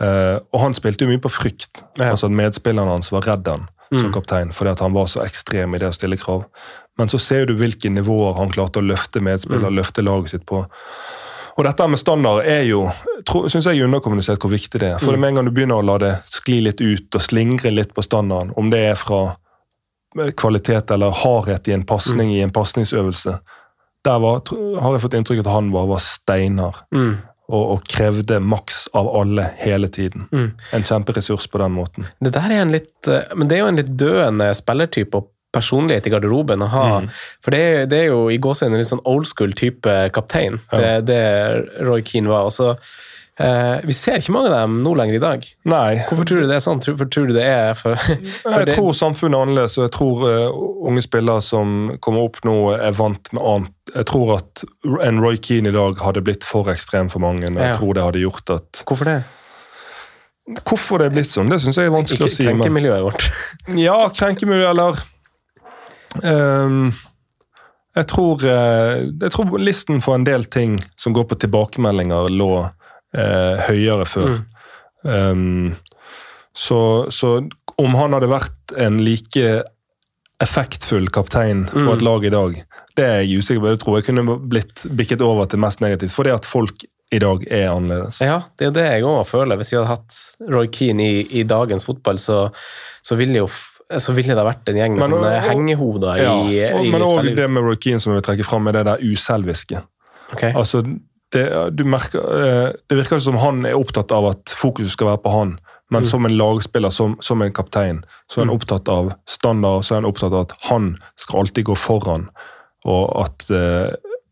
Eh, 0.00 0.38
og 0.54 0.60
han 0.62 0.76
spilte 0.78 1.04
jo 1.04 1.10
mye 1.10 1.20
på 1.20 1.32
frykt. 1.32 1.82
Ja. 1.98 2.12
Altså 2.12 2.30
at 2.30 2.36
Medspillerne 2.38 2.94
hans 2.94 3.10
var 3.12 3.26
redd 3.26 3.50
han 3.50 3.66
som 3.88 4.10
Mm. 4.10 4.12
kaptein 4.12 4.50
fordi 4.52 4.70
at 4.70 4.80
han 4.80 4.92
var 4.92 5.06
så 5.08 5.22
ekstrem 5.24 5.74
i 5.74 5.78
det 5.78 5.88
å 5.88 5.94
stille 5.96 6.18
krav. 6.20 6.44
Men 6.98 7.08
så 7.08 7.18
ser 7.22 7.46
du 7.46 7.54
hvilke 7.54 7.90
nivåer 7.94 8.34
han 8.36 8.50
klarte 8.50 8.80
å 8.80 8.86
løfte 8.86 9.20
medspiller, 9.22 9.70
Mm. 9.70 9.76
løfte 9.78 10.02
laget 10.02 10.28
sitt 10.30 10.46
på. 10.46 10.64
Og 11.58 11.64
dette 11.64 11.86
med 11.88 11.98
standard 11.98 12.44
er 12.46 12.62
jo, 12.68 12.84
synes 13.48 13.64
jeg 13.66 13.78
er 13.80 13.84
underkommunisert 13.86 14.38
hvor 14.38 14.50
viktig 14.50 14.78
det 14.80 14.92
er. 14.94 14.98
For 14.98 15.12
Mm. 15.14 15.20
med 15.20 15.28
en 15.28 15.34
gang 15.34 15.44
du 15.44 15.50
begynner 15.50 15.78
å 15.80 15.84
la 15.84 15.98
det 15.98 16.22
skli 16.26 16.60
litt 16.62 16.80
ut 16.80 17.14
og 17.14 17.20
slingre 17.20 17.70
litt 17.74 17.94
på 17.94 18.02
standarden, 18.02 18.52
om 18.56 18.70
det 18.70 18.78
er 18.90 18.94
fra 18.94 19.36
kvalitet 20.36 20.90
eller 20.90 21.10
hardhet 21.10 21.68
i 21.68 21.72
en 21.72 21.84
pasning 21.84 22.30
i 22.32 22.40
en 22.42 22.50
pasningsøvelse, 22.54 23.38
der 24.04 24.18
var, 24.22 24.40
har 24.80 24.92
jeg 24.94 25.02
fått 25.04 25.14
inntrykk 25.18 25.40
av 25.42 25.46
at 25.46 25.52
han 25.58 25.72
bare 25.74 25.90
var 25.90 25.98
steinhard 26.04 26.78
Mm. 26.94 27.18
og, 27.48 27.70
og 27.72 27.84
krevde 27.88 28.40
maks 28.40 28.88
av 28.94 29.08
alle 29.20 29.42
hele 29.58 29.88
tiden. 29.88 30.28
Mm. 30.32 30.52
En 30.72 30.82
kjemperessurs 30.82 31.48
på 31.50 31.58
den 31.58 31.72
måten. 31.72 32.06
Det 32.22 32.34
er 32.36 32.50
en 32.60 32.72
litt 32.72 33.08
eh, 33.08 33.22
Men 33.36 33.48
det 33.48 33.56
er 33.58 33.60
jo 33.62 33.66
en 33.72 33.76
litt 33.76 33.96
døende 33.96 34.48
spillertype 34.54 35.14
og 35.14 35.28
personlighet 35.54 36.06
i 36.06 36.10
garderoben 36.12 36.62
å 36.62 36.68
ha. 36.72 36.86
Mm. 37.00 37.10
For 37.44 37.54
det 37.54 37.60
er, 37.66 37.86
det 37.88 37.98
er 38.04 38.08
jo 38.12 38.24
i 38.30 38.38
gåsehudene 38.42 38.76
en 38.76 38.82
litt 38.84 38.90
sånn 38.92 39.04
old 39.08 39.26
school 39.30 39.52
type 39.56 39.94
kaptein. 40.12 40.58
Ja. 40.72 40.78
Det, 40.78 40.90
det 41.08 41.22
Roy 41.88 42.02
Keane 42.04 42.28
var. 42.28 42.50
Også, 42.50 42.74
eh, 43.40 43.80
Vi 43.88 43.96
ser 43.96 44.18
ikke 44.20 44.34
mange 44.36 44.50
av 44.50 44.58
dem 44.60 44.82
nå 44.84 44.92
lenger 44.98 45.16
i 45.16 45.22
dag. 45.24 45.46
Nei, 45.72 45.96
Hvorfor 46.10 46.28
tror 46.28 46.42
du 46.44 46.50
det 46.50 46.58
er 46.58 46.64
sånn? 46.66 46.82
Hvorfor 46.84 47.08
tror 47.14 47.30
du 47.30 47.32
det 47.38 47.46
er 47.48 47.72
for, 47.80 47.96
for 48.44 48.58
jeg 48.58 48.68
det, 48.68 48.76
tror 48.76 48.92
samfunnet 48.98 49.38
er 49.38 49.46
annerledes, 49.46 49.78
og 49.80 49.86
jeg 49.86 49.94
tror 49.96 50.26
eh, 50.28 50.60
unge 50.92 51.06
spillere 51.08 51.42
som 51.48 51.74
kommer 52.04 52.28
opp 52.28 52.42
nå, 52.44 52.58
er 52.76 52.92
vant 53.00 53.32
med 53.32 53.42
annet. 53.54 53.74
Jeg 53.94 54.04
tror 54.12 54.34
at 54.36 54.64
en 55.08 55.20
Roy 55.24 55.40
Keane 55.40 55.72
i 55.72 55.76
dag 55.78 55.96
hadde 56.04 56.20
blitt 56.28 56.44
for 56.44 56.68
ekstrem 56.68 57.08
for 57.08 57.24
mange. 57.24 57.48
og 57.48 57.56
Jeg 57.56 57.72
Ja. 57.72 57.76
tror 57.80 57.94
det 57.96 58.04
hadde 58.04 58.20
gjort 58.26 58.50
at 58.58 58.84
Hvorfor 58.84 59.08
det? 59.08 59.20
Hvorfor 60.64 61.00
det 61.00 61.06
er 61.10 61.12
blitt 61.16 61.32
sånn, 61.32 61.50
det 61.52 61.58
syns 61.60 61.76
jeg 61.76 61.88
er 61.90 61.92
vanskelig 61.92 62.20
Ikke 62.24 62.28
å 62.30 62.36
si. 62.36 62.44
Krenkemiljøet 62.48 63.02
vårt. 63.04 63.24
ja, 63.76 63.96
krenkemiljøet, 64.16 64.70
eller 64.70 65.00
ehm, 66.22 66.92
jeg, 67.96 68.06
tror, 68.10 68.44
eh, 68.44 69.08
jeg 69.10 69.32
tror 69.34 69.58
listen 69.58 70.02
for 70.04 70.18
en 70.18 70.26
del 70.26 70.44
ting 70.44 70.78
som 70.96 71.16
går 71.16 71.28
på 71.30 71.40
tilbakemeldinger, 71.44 72.30
lå 72.30 72.52
eh, 72.64 73.68
høyere 73.68 74.06
før. 74.08 74.38
Mm. 74.38 74.46
Um, 75.08 75.76
så, 76.58 76.80
så 77.14 77.36
om 77.78 77.94
han 77.94 78.16
hadde 78.16 78.30
vært 78.30 78.74
en 78.76 78.98
like 79.02 79.62
effektfull 80.42 81.08
kaptein 81.14 81.66
for 81.70 81.94
et 81.94 82.02
Mm. 82.02 82.06
lag 82.06 82.24
i 82.24 82.30
dag, 82.30 82.62
det 82.96 83.04
er 83.04 83.20
jeg 83.22 83.38
usikker 83.38 83.60
på. 83.60 83.70
Jeg 83.70 83.78
tror 83.82 83.96
jeg 83.98 84.06
kunne 84.06 84.38
blitt 84.48 84.86
bikket 84.96 85.20
over 85.22 85.46
til 85.46 85.58
mest 85.58 85.80
negativt, 85.80 86.12
fordi 86.14 86.30
at 86.30 86.46
folk 86.46 86.84
i 87.12 87.18
dag 87.18 87.44
er 87.50 87.70
annerledes. 87.72 88.20
Ja, 88.20 88.42
det 88.58 88.66
er 88.66 88.70
det 88.76 88.84
jeg 88.84 89.06
òg 89.08 89.26
føler. 89.26 89.56
Hvis 89.56 89.72
vi 89.72 89.78
hadde 89.78 89.94
hatt 89.94 90.18
Roy 90.50 90.68
Keane 90.68 91.02
i, 91.02 91.40
i 91.40 91.42
dagens 91.42 91.86
fotball, 91.88 92.18
så, 92.18 92.50
så, 93.02 93.16
ville 93.16 93.38
jo, 93.38 93.48
så 93.96 94.12
ville 94.12 94.34
det 94.36 94.44
vært 94.44 94.68
en 94.68 94.76
gjeng 94.76 94.96
med 94.96 95.00
Men, 95.00 95.10
sånne 95.14 95.28
og- 95.38 95.46
hengehoder 95.48 96.18
Ja, 96.20 96.32
i, 96.44 96.58
og, 96.72 96.84
i 96.84 96.90
men 96.92 97.02
òg 97.02 97.34
det 97.36 97.46
med 97.50 97.62
Roy 97.64 97.76
Keane 97.80 98.00
som 98.00 98.12
jeg 98.12 98.20
vil 98.22 98.26
trekke 98.28 98.44
fram, 98.48 98.66
er 98.68 98.72
det 98.72 98.84
der 98.84 98.98
uselviske. 99.00 99.80
Ok. 100.32 100.42
Altså, 100.54 100.82
det, 101.32 101.44
du 101.76 101.84
merker, 101.84 102.20
eh, 102.20 102.72
det 102.88 102.98
virker 102.98 103.16
ikke 103.16 103.24
som 103.30 103.36
han 103.40 103.64
er 103.66 103.78
opptatt 103.78 104.12
av 104.12 104.26
at 104.34 104.44
fokuset 104.56 104.92
skal 104.92 105.06
være 105.14 105.22
på 105.24 105.30
han, 105.32 105.58
men 105.90 106.02
Mm. 106.02 106.06
som 106.10 106.26
en 106.26 106.36
lagspiller, 106.36 106.90
som, 106.92 107.16
som 107.20 107.40
en 107.42 107.52
kaptein, 107.52 108.02
så 108.28 108.40
er 108.40 108.44
han 108.44 108.50
Mm. 108.52 108.60
opptatt 108.60 108.88
av 108.92 109.14
standard, 109.26 109.82
så 109.84 109.92
er 109.96 110.00
han 110.02 110.10
opptatt 110.12 110.32
av 110.32 110.40
at 110.40 110.52
han 110.68 110.98
skal 111.16 111.40
alltid 111.40 111.64
gå 111.64 111.76
foran, 111.76 112.28
og 112.84 113.24
at 113.24 113.50
uh, 113.50 113.90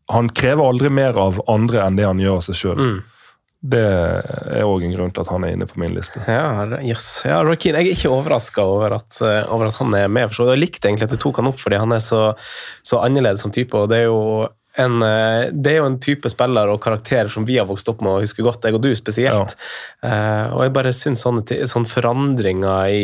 han 0.09 0.29
krever 0.29 0.63
aldri 0.69 0.89
mer 0.93 1.17
av 1.17 1.41
andre 1.49 1.81
enn 1.87 1.95
det 1.97 2.05
han 2.05 2.19
gjør 2.19 2.35
av 2.37 2.41
seg 2.45 2.55
sjøl. 2.55 2.77
Mm. 2.77 3.03
Det 3.57 3.81
er 3.81 4.67
òg 4.67 4.83
en 4.85 4.93
grunn 4.93 5.13
til 5.13 5.23
at 5.23 5.31
han 5.33 5.45
er 5.47 5.55
inne 5.55 5.65
på 5.65 5.79
min 5.81 5.95
liste. 5.95 6.21
Ja, 6.29 6.67
yes. 6.85 7.23
ja, 7.25 7.39
Roy 7.41 7.57
Jeg 7.57 7.73
er 7.73 7.89
ikke 7.89 8.11
overraska 8.13 8.61
over, 8.61 8.99
eh, 9.01 9.49
over 9.49 9.71
at 9.71 9.79
han 9.79 9.95
er 9.97 10.11
med. 10.13 10.29
For 10.29 10.43
så 10.43 10.51
jeg 10.53 10.61
likte 10.61 10.91
egentlig 10.91 11.09
at 11.09 11.15
du 11.15 11.21
tok 11.23 11.41
han 11.41 11.49
opp, 11.49 11.57
fordi 11.63 11.81
han 11.81 11.95
er 11.95 12.03
så, 12.05 12.21
så 12.85 13.01
annerledes 13.01 13.41
som 13.41 13.53
type. 13.53 13.73
og 13.73 13.89
det 13.89 14.03
er 14.03 14.09
jo 14.11 14.47
en, 14.77 15.01
eh, 15.01 15.49
det 15.51 15.71
er 15.71 15.79
jo 15.79 15.87
en 15.89 15.97
type 16.01 16.29
spiller 16.29 16.69
og 16.69 16.81
karakter 16.83 17.31
som 17.33 17.45
vi 17.47 17.57
har 17.57 17.67
vokst 17.69 17.89
opp 17.89 18.03
med 18.05 18.13
og 18.13 18.25
husker 18.25 18.45
godt, 18.45 18.67
jeg 18.67 18.77
og 18.77 18.83
du 18.85 18.91
spesielt. 18.97 19.55
Eh, 20.05 20.53
og 20.53 20.61
jeg 20.65 20.73
bare 20.75 20.93
syns 20.93 21.23
sånne, 21.25 21.43
sånne 21.69 21.89
forandringer 21.89 22.93
i 22.93 23.03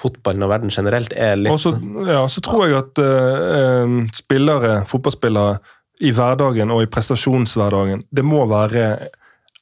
fotballen 0.00 0.44
og 0.44 0.52
verden 0.52 0.74
generelt 0.74 1.16
er 1.16 1.38
litt 1.40 1.54
Også, 1.54 1.78
ja, 2.10 2.26
så 2.28 2.44
tror 2.44 2.66
jeg 2.66 2.78
at 2.82 3.00
eh, 3.00 3.98
spillere, 4.16 4.76
fotballspillere 4.90 5.56
i 6.04 6.12
hverdagen 6.12 6.72
og 6.74 6.84
i 6.84 6.90
prestasjonshverdagen, 6.90 8.04
det 8.12 8.24
må 8.26 8.44
være 8.50 8.88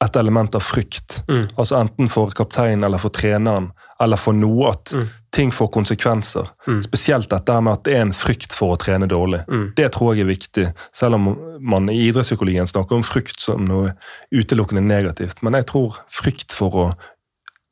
et 0.02 0.16
element 0.18 0.54
av 0.58 0.60
frykt. 0.66 1.22
Mm. 1.28 1.44
Altså 1.56 1.76
Enten 1.78 2.08
for 2.10 2.30
kapteinen 2.34 2.82
eller 2.84 2.98
for 2.98 3.14
treneren, 3.14 3.70
eller 4.02 4.18
for 4.18 4.34
noe 4.34 4.72
at 4.72 4.92
Mm. 4.92 5.08
ting 5.32 5.50
får 5.54 5.68
konsekvenser. 5.72 6.48
Mm. 6.66 6.82
Spesielt 6.82 7.30
dette 7.30 7.60
med 7.62 7.72
at 7.72 7.84
det 7.84 7.94
er 7.94 8.02
en 8.02 8.12
frykt 8.12 8.52
for 8.52 8.74
å 8.74 8.78
trene 8.78 9.06
dårlig. 9.08 9.44
Mm. 9.48 9.72
Det 9.76 9.92
tror 9.92 10.14
jeg 10.14 10.24
er 10.26 10.32
viktig, 10.34 10.66
selv 10.92 11.14
om 11.14 11.36
man 11.60 11.88
i 11.88 12.10
idrettspsykologien 12.10 12.66
snakker 12.66 12.96
om 12.98 13.02
frykt 13.06 13.40
som 13.40 13.64
noe 13.64 13.94
utelukkende 14.34 14.82
negativt. 14.82 15.42
Men 15.42 15.54
jeg 15.54 15.66
tror 15.66 15.96
frykt 16.10 16.52
for 16.52 16.70
å 16.70 16.92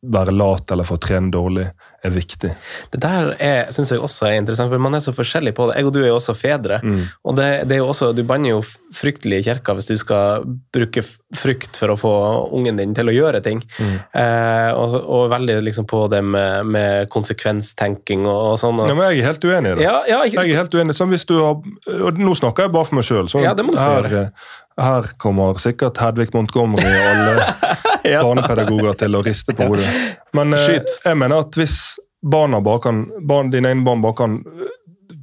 være 0.02 0.32
lat 0.32 0.70
eller 0.70 0.84
for 0.84 0.96
å 0.96 1.00
trene 1.04 1.30
dårlig 1.30 1.66
er 2.06 2.14
viktig. 2.14 2.50
Det 2.92 3.00
der 3.02 3.32
syns 3.74 3.92
jeg 3.92 4.00
også 4.00 4.28
er 4.30 4.38
interessant, 4.40 4.70
for 4.72 4.82
man 4.82 4.96
er 4.96 5.02
så 5.04 5.12
forskjellig 5.14 5.52
på 5.56 5.68
det. 5.68 5.78
Jeg 5.80 5.88
og 5.88 5.94
du 5.94 6.00
er 6.02 6.08
jo 6.10 6.18
også 6.18 6.34
fedre. 6.38 6.80
Mm. 6.82 7.02
Og 7.28 7.36
det, 7.38 7.48
det 7.68 7.76
er 7.76 7.82
jo 7.82 7.90
også, 7.92 8.12
Du 8.16 8.22
banner 8.26 8.54
jo 8.54 8.60
fryktelig 8.96 9.40
i 9.40 9.46
kirka 9.50 9.74
hvis 9.76 9.90
du 9.90 9.96
skal 10.00 10.46
bruke 10.74 11.04
frykt 11.36 11.78
for 11.78 11.92
å 11.92 11.98
få 12.00 12.12
ungen 12.56 12.78
din 12.80 12.94
til 12.96 13.10
å 13.10 13.14
gjøre 13.14 13.42
ting. 13.44 13.62
Mm. 13.78 13.96
Eh, 14.22 14.70
og, 14.74 14.96
og 15.00 15.28
veldig 15.34 15.60
liksom 15.66 15.86
på 15.90 16.06
det 16.12 16.22
med, 16.26 16.70
med 16.72 17.10
konsekvenstenking 17.12 18.26
og, 18.26 18.54
og 18.54 18.56
sånn. 18.62 18.82
Ja, 18.88 18.96
men 18.96 19.10
jeg 19.10 19.22
er 19.22 19.30
helt 19.30 19.46
uenig 19.46 19.74
i 19.74 19.78
det. 19.78 19.86
ja, 19.86 19.98
ja, 20.08 20.22
jeg... 20.26 20.38
Jeg 20.40 20.56
er 20.56 20.62
helt 20.62 20.74
uenig. 20.74 20.96
Sånn 20.96 21.12
hvis 21.12 21.26
du 21.28 21.36
har, 21.38 21.60
og 21.60 22.20
Nå 22.20 22.34
snakker 22.38 22.66
jeg 22.66 22.74
bare 22.74 22.88
for 22.88 22.98
meg 22.98 23.06
sjøl. 23.06 23.30
Ja, 23.44 23.54
det 23.56 23.66
må 23.66 23.74
du 23.74 23.80
få 23.80 24.00
eh, 24.08 24.32
her 24.80 25.08
kommer 25.20 25.58
sikkert 25.60 25.98
Hedvig 26.02 26.30
Montgomery 26.34 26.84
og 26.88 27.08
alle 27.10 27.34
ja. 28.12 28.22
barnepedagoger 28.26 28.96
til 29.04 29.16
å 29.18 29.22
riste 29.26 29.54
på 29.58 29.68
hodet. 29.70 29.88
Men 30.36 30.54
eh, 30.56 30.78
jeg 31.04 31.16
mener 31.20 31.44
at 31.44 31.56
hvis 31.60 31.76
barna 32.22 32.60
bare 32.64 32.82
kan, 32.84 33.04
barn, 33.28 33.50
dine 33.52 33.70
egne 33.72 33.84
barn 33.86 34.02
bare 34.04 34.18
kan 34.18 34.38
eh, 34.44 34.74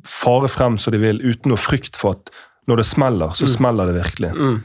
fare 0.08 0.50
frem 0.50 0.78
som 0.82 0.94
de 0.96 1.02
vil, 1.02 1.22
uten 1.22 1.52
noe 1.54 1.60
frykt 1.62 1.98
for 2.00 2.16
at 2.18 2.32
når 2.68 2.82
det 2.82 2.86
smeller, 2.90 3.32
så 3.38 3.46
Mm. 3.48 3.54
smeller 3.54 3.86
det 3.92 3.96
virkelig. 4.02 4.32
Mm, 4.36 4.58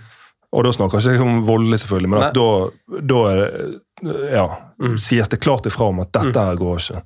Og 0.53 0.65
da 0.67 0.71
snakker 0.75 1.01
jeg 1.01 1.15
ikke 1.17 1.25
om 1.29 1.43
voldelig, 1.49 1.79
selvfølgelig, 1.81 2.09
men 2.13 2.25
da, 2.37 2.47
da 3.01 3.21
det, 3.39 3.81
ja, 4.35 4.47
Mm. 4.83 4.97
sies 4.99 5.29
det 5.31 5.39
klart 5.41 5.65
ifra 5.71 5.87
om 5.89 6.01
at 6.03 6.11
dette 6.13 6.43
her 6.45 6.57
går 6.59 6.81
ikke. 6.83 7.03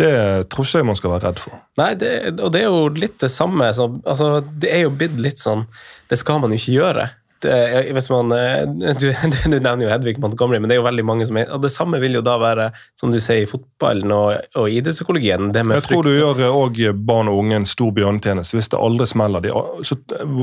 Det 0.00 0.12
tror 0.52 0.66
ikke 0.66 0.80
jeg 0.80 0.88
man 0.88 0.98
skal 0.98 1.12
være 1.12 1.26
redd 1.28 1.40
for. 1.42 1.58
Nei, 1.80 1.90
det, 2.00 2.12
og 2.38 2.52
det 2.54 2.62
er 2.62 2.70
jo 2.70 2.86
litt 2.96 3.18
det 3.20 3.28
samme 3.32 3.66
Så, 3.76 3.88
altså, 4.08 4.28
Det 4.40 4.70
er 4.72 4.86
jo 4.86 4.92
blitt 4.96 5.18
litt 5.20 5.40
sånn 5.40 5.66
Det 6.10 6.16
skal 6.20 6.40
man 6.42 6.54
jo 6.54 6.60
ikke 6.60 6.76
gjøre. 6.78 7.06
Det, 7.42 7.54
hvis 7.96 8.08
man, 8.12 8.32
eh, 8.36 8.62
du, 9.00 9.08
du, 9.12 9.56
nevner 9.56 9.84
jo 9.86 9.90
Hedvig 9.90 10.16
Montgomery, 10.22 10.60
men 10.62 10.70
det 10.70 10.76
er 10.76 10.80
jo 10.80 10.86
veldig 10.86 11.04
mange 11.06 11.26
som 11.28 11.38
er 11.40 11.50
Og 11.52 11.62
det 11.64 11.72
samme 11.74 12.00
vil 12.02 12.18
jo 12.18 12.22
da 12.24 12.38
være, 12.40 12.70
som 12.98 13.12
du 13.12 13.18
sier, 13.20 13.44
i 13.44 13.50
fotballen 13.50 14.14
og, 14.14 14.48
og 14.58 14.70
idrettspsykologien. 14.70 15.52
Det 15.54 15.64
med 15.66 15.80
Jeg 15.80 15.88
tror 15.88 16.08
du 16.08 16.14
gjør 16.14 16.42
òg 16.48 16.82
barn 17.06 17.30
og 17.32 17.42
unge 17.42 17.60
en 17.60 17.68
stor 17.68 17.92
bjørnetjeneste. 17.96 18.56
Hvis 18.58 18.72
det 18.72 18.80
aldri 18.80 19.08
smeller, 19.10 19.44
de, 19.44 19.52
så 19.86 19.98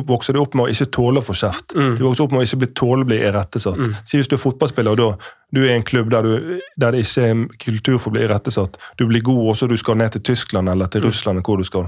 vokser 0.09 0.37
de 0.37 0.43
opp 0.43 0.57
med 0.57 0.67
å 0.67 0.75
ikke 0.75 0.89
tåle 0.99 1.23
å 1.23 1.25
få 1.25 1.35
kjeft. 1.41 1.75
Mm. 1.75 1.97
De 1.99 2.07
vokser 2.07 2.25
opp 2.25 2.35
med 2.35 2.43
å 2.43 2.47
ikke 2.47 2.61
bli 2.63 2.71
tåle 2.83 3.07
å 3.07 3.09
bli 3.09 3.19
irettesatt. 3.29 3.79
Mm. 3.79 3.99
Si 4.03 4.21
hvis 4.21 4.31
du 4.31 4.37
er 4.37 4.43
fotballspiller, 4.43 4.95
og 4.95 4.99
da 4.99 5.35
du 5.55 5.63
er 5.63 5.71
i 5.73 5.77
en 5.79 5.85
klubb 5.85 6.11
der, 6.13 6.25
du, 6.25 6.59
der 6.77 6.93
det 6.93 7.05
ikke 7.05 7.25
er 7.25 7.45
kultur 7.63 7.97
for 7.97 8.11
å 8.11 8.17
bli 8.17 8.25
irettesatt. 8.27 8.77
Du 9.01 9.07
blir 9.09 9.23
god, 9.25 9.41
også, 9.55 9.69
du 9.69 9.77
skal 9.81 9.97
ned 9.97 10.13
til 10.13 10.27
Tyskland 10.33 10.69
eller 10.69 10.91
til 10.91 10.99
Mm. 10.99 11.07
Russland, 11.07 11.41
hvor 11.45 11.57
du 11.57 11.63
skal. 11.63 11.87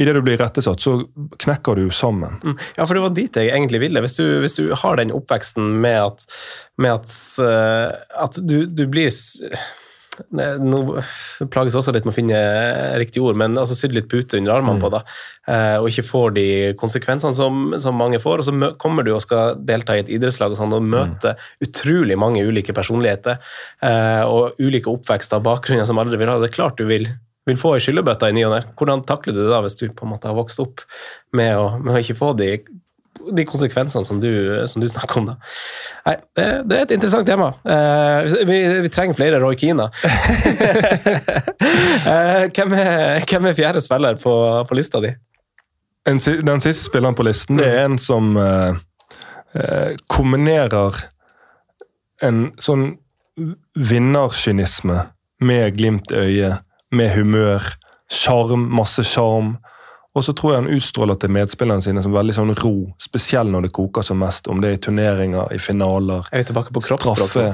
Idet 0.00 0.14
du 0.16 0.22
blir 0.24 0.38
rettesatt, 0.40 0.80
så 0.80 0.94
knekker 1.42 1.76
du 1.76 1.90
sammen. 1.92 2.38
Mm. 2.40 2.56
Ja, 2.78 2.86
for 2.86 2.96
det 2.96 3.02
var 3.04 3.12
dit 3.16 3.36
jeg 3.36 3.52
egentlig 3.52 3.82
ville. 3.82 4.00
Hvis 4.00 4.16
du, 4.16 4.24
hvis 4.40 4.56
du 4.56 4.70
har 4.72 4.96
den 4.96 5.12
oppveksten 5.12 5.74
med 5.84 5.98
at, 6.00 6.24
med 6.80 6.94
at, 6.96 7.12
eh, 7.44 7.92
at 8.24 8.40
du, 8.40 8.62
du 8.66 8.86
blir 8.88 9.12
Nå 10.28 10.78
plages 11.50 11.72
også 11.74 11.92
litt 11.96 12.04
med 12.04 12.12
å 12.12 12.14
finne 12.14 12.40
riktig 13.00 13.22
ord, 13.24 13.36
men 13.40 13.56
altså 13.56 13.72
sydd 13.78 13.94
litt 13.96 14.10
pute 14.12 14.36
under 14.36 14.52
armene 14.58 14.76
Mm. 14.76 14.82
på 14.84 14.90
det, 14.92 15.00
eh, 15.48 15.76
og 15.80 15.88
ikke 15.88 16.04
får 16.04 16.34
de 16.36 16.44
konsekvensene 16.76 17.32
som, 17.32 17.72
som 17.80 17.96
mange 17.96 18.20
får. 18.20 18.42
Og 18.42 18.44
så 18.44 18.76
kommer 18.76 19.06
du 19.08 19.14
og 19.14 19.22
skal 19.24 19.56
delta 19.64 19.96
i 19.96 20.02
et 20.04 20.12
idrettslag 20.12 20.52
og 20.52 20.60
sånn, 20.60 20.74
og 20.76 20.84
møte 20.84 21.32
utrolig 21.64 22.18
mange 22.20 22.44
ulike 22.44 22.76
personligheter 22.76 23.40
eh, 23.82 24.22
og 24.28 24.60
ulike 24.60 24.92
oppvekster 24.92 25.40
og 25.40 25.48
bakgrunner 25.48 25.88
som 25.88 25.98
aldri 25.98 26.20
vil 26.20 26.28
ha. 26.28 26.36
Det 26.38 26.50
er 26.52 26.58
klart 26.60 26.76
du 26.76 26.84
vil, 26.84 27.08
vil 27.48 27.58
få 27.58 27.74
ei 27.76 27.82
skyllebøtte 27.82 28.30
i 28.30 28.36
ny 28.36 28.46
og 28.46 28.54
ne. 28.54 28.60
Hvordan 28.78 29.02
takler 29.08 29.34
du 29.34 29.42
det 29.42 29.50
da 29.50 29.62
hvis 29.64 29.78
du 29.80 29.88
på 29.90 30.06
en 30.06 30.14
måte 30.14 30.30
har 30.30 30.38
vokst 30.38 30.62
opp 30.62 30.84
med 31.36 31.56
å, 31.58 31.66
med 31.82 31.96
å 31.96 32.02
ikke 32.02 32.18
få 32.18 32.32
de 32.38 32.54
de 33.30 33.44
konsekvensene 33.46 34.04
som 34.06 34.20
du, 34.20 34.30
som 34.66 34.82
du 34.82 34.88
snakker 34.88 35.20
om. 35.20 35.26
da. 35.30 35.34
Nei, 36.06 36.14
det, 36.38 36.46
det 36.68 36.78
er 36.78 36.86
et 36.86 36.94
interessant 36.96 37.28
tema. 37.28 37.52
Uh, 37.62 38.46
vi, 38.48 38.58
vi 38.82 38.90
trenger 38.92 39.18
flere 39.18 39.40
Roy 39.42 39.54
Keane. 39.58 39.86
uh, 42.02 42.44
hvem, 42.56 42.74
er, 42.78 43.22
hvem 43.28 43.50
er 43.50 43.58
fjerde 43.58 43.84
spiller 43.84 44.18
på, 44.22 44.34
på 44.68 44.78
lista 44.78 45.02
di? 45.04 45.12
En, 46.08 46.18
den 46.18 46.64
siste 46.64 46.88
spilleren 46.88 47.14
på 47.18 47.26
listen 47.28 47.60
det 47.60 47.68
er 47.68 47.84
en 47.84 47.98
som 48.02 48.34
uh, 48.34 48.74
eh, 49.54 49.92
kombinerer 50.10 50.98
en 52.26 52.48
sånn 52.62 52.96
vinnerkynisme 53.78 54.98
med 55.42 55.76
glimt 55.78 56.10
i 56.10 56.18
øyet, 56.24 56.66
med 56.92 57.12
humør, 57.16 57.66
sjarm, 58.12 58.68
masse 58.76 59.04
sjarm. 59.08 59.56
Og 60.12 60.24
så 60.26 60.34
tror 60.36 60.52
jeg 60.52 60.60
han 60.60 60.74
utstråler 60.76 61.16
til 61.16 61.32
medspillerne 61.32 61.80
sine 61.84 62.02
som 62.04 62.12
veldig 62.12 62.34
sånn 62.36 62.52
ro, 62.58 62.74
spesielt 63.00 63.48
når 63.52 63.68
det 63.68 63.70
koker 63.78 64.04
som 64.04 64.20
mest. 64.20 64.50
Om 64.52 64.60
det 64.60 64.68
er 64.68 64.76
i 64.76 64.82
turneringer, 64.88 65.54
i 65.56 65.60
finaler, 65.62 66.28
Er 66.28 66.42
vi 66.42 66.50
tilbake 66.50 66.74
på 66.74 66.82
straffe 66.84 67.46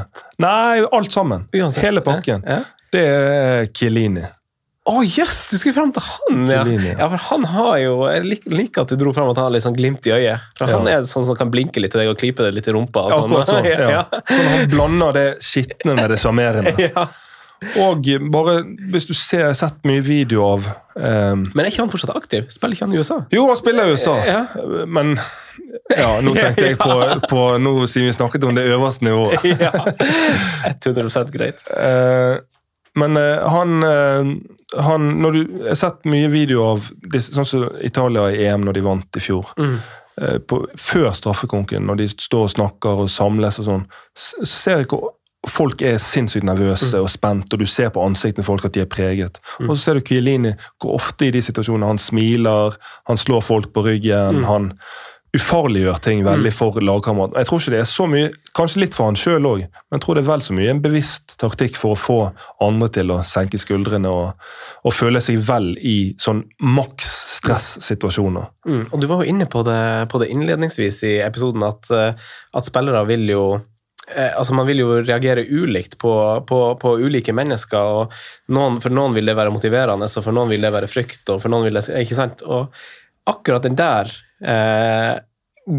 Nei, 0.43 0.83
alt 0.83 1.15
sammen. 1.15 1.47
Uansett. 1.55 1.85
Hele 1.85 2.03
pakken. 2.03 2.43
Ja. 2.43 2.65
Det 2.91 3.05
er 3.05 3.71
Chiellini. 3.71 4.27
Å, 4.89 5.03
jøss! 5.05 5.51
du 5.53 5.59
skulle 5.61 5.77
fram 5.77 5.91
til 5.93 6.05
han! 6.05 6.45
Ja. 6.49 6.63
Ja. 6.65 6.95
ja, 6.97 7.07
for 7.13 7.21
han 7.27 7.45
har 7.53 7.75
jo 7.83 7.95
Jeg 8.09 8.25
liker, 8.25 8.55
liker 8.57 8.87
at 8.87 8.93
du 8.95 8.97
dro 9.03 9.13
fram 9.13 9.29
at 9.29 9.37
han 9.37 9.51
har 9.51 9.53
litt 9.53 9.67
sånn 9.67 9.77
glimt 9.77 10.07
i 10.09 10.15
øyet. 10.17 10.47
For 10.57 10.73
Han 10.73 10.89
er 10.89 11.05
sånn 11.09 11.27
som 11.29 11.37
kan 11.37 11.53
blinke 11.53 11.83
litt 11.83 11.93
til 11.93 12.03
deg 12.03 12.13
og 12.15 12.17
klype 12.21 12.47
deg 12.47 12.57
litt 12.57 12.71
i 12.71 12.75
rumpa. 12.75 13.05
Og 13.05 13.13
sånn. 13.13 13.29
Akkurat 13.29 13.51
sånn. 13.53 13.69
ja. 13.75 13.89
Ja. 13.99 14.05
Sånn 14.33 14.49
Han 14.55 14.71
blander 14.73 15.19
det 15.19 15.27
skitne 15.45 15.99
med 15.99 16.09
det 16.15 16.21
sjarmerende. 16.25 16.75
Ja. 16.89 17.09
Og 17.83 18.07
bare, 18.33 18.61
hvis 18.93 19.09
du 19.09 19.15
ser, 19.19 19.51
sett 19.59 19.81
mye 19.89 20.03
video 20.07 20.45
av 20.47 20.69
um, 20.95 21.43
Men 21.43 21.65
er 21.65 21.73
ikke 21.73 21.83
han 21.83 21.91
fortsatt 21.91 22.15
aktiv? 22.15 22.47
Spiller 22.55 22.77
ikke 22.77 22.87
han 22.87 22.95
i 22.95 23.01
USA? 23.03 23.17
Jo, 23.35 23.49
han 23.51 23.59
spiller 23.59 23.89
i 23.89 23.97
USA, 23.97 24.15
Ja. 24.27 24.43
men 24.87 25.17
ja, 25.97 26.21
nå 26.23 26.35
tenkte 26.37 26.69
jeg 26.69 26.79
på, 26.81 26.95
på 27.33 27.43
Nå 27.63 27.73
siden 27.91 28.09
vi 28.09 28.15
snakket 28.17 28.47
om 28.49 28.55
det 28.57 28.67
øverste 28.71 29.09
nivået. 29.09 29.45
ja. 29.67 29.73
100 30.69 31.33
greit. 31.35 31.65
Eh, 31.71 32.39
men 32.99 33.17
eh, 33.17 33.49
han, 33.49 33.83
eh, 33.83 34.33
han 34.85 35.09
Når 35.23 35.37
du 35.37 35.41
Jeg 35.41 35.69
har 35.69 35.81
sett 35.83 36.09
mye 36.09 36.31
video 36.33 36.65
av 36.73 36.91
disse, 37.13 37.35
sånn 37.37 37.49
som 37.49 37.69
Italia 37.85 38.29
i 38.33 38.45
EM 38.49 38.67
når 38.67 38.79
de 38.79 38.85
vant 38.87 39.21
i 39.21 39.25
fjor. 39.25 39.55
Mm. 39.59 39.79
På, 40.51 40.65
før 40.75 41.13
straffekonken, 41.15 41.85
når 41.87 42.01
de 42.01 42.07
står 42.11 42.49
og 42.49 42.51
snakker 42.51 43.05
og 43.05 43.11
samles 43.13 43.61
og 43.63 43.69
sånn, 43.69 43.85
så 44.19 44.47
ser 44.51 44.81
jeg 44.81 44.89
hvor 44.91 45.13
folk 45.53 45.83
er 45.87 45.99
sinnssykt 46.03 46.47
nervøse 46.47 47.01
og 47.01 47.11
spent, 47.13 47.53
og 47.53 47.61
du 47.61 47.67
ser 47.69 47.93
på 47.95 48.05
ansiktene 48.05 48.47
folk 48.47 48.65
at 48.69 48.77
de 48.77 48.85
er 48.85 48.91
preget. 48.91 49.41
Og 49.67 49.75
så 49.75 49.81
ser 49.83 49.99
du 49.99 50.07
Chiellini 50.07 50.55
hvor 50.81 50.97
ofte 50.99 51.29
i 51.29 51.35
de 51.35 51.43
situasjonene 51.45 51.93
han 51.93 52.03
smiler, 52.03 52.77
han 53.11 53.21
slår 53.21 53.45
folk 53.47 53.73
på 53.75 53.87
ryggen, 53.87 54.45
han 54.49 54.73
ufarliggjør 55.37 55.99
ting 56.01 56.23
veldig 56.25 56.51
for 56.57 56.79
lagkameraten. 56.81 57.37
Jeg 57.37 57.49
tror 57.49 57.61
ikke 57.61 57.73
det 57.75 57.81
er 57.83 57.89
så 57.91 58.07
mye, 58.09 58.29
kanskje 58.57 58.83
litt 58.83 58.97
for 58.97 59.11
han 59.11 59.19
sjøl 59.19 59.49
òg, 59.51 59.65
men 59.69 59.99
jeg 59.99 60.05
tror 60.05 60.17
det 60.17 60.23
er 60.23 60.31
vel 60.31 60.45
så 60.45 60.57
mye 60.57 60.73
en 60.73 60.83
bevisst 60.85 61.35
taktikk 61.41 61.77
for 61.79 61.95
å 61.95 62.01
få 62.01 62.19
andre 62.65 62.89
til 62.97 63.13
å 63.13 63.21
senke 63.29 63.61
skuldrene 63.61 64.09
og, 64.09 64.47
og 64.89 64.97
føle 64.97 65.21
seg 65.25 65.43
vel 65.45 65.75
i 65.77 65.99
sånn 66.21 66.47
maks 66.65 67.11
stressituasjoner. 67.39 68.49
Mm. 68.69 68.85
Og 68.89 69.03
du 69.03 69.09
var 69.11 69.23
jo 69.23 69.35
inne 69.35 69.49
på 69.51 69.63
det, 69.69 69.83
på 70.13 70.23
det 70.23 70.31
innledningsvis 70.33 71.03
i 71.11 71.19
episoden, 71.27 71.67
at, 71.67 71.91
eh, 71.93 72.31
at 72.57 72.69
spillere 72.69 73.05
vil 73.11 73.29
jo 73.35 73.45
altså 74.17 74.55
Man 74.57 74.67
vil 74.67 74.79
jo 74.83 74.89
reagere 75.05 75.45
ulikt 75.45 75.99
på, 76.01 76.13
på, 76.49 76.59
på 76.81 76.95
ulike 77.03 77.33
mennesker. 77.37 77.79
og 77.79 78.13
noen, 78.55 78.81
For 78.81 78.91
noen 78.95 79.15
vil 79.15 79.27
det 79.29 79.37
være 79.37 79.53
motiverende, 79.53 80.09
og 80.09 80.25
for 80.25 80.33
noen 80.33 80.49
vil 80.49 80.65
det 80.65 80.73
være 80.73 80.89
frykt. 80.91 81.25
og 81.29 81.43
for 81.43 81.53
noen 81.53 81.65
vil 81.69 81.75
det, 81.81 81.85
ikke 82.03 82.17
sant? 82.19 82.43
Og 82.47 82.69
akkurat 83.29 83.63
den 83.69 83.77
der 83.77 84.09
eh, 84.43 85.19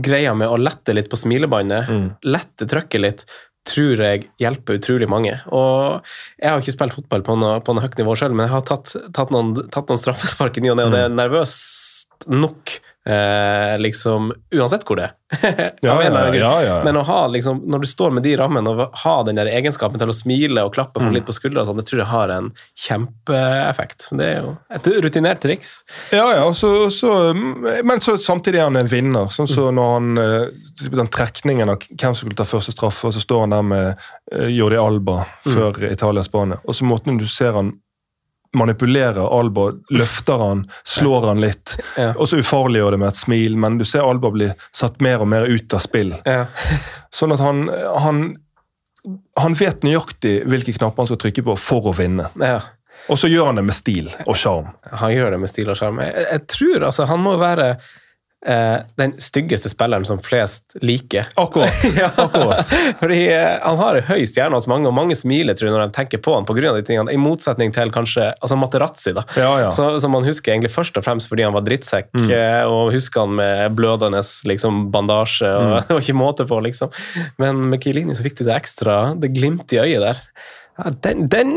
greia 0.05 0.35
med 0.37 0.49
å 0.53 0.57
lette 0.61 0.93
litt 0.93 1.09
på 1.09 1.17
smilebåndet, 1.17 1.87
Mm. 1.89 2.09
lette 2.29 2.67
trykket 2.69 3.01
litt, 3.01 3.23
tror 3.69 3.97
jeg 4.01 4.27
hjelper 4.39 4.77
utrolig 4.79 5.07
mange. 5.09 5.33
Og 5.51 6.01
jeg 6.39 6.49
har 6.49 6.61
ikke 6.61 6.73
spilt 6.77 6.93
fotball 6.95 7.21
på 7.25 7.35
noe, 7.37 7.59
på 7.65 7.73
noe 7.73 7.83
høyt 7.83 7.97
nivå 7.99 8.15
sjøl, 8.17 8.31
men 8.33 8.45
jeg 8.47 8.53
har 8.53 8.61
tatt, 8.69 8.93
tatt, 9.13 9.31
noen, 9.33 9.51
tatt 9.73 9.89
noen 9.89 9.99
straffespark 10.01 10.57
i 10.57 10.61
ny 10.63 10.71
og 10.71 10.77
ne, 10.79 10.85
og 10.87 10.93
det 10.93 11.01
er 11.07 11.09
nervøst 11.17 12.29
nok, 12.29 12.77
eh, 13.07 13.79
liksom, 13.79 14.33
uansett 14.55 14.85
hvor 14.87 14.99
det 14.99 15.09
er. 15.09 15.15
Ja, 15.85 16.01
ja, 16.03 16.53
ja. 16.63 16.75
Men 16.83 16.97
å 16.97 17.03
ha, 17.05 17.19
liksom, 17.29 17.61
når 17.69 17.83
du 17.83 17.87
står 17.89 18.13
med 18.15 18.23
de 18.25 18.33
rammene 18.39 18.71
og 18.71 18.95
ha 19.03 19.13
den 19.27 19.37
der 19.37 19.49
egenskapen 19.51 20.01
til 20.01 20.09
å 20.09 20.15
smile 20.15 20.63
og 20.65 20.73
klappe 20.73 21.01
for 21.01 21.13
litt 21.13 21.27
på 21.27 21.35
skuldra, 21.35 21.65
sånn, 21.67 21.77
det 21.79 21.85
tror 21.89 22.01
jeg 22.01 22.09
har 22.09 22.33
en 22.33 22.49
kjempeeffekt. 22.87 24.09
Det 24.17 24.25
er 24.25 24.39
jo 24.41 24.55
et 24.73 24.89
rutinert 25.05 25.41
triks. 25.45 25.75
Ja, 26.15 26.25
ja, 26.35 26.47
så, 26.57 26.89
så, 26.93 27.13
men 27.35 28.01
så 28.03 28.17
samtidig 28.21 28.63
er 28.63 28.69
han 28.71 28.79
en 28.81 28.89
vinner. 28.89 29.29
Sånn 29.33 29.49
som 29.49 29.77
når 29.77 29.93
han, 29.95 30.23
eh, 30.23 30.89
den 30.97 31.11
trekningen 31.13 31.75
av 31.75 31.85
hvem 31.89 32.15
som 32.15 32.23
skulle 32.23 32.39
ta 32.39 32.47
første 32.49 32.73
straffe, 32.75 33.09
og 33.09 33.15
så 33.15 33.23
står 33.23 33.45
han 33.45 33.55
der 33.57 33.69
med 33.69 33.85
eh, 34.33 34.49
Jordi 34.55 34.81
Alba 34.81 35.21
før 35.45 35.77
Italia-Spania. 35.91 36.63
Og 36.65 36.77
så 36.77 36.89
måten 36.89 37.21
du 37.21 37.27
ser 37.29 37.53
han 37.57 37.75
manipulerer 38.57 39.27
Alba, 39.39 39.67
løfter 39.93 40.39
han, 40.41 40.63
slår 40.87 41.27
han 41.27 41.41
litt, 41.43 41.75
Ja. 41.97 42.13
og 42.17 42.27
så 42.31 42.39
ufarliggjør 42.41 42.91
det 42.95 42.99
med 43.03 43.11
et 43.11 43.19
smil, 43.19 43.57
men 43.61 43.77
du 43.77 43.85
ser 43.85 44.07
Alba 44.07 44.31
bli 44.33 44.47
satt 44.73 45.01
mer 45.05 45.21
og 45.21 45.27
mer 45.29 45.45
ut 45.45 45.73
av 45.73 45.83
spill. 45.83 46.15
Ja. 46.25 46.45
Sånn 47.13 47.33
at 47.35 47.43
han, 47.45 47.67
han, 48.01 48.23
han 49.37 49.53
vet 49.59 49.85
nøyaktig 49.85 50.39
hvilke 50.49 50.73
knapper 50.79 51.03
han 51.05 51.11
skal 51.11 51.21
trykke 51.27 51.45
på 51.51 51.55
for 51.61 51.91
å 51.91 51.95
vinne. 51.97 52.31
ja. 52.41 52.59
Og 53.09 53.17
så 53.17 53.29
gjør 53.31 53.47
han 53.47 53.55
det 53.57 53.63
med 53.65 53.73
stil 53.73 54.09
og 54.27 54.35
sjarm. 54.37 54.67
Han 54.99 55.13
gjør 55.15 55.31
det 55.33 55.37
med 55.41 55.49
stil 55.49 55.69
og 55.71 55.77
sjarm. 55.79 55.97
Jeg, 56.03 56.25
jeg 56.29 56.41
tror 56.51 56.83
altså 56.91 57.05
han 57.09 57.21
må 57.23 57.31
være 57.41 57.69
eh, 58.45 58.77
den 58.95 59.13
styggeste 59.21 59.69
spilleren 59.69 60.05
som 60.05 60.19
flest 60.23 60.75
liker. 60.81 61.27
Akkurat. 61.35 61.83
ja, 61.97 62.09
Fordi 62.99 63.19
eh, 63.33 63.57
han 63.63 63.79
har 63.81 64.01
høy 64.09 64.23
stjerne 64.29 64.57
hos 64.57 64.67
mange, 64.71 64.87
og 64.89 64.95
mange 64.95 65.17
smiler 65.17 65.57
tror 65.57 65.69
jeg, 65.69 65.75
når 65.75 65.89
de 65.89 65.95
tenker 65.97 66.23
på 66.23 66.35
han 66.37 66.47
på 66.47 66.55
grunn 66.57 66.71
av 66.71 66.79
de 66.79 66.85
tingene, 66.87 67.13
i 67.13 67.19
motsetning 67.19 67.73
til 67.75 67.93
kanskje 67.95 68.29
altså 68.31 68.59
Materazzi, 68.59 69.13
da. 69.17 69.25
Ja, 69.39 69.51
ja. 69.65 69.73
Så, 69.75 69.91
som 70.03 70.15
man 70.15 70.27
husker 70.27 70.53
egentlig 70.53 70.73
først 70.73 70.97
og 70.99 71.05
fremst 71.07 71.29
fordi 71.31 71.47
han 71.47 71.55
var 71.55 71.65
drittsekk, 71.67 72.11
eh, 72.27 72.63
og 72.69 72.93
husker 72.95 73.27
han 73.27 73.35
med 73.41 73.77
blødende 73.79 74.23
liksom, 74.49 74.87
bandasje, 74.93 75.49
og 75.49 75.75
det 75.89 75.97
var 75.97 76.05
ikke 76.05 76.19
måte 76.19 76.47
på, 76.49 76.61
liksom. 76.69 76.93
Men 77.41 77.67
med 77.73 77.83
Kielini 77.83 78.15
så 78.17 78.25
fikk 78.25 78.39
du 78.39 78.47
det 78.47 78.55
ekstra, 78.57 79.01
det 79.19 79.33
glimtet 79.35 79.77
i 79.77 79.83
øyet 79.83 80.05
der. 80.05 80.25
Ja, 80.79 80.91
den, 81.03 81.27
den 81.31 81.55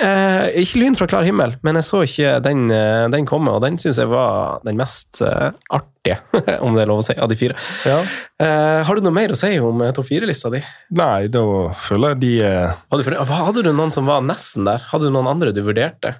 eh, 0.00 0.46
Ikke 0.62 0.80
lyn 0.80 0.96
fra 0.98 1.06
klar 1.10 1.26
himmel, 1.26 1.56
men 1.66 1.78
jeg 1.78 1.86
så 1.86 2.02
ikke 2.06 2.36
den, 2.44 2.66
eh, 2.74 3.06
den 3.12 3.26
komme, 3.28 3.52
og 3.54 3.62
den 3.64 3.78
syns 3.80 3.98
jeg 4.00 4.10
var 4.10 4.60
den 4.66 4.78
mest 4.80 5.20
eh, 5.24 5.50
artige, 5.74 6.18
om 6.64 6.76
det 6.76 6.84
er 6.84 6.90
lov 6.90 7.02
å 7.02 7.06
si, 7.06 7.16
av 7.18 7.30
de 7.30 7.38
fire. 7.38 7.56
ja. 7.88 8.00
Eh, 8.42 8.80
har 8.86 8.98
du 8.98 9.04
noe 9.06 9.14
mer 9.14 9.32
å 9.32 9.38
si 9.38 9.52
om 9.62 9.82
eh, 9.84 9.92
topp 9.94 10.08
fire-lista 10.10 10.50
di? 10.52 10.60
Nei, 10.98 11.26
da 11.32 11.44
føler 11.86 12.14
jeg 12.14 12.22
de 12.24 12.32
er 12.44 12.72
Hadde 12.90 13.18
hadde 13.30 13.62
du 13.66 13.70
noen 13.72 13.94
som 13.94 14.08
var 14.10 14.24
nesten 14.26 14.66
der? 14.66 14.82
Hadde 14.90 15.08
du 15.08 15.14
noen 15.14 15.30
andre 15.30 15.54
du 15.54 15.62
vurderte? 15.64 16.16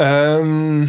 Um, 0.00 0.88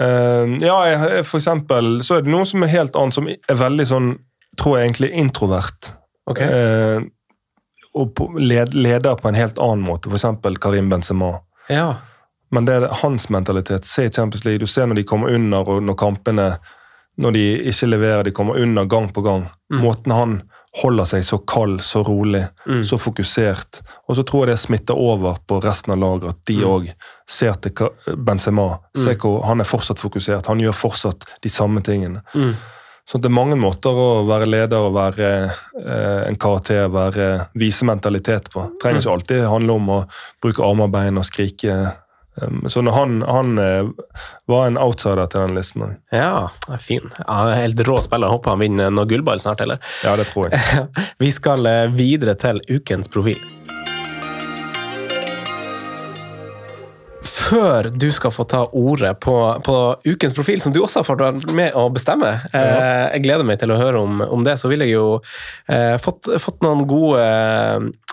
um, 0.00 0.56
Ja, 0.64 0.78
jeg, 0.88 1.26
for 1.28 1.38
eksempel 1.38 2.00
så 2.06 2.18
er 2.18 2.24
det 2.24 2.32
noen 2.32 2.48
som 2.48 2.64
er 2.64 2.72
helt 2.72 2.96
annet, 2.98 3.18
som 3.18 3.28
er 3.28 3.60
veldig 3.60 3.86
sånn, 3.92 4.10
tror 4.58 4.78
jeg 4.78 4.88
egentlig, 4.88 5.12
introvert. 5.20 5.92
Ok. 6.28 6.42
Og 7.94 8.14
på, 8.14 8.28
led, 8.38 8.74
leder 8.74 9.16
på 9.16 9.28
en 9.28 9.34
helt 9.34 9.58
annen 9.58 9.84
måte, 9.86 10.10
eksempel 10.12 10.58
Karim 10.58 10.88
Benzema. 10.88 11.38
Ja. 11.68 11.94
Men 12.50 12.64
det 12.64 12.74
er 12.78 12.88
hans 13.02 13.28
mentalitet. 13.30 13.84
Se 13.84 14.08
Champions 14.10 14.44
League, 14.44 14.58
du 14.58 14.66
ser 14.66 14.86
når 14.86 14.94
de 15.00 15.04
kommer 15.04 15.34
under, 15.34 15.68
og 15.68 15.82
når 15.82 15.94
kampene 16.00 16.58
når 17.18 17.32
de 17.34 17.40
ikke 17.66 17.86
leverer, 17.90 18.22
de 18.22 18.30
kommer 18.30 18.60
under 18.62 18.84
gang 18.86 19.08
på 19.12 19.20
gang. 19.26 19.48
Mm. 19.72 19.80
Måten 19.82 20.12
han 20.14 20.36
holder 20.82 21.04
seg 21.10 21.24
så 21.26 21.38
kald, 21.50 21.80
så 21.82 22.04
rolig, 22.06 22.44
Mm. 22.66 22.84
så 22.84 22.94
fokusert. 22.98 23.80
Og 24.08 24.14
så 24.16 24.22
tror 24.22 24.46
jeg 24.46 24.54
det 24.54 24.58
smitter 24.60 24.94
over 24.94 25.36
på 25.48 25.58
resten 25.64 25.92
av 25.92 25.98
laget, 25.98 26.28
at 26.28 26.44
de 26.46 26.56
Mm. 26.62 26.86
ser 27.26 27.52
til 27.54 27.72
Benzema. 28.16 28.78
Se 28.96 29.14
hvor 29.16 29.42
han 29.44 29.60
er 29.60 29.64
fortsatt 29.64 29.98
fokusert. 29.98 30.46
Han 30.46 30.60
gjør 30.60 30.72
fortsatt 30.74 31.24
de 31.42 31.48
samme 31.48 31.80
tingene. 31.82 32.22
Mm. 33.08 33.12
Så 33.12 33.18
det 33.18 33.30
er 33.30 33.32
mange 33.32 33.56
måter 33.56 33.96
å 33.96 34.08
være 34.28 34.48
leder 34.48 34.84
og 34.84 34.96
være 34.96 35.28
eh, 35.48 36.26
en 36.28 36.36
karakter, 36.36 36.90
være 36.92 37.48
vise 37.56 37.86
mentalitet 37.88 38.50
på. 38.52 38.66
Det 38.74 38.82
trenger 38.82 39.00
ikke 39.00 39.14
alltid 39.14 39.46
handle 39.48 39.78
om 39.78 39.88
å 39.88 39.98
bruke 40.42 40.64
armer 40.64 40.90
og 40.90 40.92
bein 40.92 41.16
og 41.16 41.24
skrike. 41.24 41.78
Um, 42.38 42.68
så 42.68 42.84
han, 42.92 43.22
han 43.24 43.58
eh, 43.58 43.88
var 44.46 44.68
en 44.68 44.78
outsider 44.78 45.24
til 45.26 45.46
den 45.46 45.56
listen 45.56 45.86
òg. 45.88 45.96
Ja, 46.12 46.50
fin. 46.84 47.08
Ja, 47.24 47.40
helt 47.56 47.80
rå 47.88 47.96
spiller. 48.04 48.28
Håper 48.28 48.54
han 48.54 48.62
vinner 48.62 48.92
noe 48.92 49.08
gullball 49.08 49.40
snart, 49.40 49.64
eller? 49.64 49.80
Ja, 50.04 50.12
det 50.20 50.28
tror 50.28 50.52
jeg. 50.52 50.84
Vi 51.24 51.32
skal 51.32 51.64
eh, 51.66 51.86
videre 51.96 52.36
til 52.36 52.60
ukens 52.68 53.08
profil. 53.08 53.40
Før 57.48 57.88
du 57.92 58.08
skal 58.12 58.32
få 58.34 58.44
ta 58.48 58.64
ordet 58.76 59.14
på, 59.24 59.36
på 59.64 59.76
ukens 60.04 60.34
profil, 60.36 60.60
som 60.60 60.74
du 60.74 60.82
også 60.82 61.02
har 61.02 61.08
fått 61.08 61.22
være 61.22 61.56
med 61.56 61.76
å 61.78 61.86
bestemme, 61.92 62.34
eh, 62.52 63.06
jeg 63.14 63.24
gleder 63.24 63.48
meg 63.48 63.60
til 63.62 63.72
å 63.72 63.78
høre 63.80 64.02
om, 64.04 64.20
om 64.24 64.44
det, 64.44 64.58
så 64.60 64.70
vil 64.70 64.84
jeg 64.84 64.96
jo 64.96 65.06
eh, 65.72 65.96
fått, 66.02 66.28
fått 66.42 66.60
noen 66.66 66.84
gode 66.88 67.24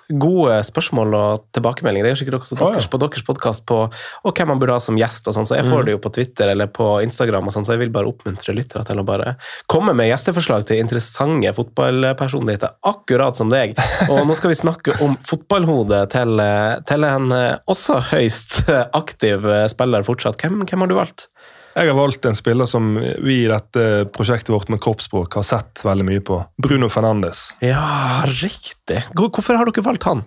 gode 0.09 0.57
spørsmål 0.65 1.15
og 1.17 1.45
tilbakemeldinger. 1.55 2.05
Det 2.05 2.11
gjør 2.13 2.19
sikkert 2.21 2.37
også 2.39 2.57
ja. 2.57 2.67
deres 2.75 2.87
på 2.91 2.99
deres 3.01 3.25
podkast 3.25 3.65
på 3.69 3.77
og 3.85 4.37
hvem 4.37 4.51
man 4.51 4.61
burde 4.61 4.75
ha 4.77 4.83
som 4.83 4.97
gjest. 4.99 5.27
og 5.27 5.35
sånn, 5.37 5.47
så 5.47 5.57
Jeg 5.57 5.65
får 5.69 5.85
det 5.87 5.95
jo 5.95 6.01
på 6.03 6.11
Twitter 6.13 6.51
eller 6.53 6.69
på 6.69 6.87
Instagram, 7.05 7.47
og 7.49 7.55
sånn, 7.55 7.65
så 7.65 7.73
jeg 7.75 7.85
vil 7.85 7.93
bare 7.95 8.09
oppmuntre 8.09 8.53
lyttere 8.53 8.85
til 8.85 9.01
å 9.01 9.05
bare 9.07 9.35
komme 9.71 9.95
med 9.97 10.09
gjesteforslag 10.11 10.67
til 10.69 10.81
interessante 10.83 11.53
fotballpersonligheter, 11.57 12.77
akkurat 12.85 13.37
som 13.37 13.49
deg. 13.49 13.73
Og 14.11 14.25
nå 14.27 14.37
skal 14.37 14.53
vi 14.53 14.59
snakke 14.59 14.97
om 15.05 15.17
fotballhodet 15.25 16.03
til, 16.13 16.43
til 16.89 17.07
en 17.07 17.33
eh, 17.33 17.57
også 17.71 17.99
høyst 18.11 18.61
aktiv 19.01 19.24
eh, 19.33 19.67
spiller 19.71 20.03
fortsatt. 20.07 20.37
Hvem, 20.41 20.61
hvem 20.69 20.79
har 20.85 20.87
du 20.91 20.95
valgt? 20.95 21.27
Jeg 21.75 21.89
har 21.91 21.97
valgt 21.97 22.25
en 22.25 22.35
spiller 22.37 22.65
som 22.71 22.93
vi 22.95 23.41
i 23.43 23.47
dette 23.51 24.05
prosjektet 24.15 24.53
vårt 24.53 24.69
med 24.71 24.79
kroppsspråk 24.79 25.33
har 25.35 25.43
sett 25.43 25.81
veldig 25.83 26.05
mye 26.07 26.21
på. 26.23 26.37
Bruno 26.63 26.87
Fernandes. 26.87 27.57
Ja, 27.59 28.23
riktig. 28.29 29.01
Hvorfor 29.13 29.57
har 29.59 29.67
dere 29.67 29.83
valgt 29.83 30.03
han? 30.07 30.23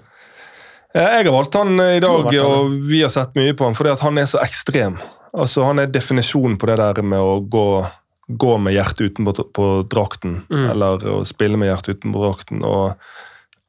Eh, 0.94 1.02
Jeg 1.20 1.24
har 1.26 1.32
valgt 1.32 1.54
han 1.54 1.80
i 1.80 2.00
dag, 2.00 2.28
og 2.44 2.74
vi 2.88 3.00
har 3.02 3.10
sett 3.14 3.34
mye 3.38 3.54
på 3.56 3.64
han 3.64 3.74
fordi 3.78 3.96
han 4.00 4.18
er 4.18 4.28
så 4.28 4.42
ekstrem. 4.42 4.98
Altså, 5.32 5.64
Han 5.64 5.78
er 5.78 5.86
definisjonen 5.86 6.58
på 6.58 6.66
det 6.66 6.76
der 6.80 7.02
med 7.02 7.18
å 7.20 7.40
gå, 7.48 7.86
gå 8.28 8.58
med 8.60 8.74
hjertet 8.74 9.12
utenpå 9.12 9.52
på 9.52 9.66
drakten, 9.88 10.42
Mm. 10.50 10.70
eller 10.70 10.98
å 10.98 11.24
spille 11.26 11.56
med 11.56 11.68
hjertet 11.68 11.96
utenpå 12.00 12.22
drakten. 12.24 12.64
og 12.64 12.94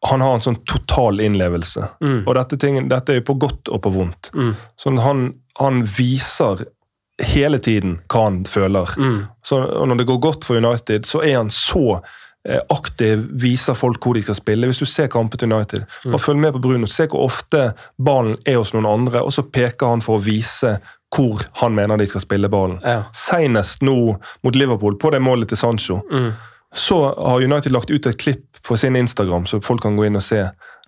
Han 0.08 0.22
har 0.22 0.34
en 0.38 0.42
sånn 0.42 0.62
total 0.66 1.20
innlevelse. 1.20 1.90
Mm. 2.02 2.22
Og 2.28 2.36
dette, 2.38 2.58
ting, 2.58 2.78
dette 2.88 3.12
er 3.12 3.18
jo 3.20 3.26
på 3.34 3.38
godt 3.42 3.68
og 3.68 3.82
på 3.84 3.92
vondt. 3.92 4.30
Mm. 4.34 4.54
Sånn 4.80 4.98
han, 5.04 5.26
han 5.60 5.82
viser 5.84 6.64
hele 7.20 7.60
tiden 7.60 7.98
hva 8.08 8.22
han 8.30 8.46
føler. 8.48 8.94
Mm. 8.98 9.18
Så, 9.44 9.60
og 9.60 9.88
når 9.92 10.00
det 10.00 10.06
går 10.08 10.22
godt 10.24 10.46
for 10.48 10.56
United, 10.62 11.04
så 11.10 11.20
er 11.28 11.36
han 11.42 11.50
så 11.52 11.98
eh, 12.48 12.62
aktiv, 12.72 13.26
viser 13.44 13.76
folk 13.76 14.00
hvor 14.08 14.16
de 14.16 14.22
skal 14.24 14.38
spille. 14.40 14.70
Hvis 14.72 14.80
du 14.80 14.86
ser 14.88 15.12
kampen 15.12 15.38
til 15.42 15.52
United, 15.52 15.84
Mm. 16.06 16.12
bare 16.14 16.24
følg 16.24 16.40
med 16.40 16.54
på 16.56 16.62
Bruno. 16.64 16.88
Se 16.88 17.08
hvor 17.12 17.26
ofte 17.28 17.74
ballen 18.00 18.38
er 18.48 18.56
hos 18.62 18.72
noen 18.74 18.88
andre, 18.88 19.20
og 19.20 19.34
så 19.36 19.44
peker 19.44 19.88
han 19.92 20.02
for 20.06 20.16
å 20.16 20.24
vise 20.24 20.78
hvor 21.12 21.42
han 21.60 21.76
mener 21.76 21.98
de 21.98 22.06
skal 22.08 22.22
spille 22.24 22.48
ballen. 22.54 22.80
Ja. 22.86 23.04
Senest 23.12 23.82
nå 23.84 23.98
mot 24.46 24.56
Liverpool, 24.56 24.96
på 25.02 25.12
det 25.12 25.20
målet 25.26 25.50
til 25.52 25.58
Sancho, 25.60 26.00
Mm. 26.12 26.32
Så 26.76 27.00
har 27.18 27.44
United 27.44 27.72
lagt 27.72 27.90
ut 27.90 28.06
et 28.06 28.18
klipp 28.18 28.62
på 28.68 28.78
sin 28.78 28.96
Instagram, 28.96 29.46
så 29.46 29.62
folk 29.62 29.82
kan 29.82 29.96
gå 29.98 30.06
inn 30.06 30.20
og 30.20 30.24
se. 30.24 30.44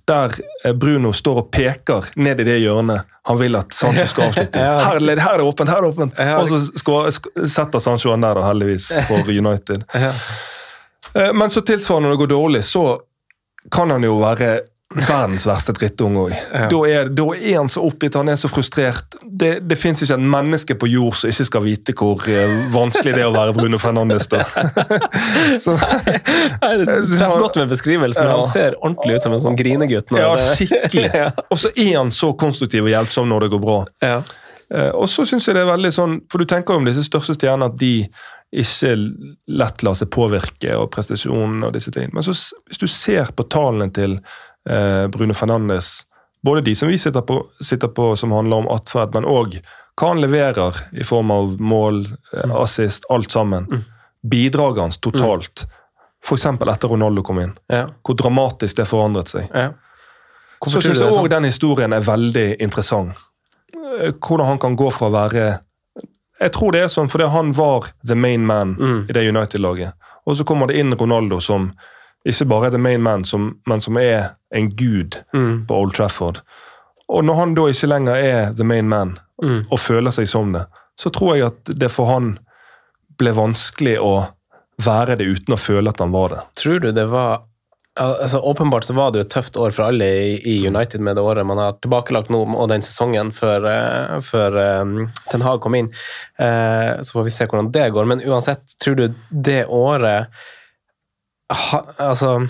Der 0.10 0.34
Bruno 0.74 1.12
står 1.14 1.38
og 1.44 1.52
peker 1.54 2.08
ned 2.16 2.40
i 2.42 2.46
det 2.48 2.60
hjørnet 2.62 3.08
han 3.24 3.38
vil 3.38 3.56
at 3.56 3.74
Sancho 3.74 4.06
skal 4.10 4.32
avslutte. 4.32 4.60
Her, 4.86 4.98
er 4.98 5.20
her 5.22 5.36
er 5.36 5.38
det 5.38 5.46
åpent! 5.46 5.70
her 5.70 5.78
er 5.78 5.86
det 5.86 5.92
åpent! 5.94 6.20
Og 6.42 6.48
så 6.50 7.46
setter 7.48 7.80
Sancho 7.80 8.10
han 8.12 8.24
der, 8.26 8.40
da, 8.40 8.48
heldigvis, 8.48 8.88
for 9.08 9.30
United. 9.42 9.86
Eh, 9.94 11.30
Men 11.34 11.54
så 11.54 11.62
tilsvarende 11.62 12.10
når 12.10 12.16
det 12.16 12.22
går 12.24 12.32
dårlig, 12.34 12.64
så 12.66 12.86
kan 13.72 13.94
han 13.94 14.04
jo 14.04 14.16
være 14.18 14.56
verdens 14.96 15.46
verste 15.48 15.72
drittunge 15.78 16.20
òg. 16.26 16.34
Ja. 16.36 16.66
Da, 16.72 17.04
da 17.16 17.26
er 17.38 17.58
han 17.62 17.70
så 17.72 17.84
oppgitt, 17.88 18.18
han 18.20 18.28
er 18.32 18.36
så 18.40 18.50
frustrert. 18.52 19.16
Det, 19.24 19.54
det 19.64 19.78
fins 19.80 20.02
ikke 20.04 20.18
et 20.18 20.26
menneske 20.34 20.76
på 20.82 20.90
jord 20.92 21.16
som 21.20 21.32
ikke 21.32 21.48
skal 21.48 21.64
vite 21.66 21.96
hvor 21.98 22.26
eh, 22.28 22.56
vanskelig 22.74 23.14
det 23.16 23.24
er 23.24 23.30
å 23.30 23.36
være 23.36 23.56
Bruno 23.56 23.80
Fernandes. 23.82 24.28
da. 24.32 24.44
så, 25.64 25.78
Nei, 25.80 26.74
Det 26.84 26.98
treffer 27.08 27.40
godt 27.46 27.62
med 27.64 27.72
beskrivelsen, 27.72 28.28
Ja. 28.28 28.36
han 28.42 28.48
ser 28.52 28.76
ordentlig 28.82 29.16
ut 29.20 29.28
som 29.28 29.34
en 29.38 29.44
sånn 29.48 29.58
grinegutt. 29.60 30.12
ja, 30.18 30.36
skikkelig. 30.56 31.12
Og 31.52 31.58
så 31.64 31.72
er 31.76 31.96
han 32.02 32.12
så 32.16 32.34
konstruktiv 32.40 32.86
og 32.88 32.94
hjelpsom 32.94 33.30
når 33.32 33.48
det 33.48 33.52
går 33.56 33.64
bra. 33.66 33.80
Ja. 34.04 34.20
Eh, 34.74 34.92
Og 34.96 35.08
så 35.12 35.26
synes 35.28 35.48
jeg 35.48 35.56
det 35.56 35.64
er 35.66 35.72
veldig 35.74 35.92
sånn, 35.96 36.20
for 36.32 36.44
Du 36.44 36.46
tenker 36.50 36.76
jo 36.76 36.84
om 36.84 36.86
disse 36.88 37.04
største 37.08 37.36
stjernene 37.40 37.72
at 37.72 37.80
de 37.80 37.96
ikke 38.52 38.90
lett 39.48 39.84
lar 39.88 39.96
seg 39.96 40.10
påvirke 40.12 40.74
og 40.76 40.90
prestasjonen 40.92 41.62
og 41.64 41.72
disse 41.72 41.92
tingene. 41.96 42.18
Men 42.18 42.26
så, 42.28 42.34
hvis 42.68 42.82
du 42.82 42.88
ser 42.92 43.30
på 43.32 43.46
tallene 43.48 43.88
til 43.96 44.18
eh, 44.70 45.08
Bruno 45.08 45.34
Fernandes, 45.34 46.04
både 46.44 46.62
de 46.62 46.76
som 46.76 46.88
vi 46.90 46.98
sitter 46.98 47.22
på, 47.22 47.46
sitter 47.62 47.88
på 47.88 48.16
som 48.18 48.32
handler 48.32 48.58
om 48.58 48.68
atferd, 48.68 49.14
men 49.14 49.26
òg 49.26 49.60
hva 49.98 50.08
han 50.08 50.22
leverer 50.22 50.78
i 50.98 51.04
form 51.04 51.32
av 51.32 51.58
mål, 51.62 52.06
eh, 52.34 52.46
Mm. 52.46 52.52
assist, 52.62 53.06
alt 53.10 53.32
sammen. 53.32 53.66
Mm. 53.72 53.84
Bidraget 54.30 54.82
hans 54.82 54.98
totalt. 54.98 55.66
F.eks. 56.24 56.46
etter 56.46 56.88
Ronaldo 56.88 57.24
kom 57.24 57.40
inn. 57.40 57.54
Ja. 57.70 57.88
Hvor 58.04 58.16
dramatisk 58.16 58.76
det 58.78 58.86
forandret 58.88 59.28
seg. 59.28 59.48
Ja. 59.54 59.72
Så 60.68 60.82
syns 60.82 61.00
jeg 61.02 61.10
òg 61.10 61.14
sånn? 61.26 61.30
den 61.30 61.44
historien 61.50 61.94
er 61.94 62.02
veldig 62.06 62.60
interessant. 62.62 63.18
Eh, 64.00 64.12
Hvordan 64.12 64.46
han 64.46 64.60
kan 64.60 64.76
gå 64.78 64.92
fra 64.94 65.08
å 65.10 65.12
være 65.12 65.60
Jeg 66.42 66.52
tror 66.54 66.72
det 66.72 66.82
er 66.82 66.88
sånn 66.88 67.10
fordi 67.10 67.28
han 67.30 67.52
var 67.54 67.82
the 68.04 68.16
main 68.16 68.46
man 68.46 68.76
Mm. 68.76 69.10
i 69.10 69.14
det 69.14 69.28
United-laget. 69.30 69.94
Og 70.26 70.36
så 70.36 70.44
kommer 70.44 70.68
det 70.68 70.78
inn 70.78 70.94
Ronaldo 70.94 71.40
som 71.42 71.72
ikke 72.28 72.46
bare 72.52 72.68
er 72.70 72.76
the 72.76 72.78
main 72.82 73.02
man, 73.02 73.24
som, 73.26 73.56
men 73.68 73.82
som 73.82 73.98
er 73.98 74.36
en 74.54 74.70
gud 74.78 75.18
Mm. 75.34 75.66
på 75.68 75.76
Old 75.82 75.94
Trafford. 75.98 76.42
Og 77.10 77.24
når 77.26 77.36
han 77.36 77.54
da 77.58 77.62
ikke 77.72 77.88
lenger 77.92 78.16
er 78.16 78.54
the 78.56 78.64
main 78.64 78.88
man, 78.90 79.18
Mm. 79.42 79.64
og 79.72 79.80
føler 79.80 80.12
seg 80.14 80.28
som 80.30 80.52
det, 80.54 80.66
så 81.00 81.10
tror 81.10 81.36
jeg 81.36 81.46
at 81.48 81.72
det 81.80 81.90
for 81.92 82.06
han 82.06 82.36
ble 83.18 83.32
vanskelig 83.34 83.96
å 84.00 84.28
være 84.82 85.16
det 85.18 85.26
uten 85.26 85.54
å 85.56 85.58
føle 85.58 85.90
at 85.90 86.00
han 86.00 86.12
var 86.14 86.30
det. 86.30 86.42
Tror 86.62 86.80
du 86.80 86.92
det 86.92 87.08
var 87.10 87.42
altså 88.00 88.40
Åpenbart 88.40 88.86
så 88.88 88.94
var 88.96 89.12
det 89.12 89.20
jo 89.20 89.26
et 89.26 89.34
tøft 89.34 89.58
år 89.60 89.74
for 89.76 89.84
alle 89.90 90.06
i, 90.06 90.38
i 90.48 90.68
United 90.68 91.02
med 91.04 91.18
det 91.18 91.22
året 91.28 91.46
man 91.46 91.58
har 91.60 91.74
tilbakelagt 91.84 92.30
nå, 92.32 92.40
og 92.56 92.70
den 92.72 92.82
sesongen 92.82 93.34
før, 93.36 93.66
eh, 93.68 94.22
før 94.24 94.56
um, 94.82 94.94
Ten 95.30 95.42
Hag 95.44 95.60
kom 95.62 95.76
inn. 95.76 95.90
Uh, 96.40 97.02
så 97.04 97.18
får 97.18 97.24
vi 97.28 97.34
se 97.36 97.46
hvordan 97.52 97.72
det 97.76 97.90
går. 97.92 98.08
Men 98.08 98.24
uansett, 98.24 98.64
tror 98.82 98.96
du 98.96 99.08
det 99.30 99.66
året 99.68 100.32
ha, 101.52 101.82
altså, 102.00 102.48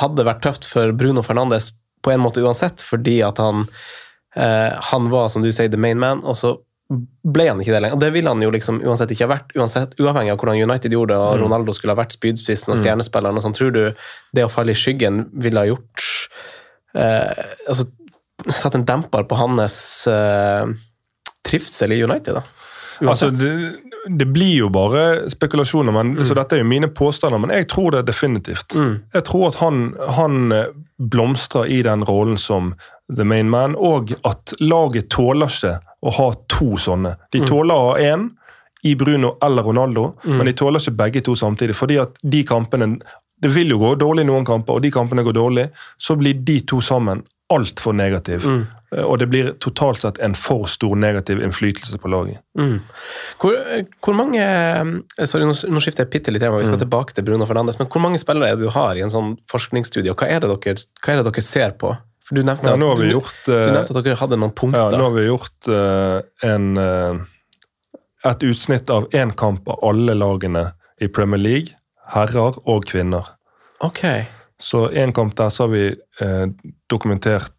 hadde 0.00 0.24
vært 0.26 0.42
tøft 0.42 0.64
for 0.68 0.92
Bruno 0.96 1.22
Fernandes 1.22 1.72
på 2.04 2.12
en 2.12 2.20
måte 2.20 2.42
uansett, 2.44 2.82
fordi 2.84 3.20
at 3.26 3.38
han 3.40 3.66
eh, 4.36 4.72
han 4.90 5.10
var, 5.12 5.28
som 5.32 5.42
du 5.44 5.50
sier, 5.54 5.70
the 5.70 5.78
main 5.80 5.98
man, 5.98 6.20
og 6.26 6.36
så 6.36 6.56
ble 7.24 7.46
han 7.48 7.60
ikke 7.62 7.72
det 7.72 7.80
lenger. 7.80 7.94
Og 7.96 8.00
det 8.02 8.10
ville 8.12 8.28
han 8.28 8.42
jo 8.44 8.50
liksom 8.52 8.82
uansett 8.84 9.10
ikke 9.14 9.24
ha 9.24 9.30
vært, 9.32 9.54
uansett, 9.56 9.94
uavhengig 10.02 10.34
av 10.34 10.38
hvordan 10.42 10.58
United 10.66 10.92
gjorde 10.92 11.14
det, 11.14 11.20
og 11.22 11.38
Mm. 11.38 11.44
Ronaldo 11.46 11.72
skulle 11.72 11.94
ha 11.94 12.02
vært 12.02 12.12
spydspissen 12.18 12.72
og 12.72 12.76
Mm. 12.76 12.82
stjernespilleren. 12.82 13.36
og 13.36 13.42
sånn, 13.42 13.54
Tror 13.56 13.72
du 13.72 13.94
det 14.34 14.44
å 14.44 14.50
falle 14.50 14.70
i 14.72 14.74
skyggen 14.74 15.30
ville 15.32 15.58
ha 15.60 15.66
gjort 15.66 16.04
eh, 16.94 17.54
altså 17.68 17.86
Satt 18.50 18.74
en 18.74 18.84
demper 18.84 19.22
på 19.24 19.36
hans 19.38 20.06
eh, 20.10 20.66
trivsel 21.46 21.92
i 21.92 22.02
United, 22.04 22.34
da? 22.34 22.42
Altså, 23.00 23.30
Uansett. 23.30 23.38
det, 23.38 23.93
det 24.08 24.26
blir 24.26 24.56
jo 24.58 24.68
bare 24.68 25.28
spekulasjoner, 25.30 25.92
men, 25.92 26.24
så 26.24 26.34
dette 26.36 26.52
er 26.56 26.58
jo 26.62 26.68
mine 26.68 26.88
påstander, 26.92 27.38
men 27.40 27.50
jeg 27.50 27.68
tror 27.68 27.90
det 27.92 28.06
definitivt. 28.06 28.74
mm. 28.76 29.00
Jeg 29.14 29.24
tror 29.24 29.48
at 29.48 29.54
han, 29.62 29.94
han 30.08 30.52
eh, 30.52 30.66
blomstrer 30.98 31.66
i 31.72 31.82
den 31.82 32.04
rollen 32.04 32.38
som 32.38 32.74
the 33.16 33.24
main 33.24 33.50
man, 33.50 33.74
og 33.76 34.12
at 34.24 34.54
laget 34.60 35.08
tåler 35.10 35.46
ikke 35.52 35.78
å 36.04 36.12
ha 36.18 36.28
to 36.48 36.76
sånne. 36.76 37.16
De 37.32 37.40
Mm. 37.40 37.46
tåler 37.48 37.74
å 37.74 37.90
ha 37.92 37.98
én 37.98 38.30
i 38.84 38.94
Bruno 38.94 39.36
eller 39.42 39.62
Ronaldo, 39.62 40.14
Mm. 40.24 40.36
men 40.36 40.46
de 40.46 40.52
tåler 40.52 40.78
ikke 40.80 40.96
begge 40.96 41.20
to 41.24 41.34
samtidig. 41.34 41.74
fordi 41.74 41.98
at 42.00 42.16
de 42.22 42.44
kampene 42.44 42.98
Det 43.42 43.50
vil 43.50 43.68
jo 43.68 43.78
gå 43.78 43.98
dårlig 43.98 44.20
i 44.22 44.26
noen 44.30 44.44
kamper, 44.46 44.74
og 44.74 44.82
de 44.82 44.90
kampene 44.90 45.22
går 45.24 45.34
dårlig, 45.34 45.68
så 45.98 46.16
blir 46.16 46.32
de 46.44 46.60
to 46.60 46.76
sammen 46.80 47.22
altfor 47.52 47.92
negative. 47.92 48.42
Mm. 48.46 48.66
Eh, 48.94 49.02
Og 49.04 49.18
det 49.18 49.26
blir 49.28 49.52
totalt 49.58 49.98
sett 50.00 50.18
en 50.22 50.34
for 50.38 50.66
stor 50.70 50.94
negativ 50.96 51.42
innflytelse 51.42 51.98
på 51.98 52.08
laget. 52.12 52.40
Mm. 52.58 52.80
Hvor, 53.42 53.56
hvor 54.04 54.14
mange 54.14 54.40
eh, 54.44 55.24
Sorry, 55.26 55.44
nå, 55.48 55.80
skifter 55.82 56.04
jeg 56.04 56.10
bitte 56.14 56.32
litt 56.34 56.42
tema, 56.44 56.58
vi 56.60 56.64
skal 56.68 56.78
Mm. 56.78 56.84
tilbake 56.86 57.14
til 57.16 57.24
Bruno 57.26 57.46
Fernandes. 57.46 57.78
Men 57.78 57.88
hvor 57.88 58.00
mange 58.04 58.18
spillere 58.22 58.50
er 58.52 58.56
det 58.56 58.64
du 58.68 58.70
har 58.70 58.94
i 58.96 59.02
en 59.02 59.10
sånn 59.12 59.36
forskningsstudie, 59.50 60.10
og 60.14 60.16
hva 60.22 60.28
er 60.30 60.40
det 60.44 60.50
dere, 60.54 60.76
hva 61.02 61.12
er 61.12 61.22
det 61.22 61.26
dere 61.32 61.42
ser 61.42 61.70
på? 61.80 61.96
For 62.24 62.34
Du 62.38 62.42
nevnte, 62.42 62.64
Ja, 62.70 62.72
at, 62.72 62.98
du, 62.98 63.10
gjort 63.10 63.34
du 63.44 63.52
eh, 63.52 63.72
nevnte 63.74 63.96
at 63.98 64.04
dere 64.04 64.16
hadde 64.16 64.36
noen 64.40 64.48
Ja, 64.54 64.60
punkter. 64.60 64.96
nå 64.96 65.10
har 65.10 65.16
vi 65.18 65.26
gjort 65.26 65.68
uh, 65.68 66.22
en, 66.48 66.70
uh, 66.78 67.18
et 68.24 68.46
utsnitt 68.48 68.88
av 68.90 69.10
én 69.12 69.34
kamp 69.36 69.68
av 69.68 69.82
alle 69.84 70.14
lagene 70.16 70.70
i 71.04 71.08
Premier 71.08 71.38
League, 71.42 71.74
herrer 72.14 72.56
og 72.64 72.86
kvinner. 72.88 73.28
Ok. 73.84 74.00
Så 74.58 74.86
én 74.96 75.12
kamp 75.12 75.34
der 75.36 75.50
så 75.52 75.66
har 75.66 75.72
vi 75.74 75.84
eh, 76.20 76.46
dokumentert 76.88 77.52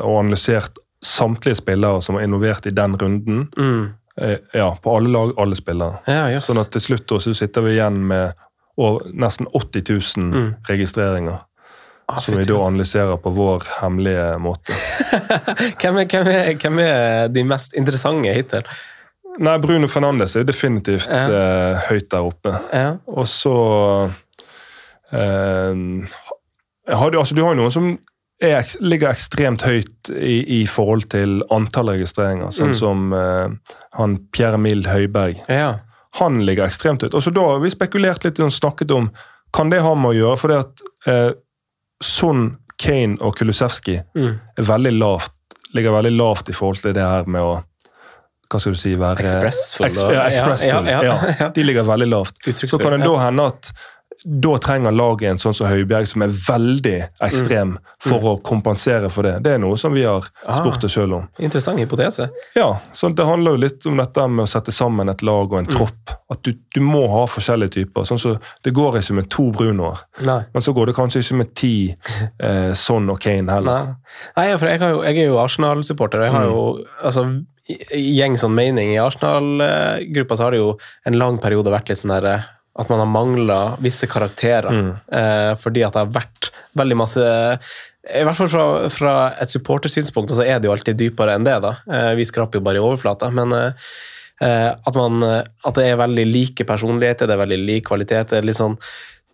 og 0.00 0.18
analysert 0.24 0.78
samtlige 1.04 1.58
spillere 1.60 2.00
som 2.02 2.16
var 2.16 2.22
involvert 2.24 2.66
i 2.66 2.72
den 2.72 2.94
runden. 3.00 3.48
Mm. 3.58 3.92
Eh, 4.16 4.36
ja, 4.54 4.70
på 4.82 4.96
alle 4.96 5.10
lag, 5.12 5.32
alle 5.42 5.56
spillere. 5.58 5.98
Ja, 6.08 6.28
yes. 6.32 6.46
Sånn 6.48 6.60
at 6.62 6.70
til 6.72 6.80
slutt 6.80 7.10
så 7.20 7.34
sitter 7.34 7.62
vi 7.66 7.74
igjen 7.76 7.98
med 8.08 8.32
nesten 9.14 9.46
80 9.52 9.84
000 10.16 10.30
Mm. 10.32 10.54
registreringer. 10.68 11.42
Ah, 12.08 12.18
Som 12.20 12.34
vi 12.36 12.44
da 12.44 12.58
analyserer 12.66 13.16
på 13.16 13.30
vår 13.32 13.62
hemmelige 13.80 14.38
måte. 14.38 14.72
hvem, 15.80 15.96
er, 16.02 16.04
hvem, 16.10 16.26
er, 16.28 16.50
hvem 16.60 16.78
er 16.84 17.28
de 17.32 17.44
mest 17.48 17.72
interessante 17.80 18.32
hittil? 18.34 18.66
Nei, 19.40 19.54
Bruno 19.58 19.88
Fernandes 19.88 20.36
er 20.36 20.44
jo 20.44 20.50
definitivt 20.50 21.08
Ja. 21.10 21.22
eh, 21.28 21.86
høyt 21.88 22.10
der 22.12 22.26
oppe. 22.28 22.52
Ja. 22.72 22.90
Og 23.08 23.24
så 23.26 23.54
eh, 25.12 25.74
har 26.94 27.10
du, 27.10 27.18
altså, 27.18 27.34
du 27.34 27.42
har 27.44 27.54
jo 27.54 27.60
noen 27.62 27.72
som 27.74 27.88
er, 28.42 28.64
ligger 28.80 29.10
ekstremt 29.10 29.62
høyt 29.62 30.10
i, 30.10 30.62
i 30.62 30.66
forhold 30.66 31.06
til 31.14 31.42
antall 31.54 31.92
registreringer, 31.94 32.50
sånn 32.52 32.72
Mm. 32.74 32.78
som 32.78 33.12
uh, 33.12 33.48
han 33.98 34.16
Pierre 34.32 34.58
Mild 34.58 34.86
Høiberg. 34.90 35.40
ja. 35.48 35.74
Han 36.20 36.44
ligger 36.46 36.68
ekstremt 36.68 37.02
høyt. 37.02 37.14
Og 37.18 37.22
så 37.26 37.32
da 37.34 37.40
har 37.42 37.58
vi 37.58 37.70
spekulert 37.74 38.22
litt 38.24 38.38
og 38.38 38.52
snakket 38.54 38.92
om 38.94 39.08
kan 39.52 39.70
det 39.70 39.80
ha 39.82 39.94
med 39.98 40.12
å 40.12 40.14
gjøre, 40.14 40.38
For 40.38 40.48
det 40.48 40.58
at 40.62 40.82
uh, 41.10 41.32
Son, 42.02 42.56
Kane 42.78 43.16
og 43.20 43.34
Kulusevski 43.38 43.96
Mm. 44.14 44.38
veldig 44.58 44.92
lavt, 44.98 45.32
ligger 45.74 45.90
veldig 45.90 46.12
lavt 46.14 46.48
i 46.48 46.52
forhold 46.54 46.78
til 46.82 46.92
det 46.94 47.02
her 47.02 47.24
med 47.26 47.42
å 47.42 47.64
hva 48.50 48.60
skal 48.60 48.72
du 48.72 48.78
si, 48.78 48.92
være 48.94 49.18
Expressful. 49.24 49.86
Ex- 49.86 50.02
ja, 50.04 50.26
expressful, 50.28 50.86
Ja, 50.86 51.02
ja, 51.02 51.02
ja, 51.02 51.34
ja. 51.40 51.48
De 51.50 51.62
ligger 51.64 51.82
veldig 51.82 52.06
lavt. 52.12 52.34
Så 52.62 52.78
kan 52.78 52.92
det 53.00 53.08
da 53.08 53.16
hende 53.18 53.46
at 53.50 53.72
da 54.24 54.54
trenger 54.58 54.90
laget 54.96 55.30
en 55.30 55.38
sånn 55.38 55.52
som 55.54 55.66
Høibjerg, 55.68 56.06
som 56.08 56.22
er 56.24 56.28
veldig 56.32 56.94
ekstrem, 57.26 57.74
for 58.00 58.24
å 58.30 58.32
kompensere 58.42 59.10
for 59.12 59.22
det. 59.26 59.34
Det 59.44 59.52
er 59.54 59.58
noe 59.60 59.76
som 59.76 59.92
vi 59.92 60.04
har 60.06 60.24
spurt 60.56 60.84
oss 60.84 60.94
sjøl 60.96 61.12
om. 61.18 61.28
Interessant 61.38 61.78
hypotese. 61.78 62.30
Ja, 62.56 62.80
så 62.92 63.10
Det 63.14 63.26
handler 63.28 63.52
jo 63.52 63.62
litt 63.66 63.86
om 63.86 63.96
dette 64.00 64.26
med 64.28 64.44
å 64.44 64.48
sette 64.48 64.72
sammen 64.72 65.08
et 65.12 65.22
lag 65.22 65.52
og 65.52 65.58
en 65.58 65.66
tropp. 65.68 66.14
At 66.32 66.42
du, 66.42 66.52
du 66.74 66.80
må 66.80 67.04
ha 67.12 67.26
forskjellige 67.28 67.70
typer. 67.76 68.04
sånn 68.08 68.18
så 68.18 68.38
Det 68.64 68.72
går 68.74 68.96
ikke 69.02 69.14
med 69.20 69.28
to 69.30 69.50
Brunoer, 69.52 69.98
Nei. 70.24 70.40
men 70.54 70.62
så 70.62 70.72
går 70.74 70.86
det 70.86 70.94
kanskje 70.96 71.20
ikke 71.20 71.36
med 71.42 71.54
ti 71.54 71.74
eh, 72.40 72.72
Son 72.72 73.10
og 73.10 73.20
Kane 73.20 73.52
heller. 73.52 73.94
Nei, 74.36 74.48
Nei 74.48 74.56
for 74.56 74.66
jeg, 74.72 74.80
jo, 74.80 75.02
jeg 75.04 75.18
er 75.18 75.26
jo 75.28 75.38
Arsenal-supporter. 75.42 76.18
og 76.20 76.24
Jeg 76.24 76.32
har 76.32 76.44
jo 76.48 76.86
altså, 77.04 77.26
i- 77.68 77.78
i 77.96 78.02
gjeng 78.20 78.36
sånn 78.40 78.54
mening 78.56 78.90
i 78.94 78.98
Arsenal-gruppa 79.00 80.36
så 80.36 80.44
har 80.48 80.50
det 80.52 80.58
jo 80.60 80.74
en 81.06 81.18
lang 81.18 81.38
periode 81.42 81.70
vært 81.72 81.88
litt 81.88 81.98
sånn 82.00 82.12
der 82.20 82.26
eh, 82.30 82.42
at 82.74 82.90
man 82.90 82.98
har 82.98 83.10
mangla 83.10 83.58
visse 83.82 84.06
karakterer. 84.10 84.70
Mm. 84.70 84.92
Eh, 85.18 85.50
fordi 85.62 85.84
at 85.86 85.94
det 85.94 86.02
har 86.04 86.14
vært 86.14 86.50
veldig 86.74 86.96
masse 86.98 87.24
I 88.04 88.24
hvert 88.26 88.36
fall 88.36 88.50
fra, 88.50 88.64
fra 88.92 89.14
et 89.40 89.52
supportersynspunkt, 89.52 90.34
så 90.34 90.44
er 90.44 90.58
det 90.58 90.68
jo 90.68 90.74
alltid 90.74 90.98
dypere 90.98 91.38
enn 91.38 91.46
det. 91.46 91.56
da. 91.64 91.76
Eh, 91.86 92.12
vi 92.18 92.26
skraper 92.28 92.60
jo 92.60 92.66
bare 92.66 92.80
i 92.80 92.84
overflata. 92.84 93.30
Men 93.32 93.54
eh, 93.56 93.88
eh, 94.42 94.70
at, 94.74 94.98
man, 94.98 95.22
at 95.24 95.78
det 95.78 95.86
er 95.88 96.02
veldig 96.02 96.26
like 96.28 96.66
personligheter, 96.68 97.30
det 97.30 97.38
er 97.38 97.44
veldig 97.46 97.60
lik 97.62 97.86
kvalitet. 97.88 98.34
det 98.34 98.42
er 98.42 98.48
litt 98.50 98.60
sånn 98.60 98.78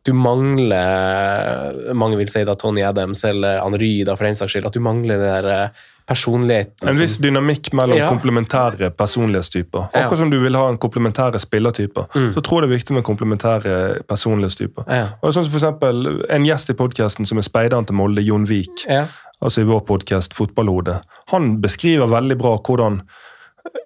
du 0.02 0.12
mangler 0.16 1.92
Mange 1.96 2.16
vil 2.20 2.30
si 2.32 2.42
da 2.48 2.54
Tony 2.56 2.82
Adams 2.86 3.20
eller 3.28 3.60
Henry, 3.60 4.00
da, 4.06 4.16
for 4.16 4.28
den 4.28 4.38
saks 4.38 4.54
skyld. 4.54 4.70
At 4.70 4.76
du 4.76 4.84
mangler 4.84 5.20
det 5.20 5.28
der 5.28 5.50
eh, 5.54 5.88
personligheten. 6.10 6.88
En 6.90 6.98
viss 6.98 7.18
dynamikk 7.22 7.70
mellom 7.76 7.98
Ja. 7.98 8.08
komplementære 8.10 8.90
personlighetstyper. 8.90 9.88
Akkurat 9.94 10.18
som 10.18 10.30
du 10.30 10.38
vil 10.42 10.56
ha 10.58 10.68
en 10.68 10.78
komplementære 10.78 11.38
spillertyper, 11.38 12.06
Mm. 12.14 12.32
så 12.34 12.40
tror 12.42 12.60
jeg 12.60 12.68
det 12.68 12.70
er 12.74 12.78
viktig 12.78 12.94
med 12.94 13.04
komplementære 13.04 14.02
personlighetstyper. 14.08 14.84
ja. 14.88 15.06
Og 15.22 15.32
sånn 15.34 15.44
som 15.44 15.52
for 15.52 15.58
eksempel, 15.60 16.24
En 16.30 16.44
gjest 16.44 16.70
i 16.70 16.74
podkasten 16.74 17.26
som 17.26 17.38
er 17.38 17.42
speideren 17.42 17.86
til 17.86 17.94
Molde, 17.94 18.22
Jon 18.22 18.44
Vik, 18.48 18.86
Ja. 18.88 19.06
altså 19.42 19.60
i 19.60 19.64
vår 19.64 19.80
podkast 19.86 20.34
Fotballhode, 20.34 21.00
han 21.28 21.60
beskriver 21.62 22.06
veldig 22.06 22.38
bra 22.38 22.56
hvordan 22.58 23.02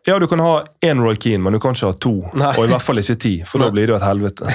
ja, 0.07 0.19
du 0.19 0.27
kan 0.29 0.41
ha 0.45 0.65
én 0.85 1.01
Roy 1.01 1.17
Keane, 1.17 1.41
men 1.45 1.55
du 1.57 1.59
kan 1.63 1.73
ikke 1.77 1.89
ha 1.89 1.97
to. 1.97 2.13
Nei. 2.37 2.51
Og 2.59 2.67
i 2.67 2.73
hvert 2.73 2.85
fall 2.85 3.01
ikke 3.01 3.17
ti, 3.21 3.33
for 3.49 3.65
da 3.65 3.71
blir 3.73 3.89
det 3.89 3.95
jo 3.95 3.97
et 3.97 4.05
helvete. 4.05 4.51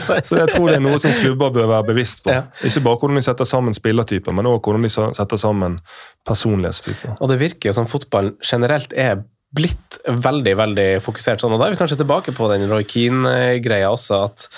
Så 0.02 0.40
jeg 0.40 0.50
tror 0.50 0.66
det 0.66 0.80
er 0.80 0.82
noe 0.82 0.98
som 1.02 1.14
klubber 1.20 1.52
bør 1.54 1.70
være 1.70 1.88
bevisst 1.92 2.24
på. 2.24 2.32
Ja. 2.34 2.48
Ikke 2.66 2.82
bare 2.88 2.98
hvordan 2.98 3.20
de 3.20 3.24
setter 3.26 3.48
sammen 3.48 3.76
spillertyper, 3.76 4.34
men 4.34 4.50
også 4.50 4.64
hvordan 4.66 4.88
de 4.88 4.92
setter 5.20 5.40
sammen 5.40 5.78
personlighetstyper. 6.26 7.16
Og 7.20 7.30
det 7.30 7.38
virker 7.44 7.70
jo 7.70 7.76
som 7.78 7.88
fotballen 7.90 8.34
generelt 8.42 8.96
er 8.98 9.22
blitt 9.54 10.00
veldig 10.10 10.56
veldig 10.58 10.88
fokusert 11.04 11.42
sånn. 11.42 11.54
Og 11.54 11.62
da 11.62 11.68
er 11.68 11.76
vi 11.76 11.80
kanskje 11.84 12.00
tilbake 12.02 12.34
på 12.34 12.50
den 12.50 12.66
Roy 12.70 12.82
Keane-greia 12.90 13.92
også, 13.94 14.24
at, 14.26 14.48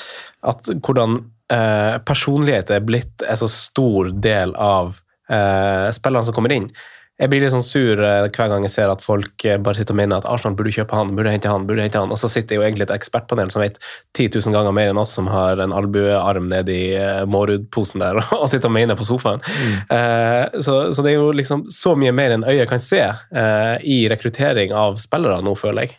at 0.49 0.73
hvordan 0.81 1.21
eh, 1.53 1.97
personlighet 2.09 2.73
er 2.73 2.85
blitt 2.89 3.25
en 3.27 3.41
så 3.45 3.51
stor 3.53 4.15
del 4.25 4.57
av 4.57 4.97
eh, 5.29 5.93
spillene 5.93 6.25
som 6.25 6.37
kommer 6.37 6.57
inn. 6.57 6.71
Jeg 7.17 7.31
blir 7.33 7.41
litt 7.41 7.53
sånn 7.55 7.65
sur 7.65 8.01
eh, 8.05 8.27
hver 8.29 8.51
gang 8.53 8.65
jeg 8.67 8.75
ser 8.75 8.91
at 8.93 9.01
folk 9.01 9.45
eh, 9.49 9.57
bare 9.57 9.79
sitter 9.79 9.95
og 9.95 10.01
mener 10.03 10.19
at 10.21 10.27
Arsenal 10.29 10.57
burde 10.59 10.75
kjøpe 10.75 10.99
han, 10.99 11.15
burde 11.17 11.33
hente 11.33 11.49
han, 11.49 11.65
burde 11.69 11.87
hente 11.87 12.03
han, 12.03 12.13
og 12.13 12.21
så 12.21 12.29
sitter 12.29 12.59
jo 12.59 12.65
egentlig 12.67 12.85
et 12.85 12.93
ekspertpanel 12.93 13.49
som 13.55 13.63
vet 13.65 13.79
10 14.19 14.35
000 14.35 14.53
ganger 14.53 14.75
mer 14.77 14.93
enn 14.93 15.01
oss 15.01 15.15
som 15.17 15.31
har 15.33 15.63
en 15.65 15.73
albuearm 15.73 16.51
nedi 16.53 16.77
i 16.93 17.01
Mårud-posen 17.33 18.05
der 18.05 18.21
og 18.41 18.45
sitter 18.53 18.69
og 18.69 18.77
mener 18.77 19.01
på 19.01 19.09
sofaen. 19.09 19.41
Eh, 19.89 20.61
så, 20.61 20.77
så 20.93 21.07
det 21.07 21.15
er 21.15 21.19
jo 21.23 21.33
liksom 21.33 21.65
så 21.73 21.97
mye 21.97 22.13
mer 22.13 22.37
enn 22.37 22.45
øyet 22.45 22.69
kan 22.69 22.85
se 22.85 23.01
eh, 23.09 23.75
i 23.81 24.03
rekruttering 24.13 24.77
av 24.77 25.01
spillere 25.01 25.41
nå, 25.47 25.57
føler 25.57 25.89
jeg. 25.89 25.97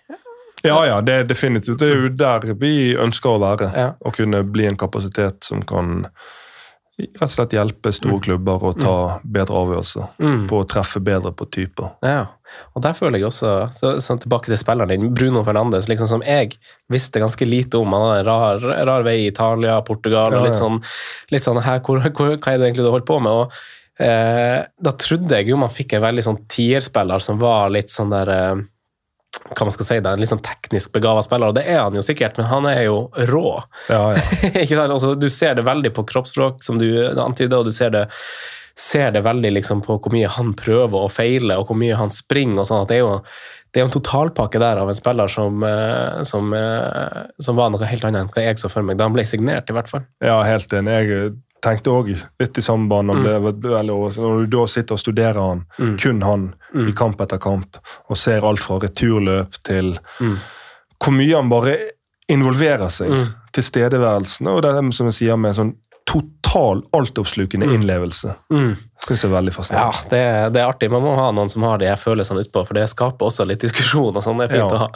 Ja, 0.66 0.78
ja, 0.86 1.02
det 1.02 1.14
er 1.14 1.30
definitivt. 1.30 1.80
Det 1.82 1.88
er 1.88 2.06
jo 2.06 2.14
der 2.18 2.46
vi 2.62 2.94
ønsker 2.98 3.34
å 3.34 3.42
være. 3.42 3.72
Ja. 3.74 3.90
Å 3.98 4.14
kunne 4.14 4.44
bli 4.46 4.70
en 4.70 4.78
kapasitet 4.78 5.50
som 5.50 5.66
kan 5.66 6.06
rett 6.98 7.22
og 7.22 7.34
slett 7.34 7.54
hjelpe 7.54 7.92
store 7.94 8.20
klubber 8.26 8.64
å 8.66 8.72
ta 8.74 8.96
bedre 9.22 9.60
avgjørelser. 9.60 10.08
Mm. 10.18 10.48
På 10.50 10.64
å 10.64 10.68
treffe 10.70 11.02
bedre 11.04 11.32
på 11.38 11.46
typer. 11.54 11.92
Ja, 12.06 12.24
og 12.74 12.84
der 12.86 12.96
føler 12.98 13.20
jeg 13.20 13.28
også, 13.28 13.52
så, 13.76 13.92
så 14.04 14.18
tilbake 14.22 14.50
til 14.50 14.60
spilleren 14.60 14.90
din, 14.94 15.12
Bruno 15.14 15.44
Fernandes, 15.46 15.90
liksom 15.92 16.10
som 16.10 16.24
jeg 16.26 16.56
visste 16.94 17.22
ganske 17.22 17.48
lite 17.48 17.78
om. 17.82 17.94
Han 17.94 18.08
hadde 18.08 18.22
en 18.24 18.30
rar, 18.30 18.68
rar 18.90 19.06
vei 19.06 19.18
i 19.22 19.28
Italia, 19.30 19.78
Portugal, 19.86 20.34
og 20.34 20.48
litt 20.48 20.58
sånn, 20.58 20.80
litt 21.34 21.46
sånn 21.46 21.62
her, 21.62 21.84
hvor, 21.86 22.02
hvor, 22.08 22.38
hva 22.38 22.54
er 22.54 22.62
det 22.62 22.72
egentlig 22.72 22.88
du 22.88 22.94
holdt 22.94 23.10
på 23.10 23.20
med? 23.22 23.44
Og, 23.44 23.60
eh, 24.02 24.64
da 24.66 24.96
trodde 24.98 25.42
jeg 25.42 25.52
jo 25.52 25.62
man 25.62 25.74
fikk 25.74 25.98
en 25.98 26.06
veldig 26.08 26.26
sånn 26.30 26.42
tierspiller 26.50 27.24
som 27.24 27.42
var 27.42 27.70
litt 27.76 27.94
sånn 27.94 28.14
der 28.14 28.34
eh, 28.34 28.66
hva 29.48 29.68
man 29.68 29.74
skal 29.74 29.88
si, 29.88 30.00
det 30.04 30.12
en 30.12 30.22
litt 30.22 30.32
sånn 30.32 30.44
teknisk 30.46 30.92
begava 30.96 31.24
spiller, 31.26 31.52
og 31.52 31.58
det 31.58 31.66
er 31.70 31.82
han 31.84 31.96
jo 31.96 32.04
sikkert, 32.06 32.38
men 32.40 32.50
han 32.50 32.68
er 32.70 32.84
jo 32.88 33.00
rå. 33.32 33.48
Ja, 33.92 34.04
ja. 34.18 34.86
Altså, 34.88 35.16
du 35.16 35.30
ser 35.32 35.58
det 35.58 35.66
veldig 35.68 35.94
på 35.96 36.06
kroppsspråk, 36.08 36.64
som 36.64 36.80
du 36.82 36.88
antyder, 37.10 37.60
og 37.60 37.68
du 37.70 37.76
ser 37.76 37.94
det, 37.94 38.08
ser 38.78 39.12
det 39.16 39.24
veldig 39.26 39.52
liksom 39.58 39.84
på 39.86 40.00
hvor 40.02 40.14
mye 40.14 40.30
han 40.32 40.54
prøver 40.58 41.08
og 41.08 41.14
feiler, 41.14 41.60
og 41.60 41.72
hvor 41.72 41.80
mye 41.80 41.98
han 41.98 42.14
springer. 42.14 42.62
og 42.64 42.70
sånn, 42.70 42.84
at 42.86 42.92
Det 42.92 43.00
er 43.00 43.06
jo 43.06 43.22
det 43.74 43.82
er 43.82 43.84
jo 43.84 43.90
en 43.90 43.98
totalpakke 43.98 44.60
der 44.62 44.80
av 44.82 44.90
en 44.90 44.96
spiller 44.96 45.30
som, 45.30 45.64
eh, 45.64 46.22
som, 46.26 46.54
eh, 46.56 47.26
som 47.44 47.58
var 47.60 47.70
noe 47.70 47.86
helt 47.86 48.06
annet 48.08 48.24
enn 48.24 48.32
hva 48.34 48.46
jeg 48.46 48.62
så 48.62 48.72
for 48.72 48.82
meg 48.82 48.98
da 48.98 49.06
han 49.06 49.14
ble 49.14 49.26
signert, 49.28 49.70
i 49.70 49.76
hvert 49.76 49.92
fall. 49.92 50.06
ja 50.24 50.40
helt 50.48 50.72
enig. 50.74 50.96
Jeg 50.96 51.34
tenkte 51.64 51.92
òg 51.92 52.10
litt 52.40 52.58
i 52.58 52.62
samme 52.62 52.88
bane. 52.90 53.14
Mm. 53.14 53.24
Når 53.62 54.46
du 54.46 54.58
da 54.58 54.66
sitter 54.68 54.94
og 54.94 55.00
studerer 55.00 55.40
han, 55.42 55.66
Mm. 55.80 55.98
kun 55.98 56.22
han, 56.22 56.54
Mm. 56.74 56.90
i 56.90 56.92
kamp 56.92 57.22
etter 57.22 57.38
kamp, 57.38 57.78
og 58.10 58.18
ser 58.18 58.46
alt 58.46 58.60
fra 58.60 58.80
returløp 58.80 59.54
til 59.64 59.98
Mm. 60.20 60.38
hvor 61.00 61.12
mye 61.14 61.36
han 61.36 61.50
bare 61.50 61.78
involverer 62.30 62.90
seg. 62.90 63.10
Mm. 63.10 63.26
Tilstedeværelsen. 63.54 64.48
Og 64.48 64.62
det 64.62 64.70
er 64.76 64.92
som 64.92 65.08
jeg 65.08 65.14
sier, 65.14 65.38
med 65.38 65.50
en 65.50 65.56
sånn 65.56 65.76
total 66.08 66.80
altoppslukende 66.96 67.68
Mm. 67.68 67.74
innlevelse. 67.76 68.36
Mm. 68.54 68.78
Syns 69.04 69.22
jeg 69.24 69.30
er 69.32 69.36
veldig 69.36 69.52
Ja, 69.52 69.56
fascinerende. 69.58 70.10
det, 70.10 70.54
det 70.54 70.62
er 70.62 70.68
artig. 70.72 70.90
Man 70.92 71.04
må 71.04 71.16
ha 71.20 71.26
noen 71.36 71.50
som 71.52 71.64
har 71.68 71.78
de 71.82 71.86
følelsene 72.00 72.46
utpå, 72.46 72.64
for 72.66 72.74
det 72.74 72.86
skaper 72.90 73.28
også 73.28 73.46
litt 73.46 73.60
diskusjon. 73.60 74.16
og 74.16 74.24
sånn, 74.24 74.38
det 74.40 74.50
er 74.50 74.56
fint 74.56 74.72
Ja. 74.72 74.78
å 74.78 74.78
ha. 74.78 74.90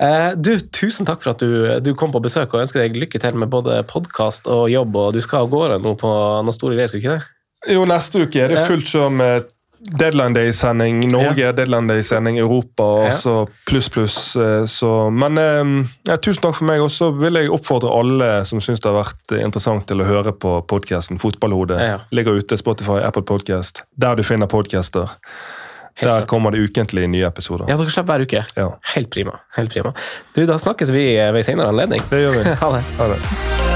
Eh, 0.00 0.34
du, 0.36 0.52
Tusen 0.70 1.04
takk 1.06 1.22
for 1.22 1.30
at 1.34 1.38
du, 1.42 1.80
du 1.80 1.94
kom 1.94 2.12
på 2.12 2.22
besøk, 2.22 2.54
og 2.54 2.62
ønsker 2.62 2.80
deg 2.86 2.94
lykke 2.96 3.18
til 3.20 3.34
med 3.34 3.50
både 3.50 3.82
podkast 3.86 4.46
og 4.48 4.70
jobb. 4.70 4.94
og 4.96 5.12
Du 5.12 5.20
skal 5.20 5.42
av 5.44 5.50
gårde 5.50 5.82
nå 5.82 5.96
på 5.98 6.08
noen 6.44 6.52
store 6.54 6.74
greier, 6.76 6.88
skal 6.88 7.00
du 7.00 7.06
ikke 7.08 7.18
det? 7.18 7.74
Jo, 7.74 7.84
neste 7.86 8.20
uke 8.22 8.36
er 8.44 8.48
det 8.54 8.58
fullt 8.68 8.84
kjør 8.86 9.10
med 9.12 9.44
Deadline 9.84 10.32
Day-sending. 10.34 11.00
Norge, 11.12 11.52
Deadline 11.52 11.86
Day-sending 11.88 12.38
Europa, 12.38 12.82
altså 13.04 13.04
Ja. 13.04 13.44
så 13.44 13.48
pluss, 13.68 13.88
pluss. 13.92 14.36
eh, 14.36 14.64
Så, 14.64 15.10
men 15.12 15.36
eh, 15.38 15.88
ja, 16.08 16.16
tusen 16.16 16.42
takk 16.42 16.54
for 16.56 16.64
meg. 16.64 16.80
Og 16.80 16.88
så 16.90 17.10
vil 17.18 17.34
jeg 17.34 17.50
oppfordre 17.50 17.90
alle 17.92 18.44
som 18.48 18.60
syns 18.60 18.80
det 18.80 18.90
har 18.90 19.02
vært 19.04 19.36
interessant 19.44 19.86
til 19.86 20.00
å 20.00 20.04
høre 20.08 20.32
på 20.32 20.62
podkasten 20.66 21.18
Fotballhodet. 21.20 21.80
Ja. 21.80 21.98
Ligger 22.12 22.38
ute 22.40 22.56
Spotify, 22.56 23.02
Apple 23.04 23.22
Podcast, 23.22 23.82
der 23.96 24.14
du 24.16 24.22
finner 24.22 24.46
podcaster. 24.46 25.10
Helt 25.96 26.10
Der 26.10 26.24
kommer 26.26 26.50
det 26.50 26.58
ukentlig 26.64 27.04
nye 27.08 27.26
episoder. 27.28 27.68
Ja, 27.68 27.76
dere 27.76 27.90
slipper 27.90 28.16
hver 28.16 28.24
uke. 28.26 28.46
Ja, 28.56 28.70
Helt 28.96 29.10
prima. 29.10 29.38
helt 29.54 29.70
prima. 29.70 29.92
Du, 30.34 30.44
Da 30.46 30.56
snakkes 30.58 30.90
vi 30.90 31.14
ved 31.16 31.44
senere 31.44 31.68
anledning. 31.68 32.02
det 32.10 32.24
gjør 32.24 32.42
vi. 32.42 32.50
Ha 32.64 32.72
det. 32.72 32.82
Ha 32.98 33.08
det. 33.14 33.73